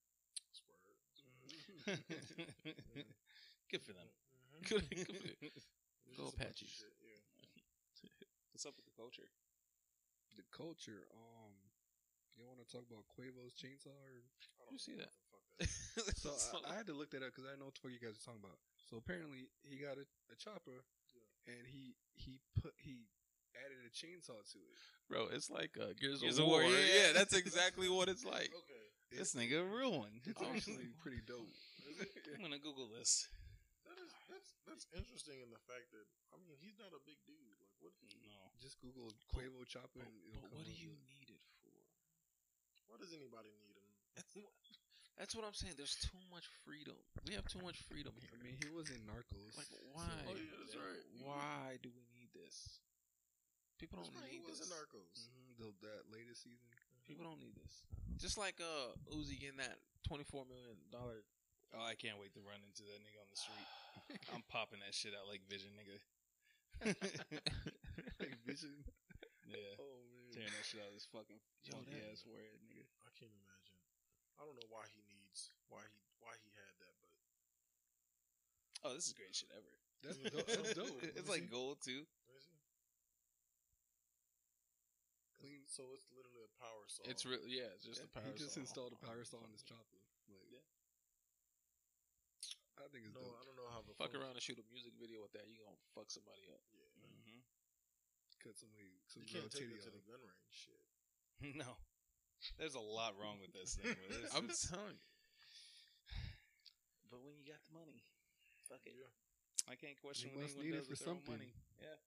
[0.54, 0.78] swear.
[3.70, 4.06] Good for them.
[4.06, 4.62] Mm-hmm.
[4.68, 5.52] Good, good.
[6.16, 6.84] Go Apaches.
[7.02, 7.18] Yeah.
[8.52, 9.30] What's up with the culture?
[10.36, 11.06] The culture.
[11.12, 11.54] Um,
[12.38, 13.90] you want to talk about Quavo's chainsaw?
[13.94, 14.20] Or...
[14.20, 15.12] I You don't see know that?
[15.12, 16.22] what the fuck that is.
[16.24, 16.30] So
[16.64, 18.16] I, I had to look that up because I know what the fuck you guys
[18.16, 18.56] are talking about.
[18.88, 20.82] So apparently he got a, a chopper,
[21.12, 21.54] Yeah.
[21.56, 23.06] and he he put he
[23.58, 24.76] added a chainsaw to it.
[25.10, 26.62] Bro, it's like uh, Gears, Gears of of War.
[26.62, 27.10] War, Yeah, yeah.
[27.12, 28.50] that's exactly what it's like.
[28.54, 28.84] Okay.
[29.10, 30.22] This nigga a real one.
[30.22, 31.50] It's actually pretty dope.
[32.34, 33.26] I'm gonna Google this.
[33.84, 37.18] That is that's that's interesting in the fact that I mean he's not a big
[37.26, 37.36] dude.
[37.58, 37.92] Like what
[38.22, 38.38] No.
[38.62, 41.29] Just Google Quavo chopper, But, but what do you need it for?
[42.90, 43.86] Why does anybody need him?
[45.16, 45.76] That's what I'm saying.
[45.76, 46.96] There's too much freedom.
[47.28, 48.32] We have too much freedom here.
[48.32, 49.52] I mean, he was in Narcos.
[49.54, 50.08] like, why?
[50.24, 51.04] Oh, yeah, that's right.
[51.20, 52.80] Why do we need this?
[53.76, 54.68] People don't That's right, he need was this.
[54.68, 55.16] in Narcos.
[55.28, 56.64] Mhm, the, that latest season.
[57.04, 57.84] People don't need this.
[58.20, 59.76] Just like uh Uzi getting that
[60.08, 61.24] twenty four million dollar.
[61.76, 63.68] Oh, I can't wait to run into that nigga on the street.
[64.36, 65.96] I'm popping that shit out like Vision, nigga.
[68.20, 68.84] like Vision.
[69.48, 69.76] yeah.
[69.80, 70.28] Oh man.
[70.32, 72.79] Tearing that shit out of his fucking Yo, funky that- ass word, nigga.
[73.20, 73.76] I can't imagine.
[74.40, 77.12] I don't know why he needs why he why he had that, but
[78.88, 79.76] Oh, this is great shit ever.
[80.00, 80.48] That's dope.
[80.48, 81.04] That's dope.
[81.04, 81.52] It's me like see.
[81.52, 82.08] gold too.
[82.24, 82.56] where is he?
[85.36, 85.60] Clean.
[85.68, 87.04] So it's literally a power saw.
[87.04, 88.24] It's really Yeah, it's just Yeah, a power.
[88.24, 88.32] Saw.
[88.32, 88.64] He just saw.
[88.64, 90.00] installed a power saw on his chopper.
[90.32, 90.64] Like, Yeah.
[92.80, 93.36] I think it's no, dope.
[93.36, 95.44] I don't know how the Fuck around and shoot a music video with that.
[95.44, 96.64] You gonna fuck somebody up.
[96.72, 97.44] Yeah, Mm-hmm.
[98.40, 100.48] Cut somebody, some you girl can't take titty it to the gun range.
[100.48, 100.80] Shit.
[101.60, 101.76] no.
[102.58, 103.94] There's a lot wrong with this thing.
[104.08, 105.08] but it's- I'm telling you.
[107.10, 108.02] but when you got the money,
[108.68, 108.94] fuck it.
[108.96, 109.12] Yeah.
[109.68, 111.34] I can't question You what must anyone need it does for with their own something.
[111.36, 111.52] money.
[111.80, 111.98] Yeah.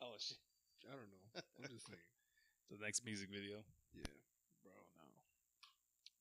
[0.00, 0.38] Oh shit.
[0.86, 1.24] I don't know.
[1.58, 2.08] I'm just saying.
[2.70, 3.64] The next music video.
[3.92, 4.06] Yeah.
[4.62, 5.06] Bro, no.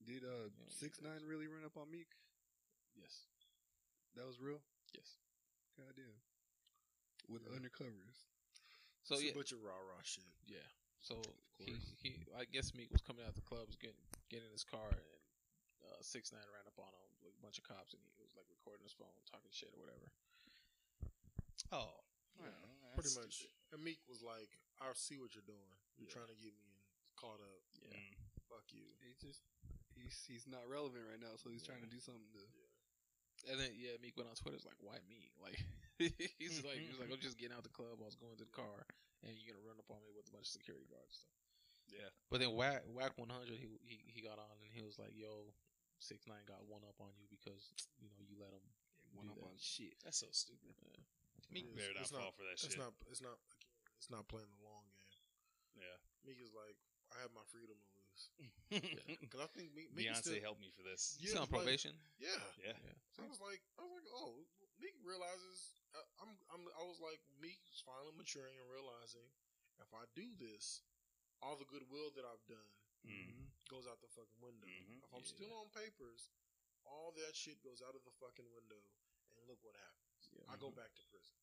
[0.06, 2.10] Did uh Yeah, six nine really run up on Meek?
[2.98, 3.28] Yes.
[4.16, 4.60] That was real.
[4.94, 5.18] Yes.
[5.78, 6.18] Goddamn.
[7.30, 7.56] With Yeah.
[7.60, 8.26] undercovers.
[9.04, 10.24] So It's a yeah, bunch of rah rah shit.
[10.48, 10.68] yeah.
[11.02, 11.18] So
[11.58, 13.98] he, he, I guess Meek was coming out the clubs, getting
[14.30, 15.22] getting in his car, and
[15.86, 18.38] uh, six nine ran up on him with a bunch of cops, and he was
[18.38, 20.08] like recording his phone, talking shit or whatever.
[21.74, 22.06] Oh.
[22.40, 22.48] Yeah,
[22.82, 23.34] Well, Pretty much.
[23.46, 23.54] stupid.
[23.76, 24.50] And Meek was like,
[24.82, 25.74] "I see what you're doing.
[25.98, 26.16] You're Yeah.
[26.22, 26.80] trying to get me in,
[27.16, 27.64] caught up.
[27.82, 27.94] Yeah.
[27.94, 28.14] Mm.
[28.50, 29.42] Fuck you." He just
[29.94, 32.42] he's he's not relevant right now, so he's trying to do something to
[33.52, 34.58] And then yeah, Meek went on Twitter.
[34.58, 35.32] It's like, why me?
[35.42, 35.58] Like
[36.42, 38.02] he's like, he was like, I'm just getting out the club.
[38.02, 38.86] I was going to the car,
[39.22, 41.22] and you're gonna run up on me with a bunch of security guards.
[41.22, 41.38] and Stuff.
[41.92, 42.10] Yeah.
[42.32, 43.28] But then Wack Wack 100,
[43.60, 45.52] he he he got on and he was like, "Yo,
[46.00, 48.64] six nine got one up on you because you know you let him
[49.12, 50.00] one up that on shit.
[50.06, 50.72] That's so stupid.
[50.80, 51.04] Yeah.
[51.52, 52.80] Meek It's- better not it's fall for that It's shit.
[52.80, 52.96] not.
[53.12, 53.36] It's not.
[53.52, 53.68] Again,
[54.00, 55.84] it's not playing the long game.
[55.84, 55.98] yeah.
[56.24, 56.74] Meek is like,
[57.12, 58.22] I have my freedom to lose
[59.22, 61.18] because I think Meek, Meek Beyonce still, helped me for this.
[61.20, 61.92] He's Yeah, on like- probation.
[62.18, 62.34] Yeah.
[62.62, 62.78] Yeah.
[62.82, 62.98] Yeah.
[63.14, 64.42] So I was like, I was like, oh,
[64.82, 65.72] Meek realizes.
[65.94, 66.64] I, I'm, I'm.
[66.76, 69.30] I was like, Meek's finally maturing and realizing
[69.80, 70.82] if I do this,
[71.46, 72.70] all the goodwill that I've done
[73.02, 73.50] Mm.
[73.66, 74.70] goes out the fucking window.
[74.70, 75.02] Mhm.
[75.02, 75.34] If I'm Yeah.
[75.34, 76.30] still on papers,
[76.86, 78.78] all that shit goes out of the fucking window,
[79.34, 80.30] and look what happens.
[80.30, 80.46] Yeah.
[80.50, 81.34] I go back to prison.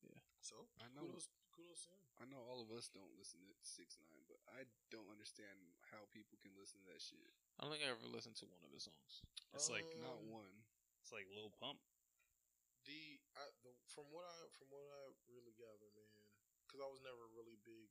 [0.00, 0.16] Yeah.
[0.40, 2.08] So I know kudos, kudos to him.
[2.20, 5.60] I know all of us don't listen to six nine, but I don't understand
[5.92, 7.20] how people can listen to that shit.
[7.60, 9.20] I don't think I ever listened to one of his songs.
[9.52, 10.64] It's like Not Um, one.
[11.04, 11.78] it's like Lil Pump.
[12.86, 16.26] The, I, the from what I from what I really gather, man,
[16.66, 17.90] because I was never really big.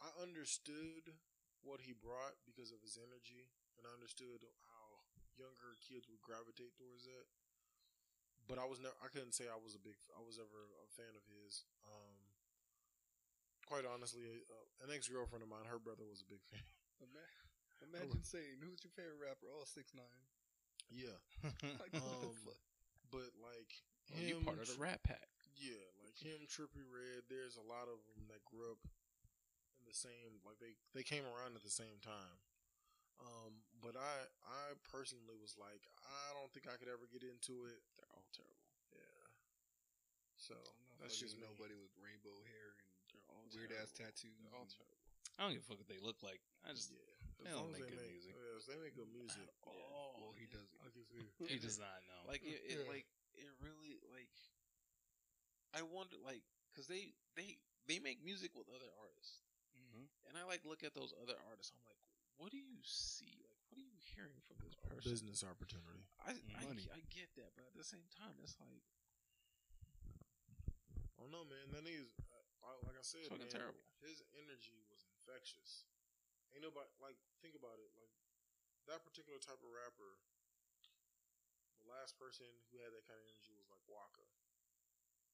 [0.00, 1.12] I understood
[1.60, 4.40] what he brought because of his energy, and I understood
[4.72, 5.04] how
[5.36, 7.28] younger kids would gravitate towards that.
[8.48, 8.96] But I was never.
[9.04, 9.94] I couldn't say I was a big.
[10.16, 11.68] I was ever a fan of his.
[11.84, 12.18] Um,
[13.68, 16.64] quite honestly, uh, an ex girlfriend of mine, her brother was a big fan.
[17.04, 17.36] Ima-
[17.86, 20.24] Imagine saying, "Who's your favorite rapper?" Oh, six nine.
[20.90, 21.14] Yeah,
[21.78, 22.34] Like Um,
[23.14, 23.70] but like
[24.10, 25.28] Oh, you part of the Rat Pack.
[25.60, 27.28] Yeah, like him, Trippie Redd.
[27.30, 28.80] There's a lot of them that grew up
[29.78, 30.40] in the same.
[30.42, 32.38] Like they they came around at the same time.
[33.20, 37.20] Um, but I I I personally was like, I don't think I could ever get
[37.22, 37.80] into it.
[38.00, 38.72] They're all terrible.
[38.96, 39.24] Yeah.
[40.40, 41.44] So I'm that's just me.
[41.44, 44.40] nobody with rainbow hair and They're all weird ass tattoos.
[44.40, 44.96] They're all terrible.
[45.36, 46.40] I don't give a fuck what they look like.
[46.64, 47.00] I just yeah.
[47.40, 48.32] they As don't long as make they good make music.
[48.36, 49.46] Yeah, they make good music.
[49.68, 50.72] Oh, well, he doesn't.
[50.84, 51.20] I can see.
[51.48, 52.24] he does not know.
[52.28, 52.88] like it, it Yeah.
[52.92, 53.04] like
[53.38, 54.30] it really like
[55.74, 56.42] I wonder like
[56.72, 59.42] because they they they make music with other artists
[59.76, 60.06] Mhm.
[60.30, 61.98] and I like look at those other artists I'm like
[62.38, 66.02] what do you see like what are you hearing from this person Business opportunity.
[66.26, 66.86] I, I Money.
[66.90, 68.82] I get that but at the same time it's like
[71.18, 71.68] I don't know, man.
[71.76, 72.08] That nigga's
[72.64, 73.80] uh, like I said, man, terrible.
[74.00, 75.84] His energy was infectious.
[76.56, 77.92] Ain't nobody like think about it.
[78.00, 78.12] Like
[78.88, 80.16] that particular type of rapper.
[81.90, 84.22] The last person who had that kind of energy was like Waka.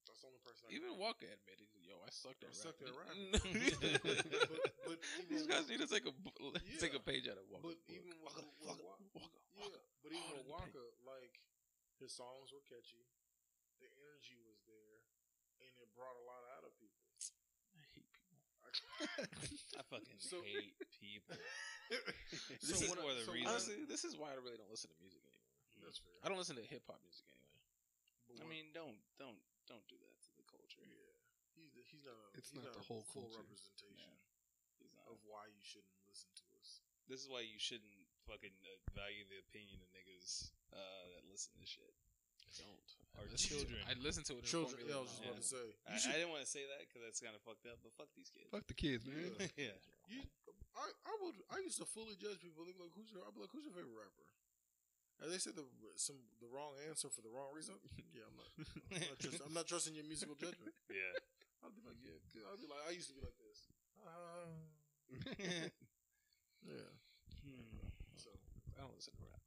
[0.09, 0.65] That's the only person.
[0.70, 3.28] I even think Waka admitted yo I sucked I at sucked at rapping."
[4.01, 4.57] but,
[4.89, 4.97] but
[5.28, 6.81] these guys need to take a Yeah.
[6.81, 9.81] take a page out of Waka But even with, Waka, with Waka, Waka, yeah, Waka.
[10.01, 10.57] but even Hard with in.
[10.57, 11.35] Waka, like
[12.01, 13.05] his songs were catchy,
[13.85, 15.05] the energy was there,
[15.61, 17.05] and it brought a lot out of people.
[17.77, 21.37] I hate people I fucking So- hate people.
[21.37, 24.57] So This is when I- for the so when honestly this is why I really
[24.57, 25.36] don't listen to music anymore
[25.87, 26.19] That's fair.
[26.21, 27.63] I don't listen to hip hop music anyway
[28.27, 29.39] But I when- mean, don't don't
[29.71, 30.83] don't do that to the culture.
[30.83, 31.15] yeah,
[31.55, 32.19] he's the, he's not.
[32.19, 33.43] A, It's he's not the a whole full culture.
[33.47, 34.11] representation
[34.83, 35.07] He's not.
[35.11, 36.83] of why you shouldn't listen to us.
[37.07, 37.95] This is why you shouldn't
[38.27, 40.79] fucking uh, value the opinion of niggas uh,
[41.15, 41.95] that listen to shit.
[42.59, 42.83] don't
[43.15, 43.79] Or I listen to- children.
[43.87, 45.31] I listen to it in Children, formula yeah, I was just now.
[45.31, 45.67] about to say.
[45.87, 47.95] I, should, I didn't want to say that because that's kind of fucked up, but
[47.95, 48.51] fuck these kids.
[48.51, 49.31] Fuck the kids, man.
[49.59, 49.75] yeah.
[50.11, 50.23] you,
[50.79, 51.37] I, I would.
[51.51, 52.63] I used to fully judge people.
[52.67, 54.27] They'd be like, "Who's your?" I'd be like, "Who's your favorite rapper?"
[55.23, 55.65] And they said the
[55.97, 57.81] some the wrong answer for the wrong reason.
[58.17, 58.51] yeah, I'm not.
[58.93, 60.77] I'm not, trust, I'm not trusting your musical judgment.
[60.93, 61.17] yeah.
[61.65, 62.45] I'd be like, yeah.
[62.53, 63.59] I'd be like, I used to be like this.
[64.05, 64.53] Uh,
[66.69, 66.89] yeah.
[67.43, 67.91] Hmm.
[68.21, 68.29] So
[68.77, 69.41] I don't listen to rap.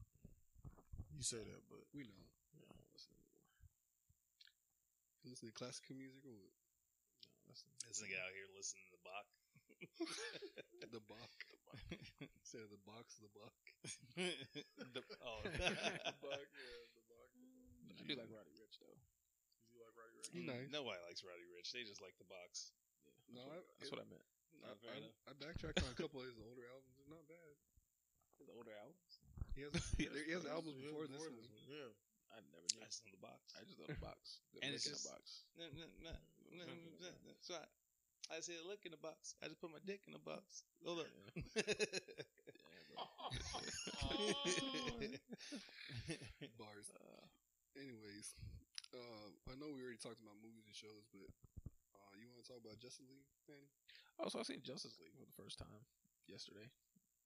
[1.14, 2.28] you say that, but we know.
[2.58, 3.46] I don't listen anymore.
[5.22, 6.54] You listen to classical music or what?
[7.30, 7.70] No, listen.
[7.86, 9.30] This nigga out here listening to Bach.
[10.90, 11.38] The Bach.
[12.42, 13.54] Instead of the box, the Bach.
[14.18, 15.40] the, oh.
[15.46, 17.32] the Bach, yeah, the Bach.
[17.94, 18.98] I do like Roddy Ricch though.
[19.70, 20.34] You like Roddy Ricch?
[20.34, 20.68] He's nice.
[20.74, 21.70] Nobody likes Roddy Ricch.
[21.72, 22.74] They just like the box.
[23.06, 24.26] Yeah, No, that's, I- what, that's what I meant.
[24.60, 25.16] I, Not I, enough.
[25.30, 26.92] I backtracked on a couple of his older albums.
[27.00, 27.54] They're not bad.
[28.42, 29.14] His older albums.
[29.56, 31.38] He has he has, he has albums Yeah, before this one.
[31.70, 31.92] Yeah.
[32.34, 32.82] I never knew.
[32.84, 33.40] I just know the box.
[33.56, 34.42] I just know the box.
[34.58, 35.24] The And it's in just- the box.
[35.56, 36.14] No, no, no,
[36.58, 37.70] no, no, no, That's right.
[38.30, 39.34] I said, look in the box.
[39.44, 40.64] I just put my dick in the box.
[40.86, 41.08] Hold up.
[46.58, 46.88] Bars.
[46.94, 47.26] Uh,
[47.80, 48.36] Anyways,
[48.92, 51.30] uh, I know we already talked about movies and shows, but
[51.96, 53.70] uh, you want to talk about Justice League, Manny?
[54.20, 55.80] oh, so I seen Justice League for the first time
[56.28, 56.68] yesterday.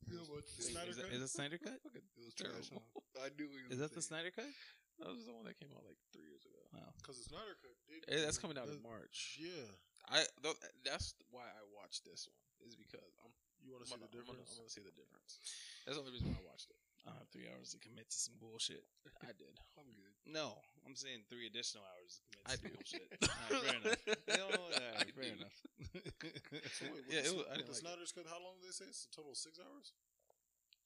[0.05, 1.15] Yeah, but Wait, Snyder is, that, Cut?
[1.15, 1.79] is that Snyder Cut?
[1.79, 2.67] Fucking It was trash.
[2.69, 2.83] Terrible.
[3.15, 3.23] Huh?
[3.23, 3.71] I knew he was.
[3.75, 4.51] Is that the Snyder Cut?
[4.99, 6.59] That was the one that came out like three years ago.
[6.75, 6.91] Wow.
[6.99, 8.03] Because the Snyder Cut did.
[8.21, 9.39] That's coming out in March.
[9.39, 9.71] Yeah.
[10.11, 13.31] I th- that's why I watched this one is because I'm,
[13.63, 14.49] You want to see gonna, the difference?
[14.51, 15.39] I'm gonna see the difference.
[15.87, 16.79] That's the only reason why I watched it.
[17.03, 18.83] I have three hours to commit to some bullshit.
[19.27, 19.51] I did.
[19.75, 20.15] I'm good.
[20.23, 20.55] No,
[20.87, 22.75] I'm saying three additional hours to commit to I some do.
[22.79, 23.07] bullshit.
[23.27, 24.01] All right, fair enough.
[24.39, 25.35] Know, all right, I fair do.
[25.39, 25.57] enough.
[26.79, 27.79] So wait, Yeah, the, it was- I the like.
[27.83, 28.87] Snyder's Cut, how long did they say?
[28.87, 29.91] It's a total of six hours?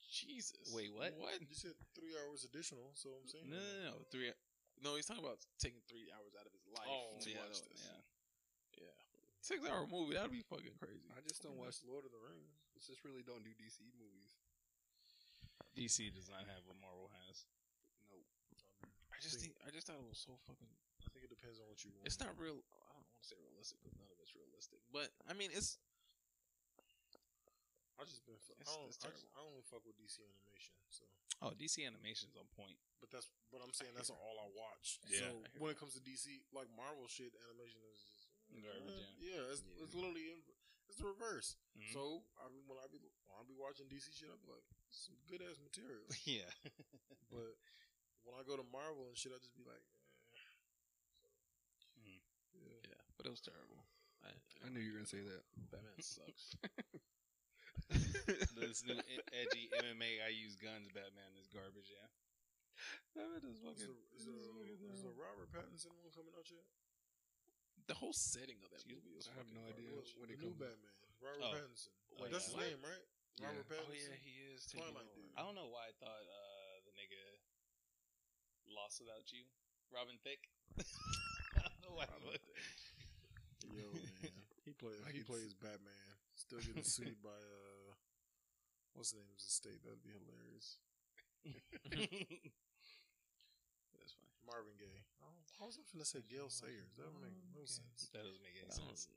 [0.09, 0.71] Jesus.
[0.73, 1.13] Wait, what?
[1.19, 1.37] What?
[1.43, 3.45] You said three hours additional, so I'm saying.
[3.51, 3.93] no, no, no.
[4.09, 4.31] Three.
[4.81, 7.61] No, he's talking about taking three hours out of his life Oh, to yeah, watch
[7.65, 7.81] this.
[7.81, 7.96] yeah.
[9.47, 10.19] Six hour movie.
[10.19, 11.07] That'd be fucking crazy.
[11.15, 11.79] I just don't watch.
[11.87, 12.51] Lord of the Rings.
[12.75, 14.35] I just really don't do DC movies.
[15.71, 17.47] DC does not have what Marvel has.
[18.11, 18.19] No.
[19.07, 19.55] I just think.
[19.63, 20.67] I just thought it was so fucking.
[20.99, 22.03] I think it depends on what you want.
[22.03, 22.59] It's not real.
[22.59, 24.83] I don't want to say realistic because none of it's realistic.
[24.91, 25.79] But I mean, it's
[27.97, 28.37] I just been.
[28.43, 29.25] Fu- It's- I, don't, it's I, just.
[29.33, 30.75] I only fuck with DC animation.
[30.91, 31.05] So,
[31.45, 32.73] Oh, DC Animation's on point.
[32.97, 33.29] but that's.
[33.53, 34.97] But I'm saying that's all I watch.
[35.05, 35.29] Yeah.
[35.29, 38.16] So I when it comes to DC, like Marvel shit, animation is just
[38.51, 39.83] Garbage, eh, Yeah, it's, Yeah.
[39.83, 40.39] it's literally in,
[40.89, 41.55] it's the reverse.
[41.77, 41.91] Mhm.
[41.93, 44.65] So I mean, when I be when I be watching DC shit, I be like,
[44.89, 46.03] some good ass material.
[46.25, 46.49] yeah.
[47.29, 47.53] but
[48.23, 49.83] when I go to Marvel and shit, I just be like,
[50.35, 50.51] eh.
[51.21, 51.27] So,
[52.01, 52.21] Mm.
[52.55, 52.81] yeah.
[52.95, 53.83] yeah, but it was terrible.
[54.25, 54.31] I,
[54.65, 55.43] I knew you were gonna say that.
[55.69, 56.55] Batman sucks.
[58.57, 58.99] this new
[59.31, 62.07] edgy MMA I use guns Batman is garbage, yeah.
[63.15, 63.95] Batman is Is fucking.
[64.17, 65.13] is, is the, fucking is the.
[65.15, 66.65] Robert Pattinson one coming out yet?
[67.87, 69.89] The whole setting of that Excuse movie is I have fucking no idea.
[69.95, 70.59] What, when the new comes.
[70.61, 71.53] Batman, Robert Oh.
[71.55, 71.91] Pattinson.
[72.19, 73.05] Wait, That's his name, right?
[73.39, 73.47] Yeah.
[73.53, 75.29] Robert Oh yeah, he is Twilight dude.
[75.37, 77.21] I don't know why I thought uh, the nigga
[78.67, 79.45] lost without you.
[79.93, 80.45] Robin Thicke.
[81.55, 82.09] I don't know why.
[82.11, 83.71] Robin Thicke.
[83.71, 84.33] Yo, man,
[84.65, 84.99] he plays.
[85.05, 86.11] I He plays Batman.
[86.35, 87.93] Still getting sued by uh,
[88.97, 89.79] what's the name of his estate?
[89.85, 90.77] That'd be hilarious.
[94.47, 94.63] That's fine.
[94.63, 95.03] Marvin Gaye.
[95.19, 96.95] Oh, I was going to say Gale Sayers.
[96.95, 98.07] That would make no sense.
[98.15, 98.87] that doesn't make any sense.
[98.87, 99.11] was-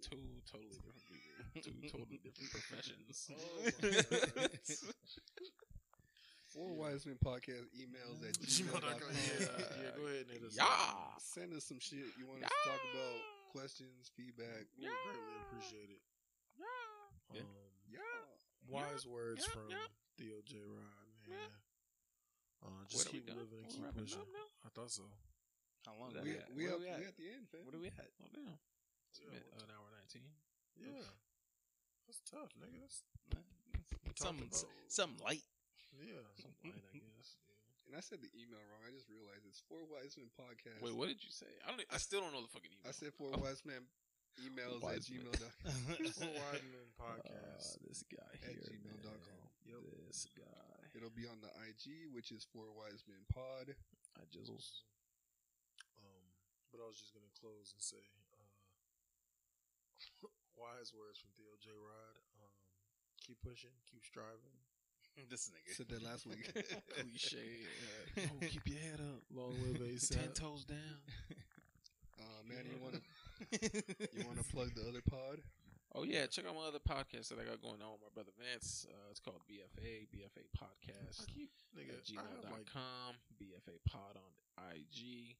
[0.00, 1.30] two totally different people.
[1.60, 3.30] Two totally different professions.
[3.30, 3.36] Oh.
[6.50, 8.82] Four Wise Men podcast emails at Gmail.com.
[8.82, 9.14] gmail.com.
[9.14, 9.46] Yeah,
[9.78, 10.56] yeah, go ahead and hit us.
[10.58, 10.66] Yeah.
[10.66, 11.22] up.
[11.22, 13.16] Send us some shit you want us to talk about,
[13.54, 14.66] questions, feedback.
[14.74, 16.02] We would greatly appreciate it.
[16.58, 17.38] Yeah.
[17.38, 17.46] Um,
[17.86, 18.02] Yeah.
[18.66, 19.86] wise words yeah, from yeah.
[20.18, 20.58] Theo J.
[20.66, 21.38] Rod, man.
[22.60, 24.20] Uh, just are we keep living and keep pushing.
[24.64, 25.08] I thought so.
[25.86, 26.12] How long?
[26.12, 26.48] We, are we at?
[26.52, 27.08] we, Where up, we we at?
[27.08, 27.64] at the end, fam.
[27.64, 28.10] What are we at?
[28.20, 28.56] Oh damn!
[29.08, 30.28] It's Yeah, been what- an hour nineteen.
[30.76, 31.08] Yeah.
[32.08, 32.80] That's tough, nigga.
[32.84, 33.00] That's
[34.20, 35.46] Something, talked about- something light.
[35.96, 36.20] yeah.
[36.36, 37.38] Something light, I guess.
[37.48, 37.88] Yeah.
[37.88, 38.82] And I said the email wrong.
[38.84, 40.82] I just realized it's Four Wise Men podcast.
[40.84, 41.48] Wait, what did you say?
[41.64, 41.80] I don't.
[41.88, 42.90] I still don't know the fucking email.
[42.90, 43.40] I said Four Oh.
[43.40, 43.80] Wise Men
[44.42, 45.24] emails at Wise Men.
[45.32, 46.12] gmail.com.
[46.20, 47.80] Four Wise Men podcast.
[47.80, 48.52] Uh, this guy here.
[48.52, 49.16] At here, gmail.com.
[49.16, 49.48] man.
[49.64, 49.80] Yep.
[50.10, 50.69] This guy.
[51.00, 53.72] It'll be on the IG, which is Four Wise Men Pod.
[54.20, 54.84] I just.
[55.96, 56.24] Um,
[56.68, 58.44] but I was just gonna close and say, uh,
[60.60, 61.72] wise words from Theo J.
[61.72, 62.20] Rod.
[62.36, 62.52] Um,
[63.16, 64.60] keep pushing, keep striving.
[65.32, 65.72] this nigga.
[65.72, 66.44] Said that last week.
[66.92, 67.64] Cliche.
[68.20, 69.24] Uh, oh, keep your head up.
[69.32, 70.20] Long live ASAP.
[70.20, 71.00] Ten toes down.
[72.20, 73.02] Uh, man, you want to
[74.12, 75.40] you want to plug the other pod?
[75.90, 78.30] Oh yeah, check out my other podcast that I got going on with my brother
[78.38, 78.86] Vance.
[78.86, 81.26] Uh, it's called BFA BFA Podcast.
[81.26, 81.98] I keep nigga.
[81.98, 82.70] at I like
[83.34, 84.30] BFA Pod on
[84.70, 85.34] IG.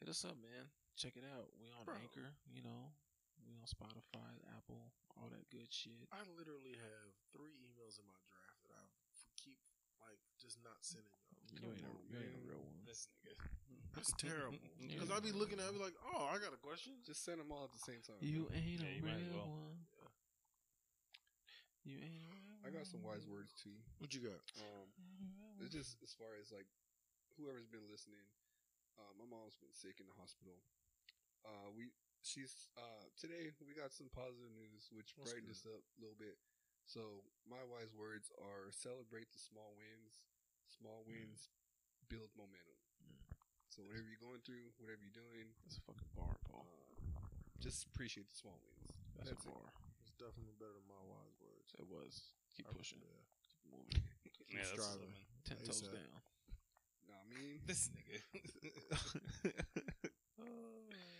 [0.00, 0.72] Hit us up, man.
[0.96, 1.52] Check it out.
[1.60, 2.00] We on Bro.
[2.00, 2.96] Anchor, you know.
[3.44, 4.88] We on Spotify, Apple,
[5.20, 6.08] all that good shit.
[6.08, 8.88] I literally have three emails in my draft that I
[9.36, 9.60] keep
[10.00, 11.23] like just not sending.
[11.60, 12.82] You ain't, a, you ain't a real one.
[12.86, 13.46] this nigga.
[13.94, 14.58] That's terrible.
[14.82, 16.98] Because ain't I be looking at, it, I be like, oh, I got a question.
[17.06, 18.18] Just send them all at the same time.
[18.20, 18.58] You bro.
[18.58, 19.50] ain't Yeah, a you real well.
[19.54, 19.78] one.
[21.84, 23.38] You ain't a real I got some wise one.
[23.38, 23.76] words too.
[24.00, 24.40] What you got?
[24.56, 24.88] Um,
[25.60, 26.66] it's just as far as like
[27.36, 28.24] whoever's been listening.
[28.96, 30.56] Uh, my mom's been sick in the hospital.
[31.44, 31.92] Uh, we
[32.24, 36.16] she's uh today we got some positive news which That's brightened us up a little
[36.16, 36.40] bit.
[36.88, 40.24] So my wise words are celebrate the small wins.
[40.74, 41.48] Small wins
[42.10, 42.78] build momentum.
[43.70, 46.66] So whatever you're going through, whatever you're doing, That's a fucking bar, Paul.
[46.66, 47.26] uh,
[47.58, 48.94] just appreciate the small wins.
[49.18, 49.74] That's, That's a it.
[50.06, 51.74] It's definitely better than my wise words.
[51.78, 52.34] It was.
[52.54, 53.02] Keep I- pushing.
[53.02, 53.22] yeah.
[53.42, 53.98] Keep moving.
[54.36, 55.10] Keep Yeah, striving.
[55.10, 55.46] something.
[55.48, 55.90] Ten toes ASAP.
[55.94, 56.20] down.
[57.10, 58.18] Nah, I mean, This nigga.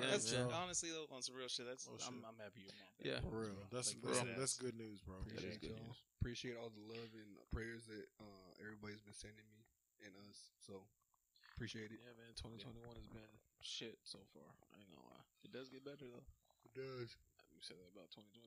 [0.00, 0.50] Yeah, that's man.
[0.52, 1.66] honestly though, on some real shit.
[1.66, 2.26] That's Oh, I'm, shit.
[2.26, 2.90] I'm happy your mom.
[3.04, 3.18] Yeah.
[3.22, 3.58] For real.
[3.70, 4.34] That's Like, that's, bro.
[4.38, 5.16] that's good news, bro.
[5.22, 5.86] That is appreciate good y'all.
[5.86, 5.98] news.
[6.20, 9.62] Appreciate all the love and prayers that uh, everybody's been sending me
[10.02, 10.50] and us.
[10.64, 10.82] So
[11.54, 12.00] appreciate it.
[12.02, 12.32] Yeah, man.
[12.34, 14.48] 2021 has been shit so far.
[14.72, 15.26] I ain't gonna lie.
[15.46, 16.26] It does get better though.
[16.64, 17.14] It does.
[17.52, 18.40] You said that about 2020.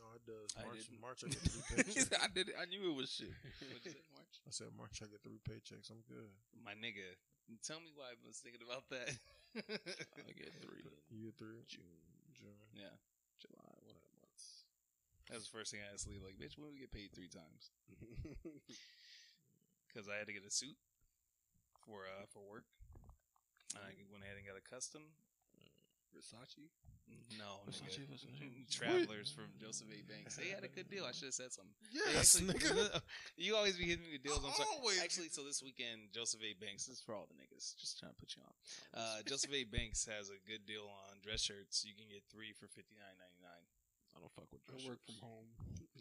[0.00, 0.48] No, it does.
[0.56, 1.00] I March, didn't.
[1.04, 2.16] March, I get three paychecks.
[2.16, 2.48] I did.
[2.48, 2.56] It.
[2.56, 3.28] I knew it was shit.
[3.68, 4.34] What'd you say, March?
[4.44, 5.92] I said March, I get three paychecks.
[5.92, 6.32] I'm good.
[6.64, 7.04] My nigga,
[7.66, 9.10] tell me why I was thinking about that.
[9.58, 11.60] I get three in You get three.
[11.68, 12.00] June,
[12.32, 12.56] June.
[12.72, 12.94] yeah,
[13.40, 14.64] July, one of the months.
[15.28, 16.20] that's the first thing I asked Lee.
[16.22, 17.70] Like, bitch, when we get paid three times?
[19.92, 20.80] Because I had to get a suit
[21.84, 22.64] for uh for work.
[23.76, 25.02] And I went ahead and got a custom.
[26.16, 26.72] Versace.
[27.38, 28.68] No, nigga.
[28.70, 30.00] Travelers from Joseph A.
[30.04, 30.36] Banks.
[30.36, 31.04] They had a good deal.
[31.04, 31.74] I should have said something.
[31.90, 33.00] Yes, nigga.
[33.36, 34.44] you always be hitting me with deals.
[34.44, 34.68] I'm sorry.
[34.78, 35.00] Always.
[35.02, 36.52] Actually, so this weekend, Joseph A.
[36.60, 36.86] Banks.
[36.86, 37.74] This is for all the niggas.
[37.80, 38.54] Just trying to put you on.
[38.94, 39.64] Uh, Joseph A.
[39.74, 41.84] Banks has a good deal on dress shirts.
[41.88, 43.64] You can get three for fifty nine ninety nine.
[44.12, 45.48] I don't fuck with I dress work from home,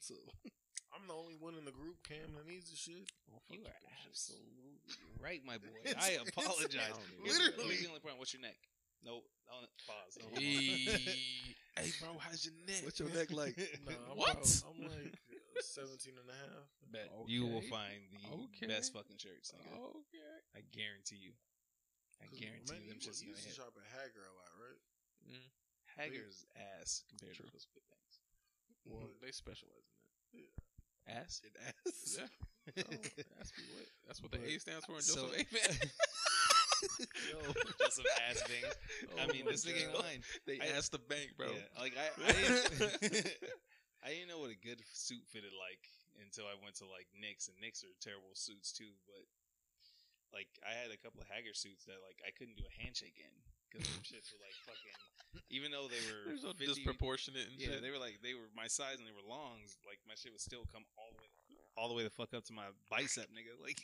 [0.04, 0.16] so
[0.94, 3.08] I'm the only one in the group, Cam, that needs the shit.
[3.24, 4.36] I don't fuck You with are dress shirts.
[4.36, 4.62] absolutely
[5.24, 5.80] right, my boy.
[5.96, 6.92] I apologize.
[7.24, 7.72] literally.
[7.72, 8.20] Here's the only point.
[8.20, 8.58] What's your neck?
[9.04, 9.26] Nope.
[9.52, 10.16] On pause.
[10.22, 10.42] Hold on.
[10.42, 10.86] Hey,
[11.76, 12.82] hey, bro, how's your neck?
[12.88, 13.58] what's your neck like?
[13.86, 14.32] Nah, I'm What?
[14.40, 16.68] about- I'm like uh, 17 and a half.
[16.92, 18.68] Bet you will find the Okay.
[18.72, 19.52] best fucking shirts.
[19.52, 19.76] Nigga.
[20.08, 20.32] Okay.
[20.56, 21.34] I guarantee you.
[22.22, 24.24] I 'Cause, guarantee man, you them you, shit's you gonna used to shop at Haggar
[24.24, 24.80] a lot, right?
[26.00, 26.46] Haggar's
[26.80, 27.46] ass compared True.
[27.48, 28.14] to those big things.
[28.86, 29.90] Well, They specialize
[30.34, 31.12] in that.
[31.12, 31.42] Ass?
[31.44, 32.18] It ass.
[32.22, 32.28] Yeah.
[32.78, 32.94] Oh,
[33.38, 33.90] that's be lit.
[34.08, 35.88] That's what the A stands for in So- Joseph A.
[37.30, 37.38] Yo,
[37.80, 38.64] just some ass thing.
[39.20, 40.22] I Oh mean, this nigga ain't lying.
[40.48, 41.48] They I- asked the bank, bro.
[41.52, 42.32] Yeah, like I, I
[43.02, 43.28] didn't,
[44.06, 45.82] I didn't know what a good suit fitted like
[46.26, 48.90] until I went to like Knicks, and Knicks are terrible suits too.
[49.06, 49.24] But
[50.34, 53.20] like, I had a couple of Haggar suits that like I couldn't do a handshake
[53.22, 53.34] in
[53.70, 54.98] because them shits were like fucking.
[55.48, 57.82] Even though they were so 50 disproportionate and yeah, shit.
[57.84, 59.80] they were like they were my size and they were longs.
[59.88, 61.32] Like my shit would still come all the way,
[61.82, 63.58] all the way the fuck up to my bicep, nigga.
[63.66, 63.82] Like,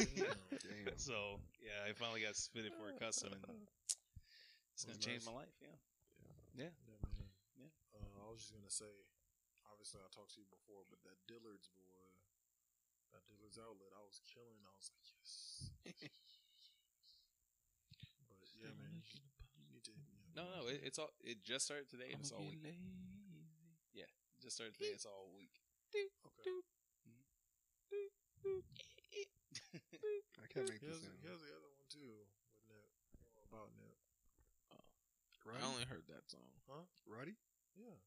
[0.00, 0.96] Damn.
[0.96, 3.68] so yeah, I finally got fitted for a custom, and
[4.72, 5.28] it's gonna change nice.
[5.28, 5.52] my life.
[5.60, 5.76] Yeah.
[6.56, 7.04] Yeah, man.
[7.60, 7.68] Yeah.
[7.92, 8.88] Uh, I was just gonna say,
[9.68, 12.08] obviously I talked to you before, but that Dillard's boy,
[13.12, 13.92] that Dillard's outlet.
[13.92, 14.64] I was killing.
[14.64, 15.68] I was like, yes.
[18.24, 19.20] but yeah, man, you,
[19.60, 20.32] you need to hit me up.
[20.32, 21.12] No, no, it, it's all.
[21.20, 22.64] It just started today, and it's all week.
[23.92, 24.08] Yeah,
[24.40, 24.96] just started today.
[24.96, 25.52] It's all week.
[25.92, 26.64] Okay.
[30.40, 31.18] I can't make Here's, this sound.
[31.24, 32.14] here's the other one too.
[32.52, 32.86] With Nip.
[33.50, 33.98] About Nip.
[34.74, 34.84] Oh.
[35.50, 36.46] I only heard that song.
[36.70, 36.86] Huh?
[37.06, 37.34] Roddy?
[37.74, 37.98] Yeah.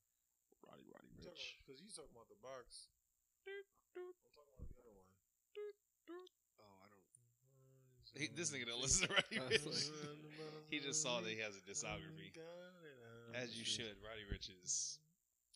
[0.63, 1.59] Roddy Roddy Ricch.
[1.63, 2.91] Because you talking about the box.
[3.47, 3.63] I'm
[3.95, 5.07] talking about the other one.
[6.59, 7.03] Oh, I don't.
[8.15, 9.91] He, this nigga don't listen to Roddy Ricch.
[10.71, 12.33] he just saw that he has a discography,
[13.35, 13.95] as you should.
[14.03, 14.99] Roddy Ricch is.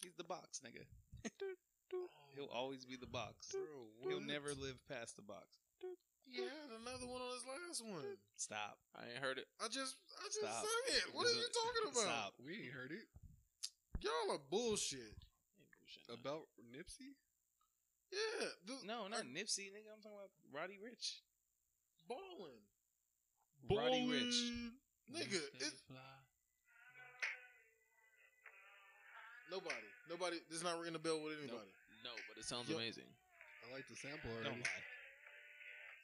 [0.03, 0.85] He's the box, nigga.
[2.35, 3.51] He'll always be the box.
[3.51, 3.63] Bro,
[4.09, 5.47] He'll never live past the box.
[6.23, 8.07] He had another one on his last one.
[8.39, 8.79] Stop.
[8.95, 9.47] I ain't heard it.
[9.59, 10.63] I just, I just Stop.
[10.63, 11.05] sang it.
[11.11, 12.07] What are you talking about?
[12.07, 12.31] Stop.
[12.39, 13.03] We ain't heard it.
[13.99, 15.11] Y'all are bullshit.
[15.59, 16.15] Bullshit, nah.
[16.15, 17.19] About Nipsey?
[18.15, 19.91] Yeah, the, No, not I- Nipsey, nigga.
[19.91, 21.19] I'm talking about Roddy Ricch.
[22.07, 22.63] balling.
[23.67, 24.39] Roddy Ricch.
[25.11, 25.99] Nigga, it's fly.
[29.51, 29.87] nobody.
[30.09, 30.37] Nobody.
[30.49, 31.71] This is not ringing a bell with anybody.
[32.03, 33.07] No, but it sounds Yo- amazing.
[33.07, 34.61] I like the sample Don't already.
[34.65, 34.85] lie.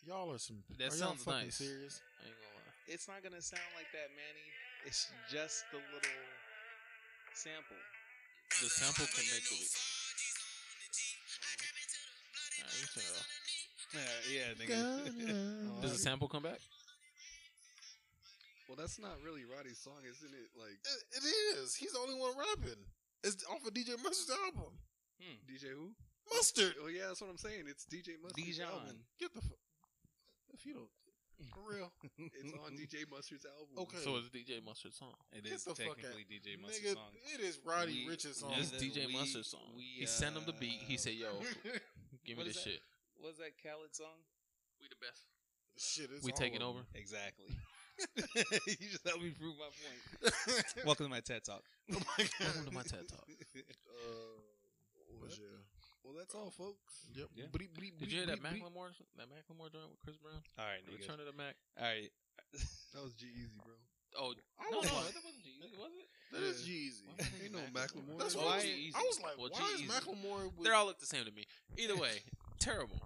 [0.05, 0.63] Y'all are some.
[0.77, 1.57] That are y'all sounds fucking nice.
[1.57, 2.01] serious?
[2.23, 2.73] I ain't gonna lie.
[2.87, 4.47] It's not gonna sound like that, Manny.
[4.85, 6.17] It's just the little
[7.33, 7.75] sample.
[8.61, 9.73] The sample can make the beat.
[12.61, 13.27] Alright, you turn it off.
[13.93, 14.77] Yeah, yeah, nigga.
[14.79, 16.59] Oh, Does the sample come back?
[18.67, 20.49] Well, that's not really Roddy's song, isn't it?
[20.59, 21.25] Like It, it
[21.59, 21.75] is.
[21.75, 22.79] He's the only one rapping.
[23.23, 24.71] It's off of DJ Mustard's album.
[25.19, 25.37] Hmm.
[25.49, 25.91] DJ who?
[26.33, 26.75] Mustard.
[26.83, 27.65] Oh yeah, that's what I'm saying.
[27.67, 28.67] It's DJ Mustard's Dijon.
[28.67, 28.97] album.
[29.19, 29.41] Get the.
[29.41, 29.57] Fu-
[30.53, 30.89] if you don't,
[31.53, 31.91] for real.
[32.37, 33.77] It's on DJ Mustard's album.
[33.87, 33.97] Okay.
[34.03, 35.13] So it's DJ Mustard's song.
[35.31, 36.29] It Get is the technically out.
[36.31, 37.13] DJ Nigga, Mustard's song.
[37.33, 38.53] it is Roddy We- Ricch's song.
[38.57, 39.73] It's DJ we- Mustard's song.
[39.75, 40.81] we, he sent him the beat.
[40.85, 41.29] He uh, said, "Yo,
[42.25, 42.69] give me what this that?
[42.69, 42.79] shit.
[43.17, 44.17] What's that Khaled song?
[44.81, 45.25] We the best.
[45.77, 46.79] Shit, it's We taking over.
[46.93, 47.45] Exactly.
[48.17, 50.85] you just helped me prove my point.
[50.85, 51.63] Welcome to my TED Talk.
[51.93, 52.29] oh my god.
[52.41, 53.25] Welcome to my TED Talk.
[53.57, 54.41] Uh,
[55.27, 55.35] What?
[55.35, 55.59] but yeah.
[56.07, 57.03] Well, that's all, folks.
[57.15, 57.27] Yep.
[57.35, 57.51] Yeah.
[57.51, 58.71] Bleep, bleep, Did you hear bleep, that bleep, bleep.
[58.71, 58.91] Macklemore?
[59.19, 60.39] That Macklemore joint with Chris Brown?
[60.55, 61.03] All right, nigga.
[61.03, 61.55] Return of the Mac.
[61.75, 62.11] All right.
[62.95, 63.75] That was G-Eazy, bro.
[64.17, 66.07] Oh I no, no, like- that wasn't Jeezy, was it?
[66.31, 67.03] That is Jeezy.
[67.05, 68.17] Why am I thinking Ain't no Macklemore.
[68.23, 68.95] That's Why why I was, G-Eazy?
[68.95, 69.91] I was like, Well, why is G-Eazy.
[69.91, 71.43] Macklemore with They all look the same to me.
[71.77, 72.23] Either way,
[72.57, 72.97] terrible,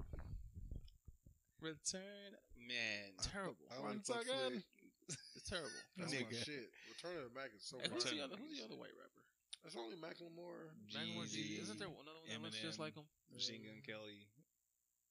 [1.62, 3.14] Return, man.
[3.22, 3.66] terrible.
[3.70, 4.64] I Once only fucks again.
[5.10, 5.70] It's terrible.
[5.98, 6.70] That's my shit.
[6.90, 8.38] Return of the Mac is so Hey, who's the other?
[8.38, 9.21] Who's the other white rapper?
[9.62, 10.74] That's only Macklemore.
[10.90, 11.62] Macklemore Jeezy.
[11.62, 13.06] Jeezy, Isn't there another one that looks just like him?
[13.30, 14.26] Machine Gun Kelly,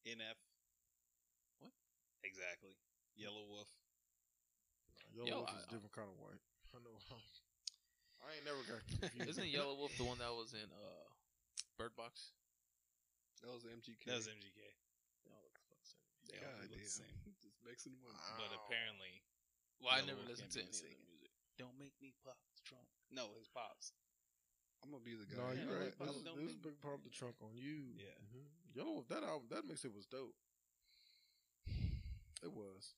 [0.06, 0.38] NF.
[1.62, 1.70] What?
[2.26, 2.74] Exactly.
[3.14, 3.70] Yelawolf.
[5.14, 6.42] Yellow Yo, Wolf is a different kind of white.
[6.74, 6.94] I know.
[8.22, 9.38] I ain't never got confused.
[9.38, 11.06] Isn't Yelawolf the one that was in uh
[11.78, 12.34] Bird Box?
[13.42, 14.04] That was MGK.
[14.04, 14.60] That was MGK.
[15.24, 16.04] They all look the fuck same.
[16.28, 17.16] They God all look the same.
[17.42, 18.18] Just mixing them up.
[18.36, 19.22] But apparently,
[19.80, 21.00] Well, I Yellow never Wolf listened can't to be any of mistaken.
[21.00, 21.32] the music.
[21.56, 22.84] don't make me pop the trunk.
[23.08, 23.96] No, his pops.
[24.82, 25.40] I'm gonna be the guy.
[25.42, 25.94] No, you're right.
[25.98, 27.92] but This, don't this make- big pop the trunk on you.
[28.00, 28.16] Yeah.
[28.32, 28.44] Mhm.
[28.74, 29.08] Yellow Wolf.
[29.08, 30.34] That album, that mixtape was dope.
[32.42, 32.94] It was.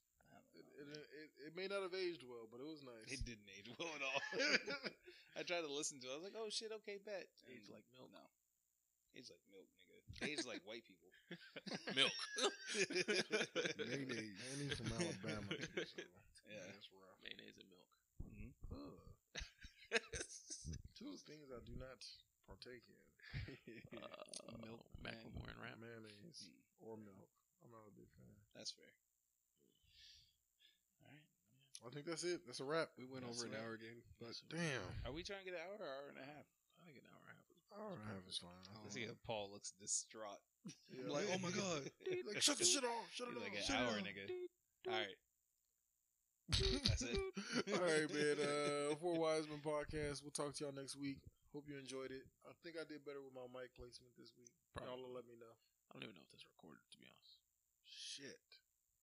[0.55, 3.09] It, it, it, it may not have aged well, but it was nice.
[3.11, 4.21] It didn't age well at all.
[5.39, 6.13] I tried to listen to it.
[6.13, 7.27] I was like, oh shit, okay, bet.
[7.49, 8.11] And Aged like milk.
[8.15, 8.23] No.
[9.17, 9.99] Aged like milk, nigga.
[10.29, 11.09] Aged like white people.
[11.97, 12.13] Milk.
[13.81, 14.37] Mayonnaise.
[14.53, 15.49] And he's from Alabama.
[15.57, 16.05] too, so
[16.53, 16.69] Yeah.
[16.69, 17.17] that's rough.
[17.25, 17.89] Mayonnaise and milk.
[18.29, 18.53] Mhm.
[18.77, 19.01] Ugh.
[21.03, 21.99] Two things I do not
[22.47, 23.03] partake in:
[23.99, 24.07] Uh,
[24.67, 25.77] Milk, Macklemore and rap.
[25.83, 26.87] mayonnaise Mm.
[26.87, 27.29] or milk.
[27.63, 28.31] I'm not a big fan.
[28.55, 28.89] That's fair.
[31.03, 31.27] All right.
[31.87, 32.43] I think that's it.
[32.47, 32.91] That's a wrap.
[32.99, 34.83] We went That's over an hour again, but Damn.
[35.07, 36.47] Are we trying to get an hour or hour and a half?
[36.79, 38.63] I think an hour and a half is Hour and a half is fine.
[38.75, 38.81] Oh.
[38.85, 40.43] Let's see how Paul looks distraught.
[40.91, 41.07] Yeah.
[41.15, 41.87] Like, oh my god.
[42.29, 43.07] like, shut the shit off.
[43.15, 43.47] Shut it He's off.
[43.49, 44.07] like an shut it hour, off.
[44.07, 44.25] nigga.
[44.89, 45.17] All right.
[46.85, 47.17] That's it.
[47.73, 48.37] All right, man.
[48.37, 50.21] Uh, Four Wiseman podcast.
[50.21, 51.17] We'll talk to y'all next week.
[51.57, 52.29] Hope you enjoyed it.
[52.45, 54.53] I think I did better with my mic placement this week.
[54.77, 55.05] Y'all Probably.
[55.05, 55.53] will let me know.
[55.89, 57.41] I don't even know if this recorded, to be honest.
[57.89, 58.41] Shit.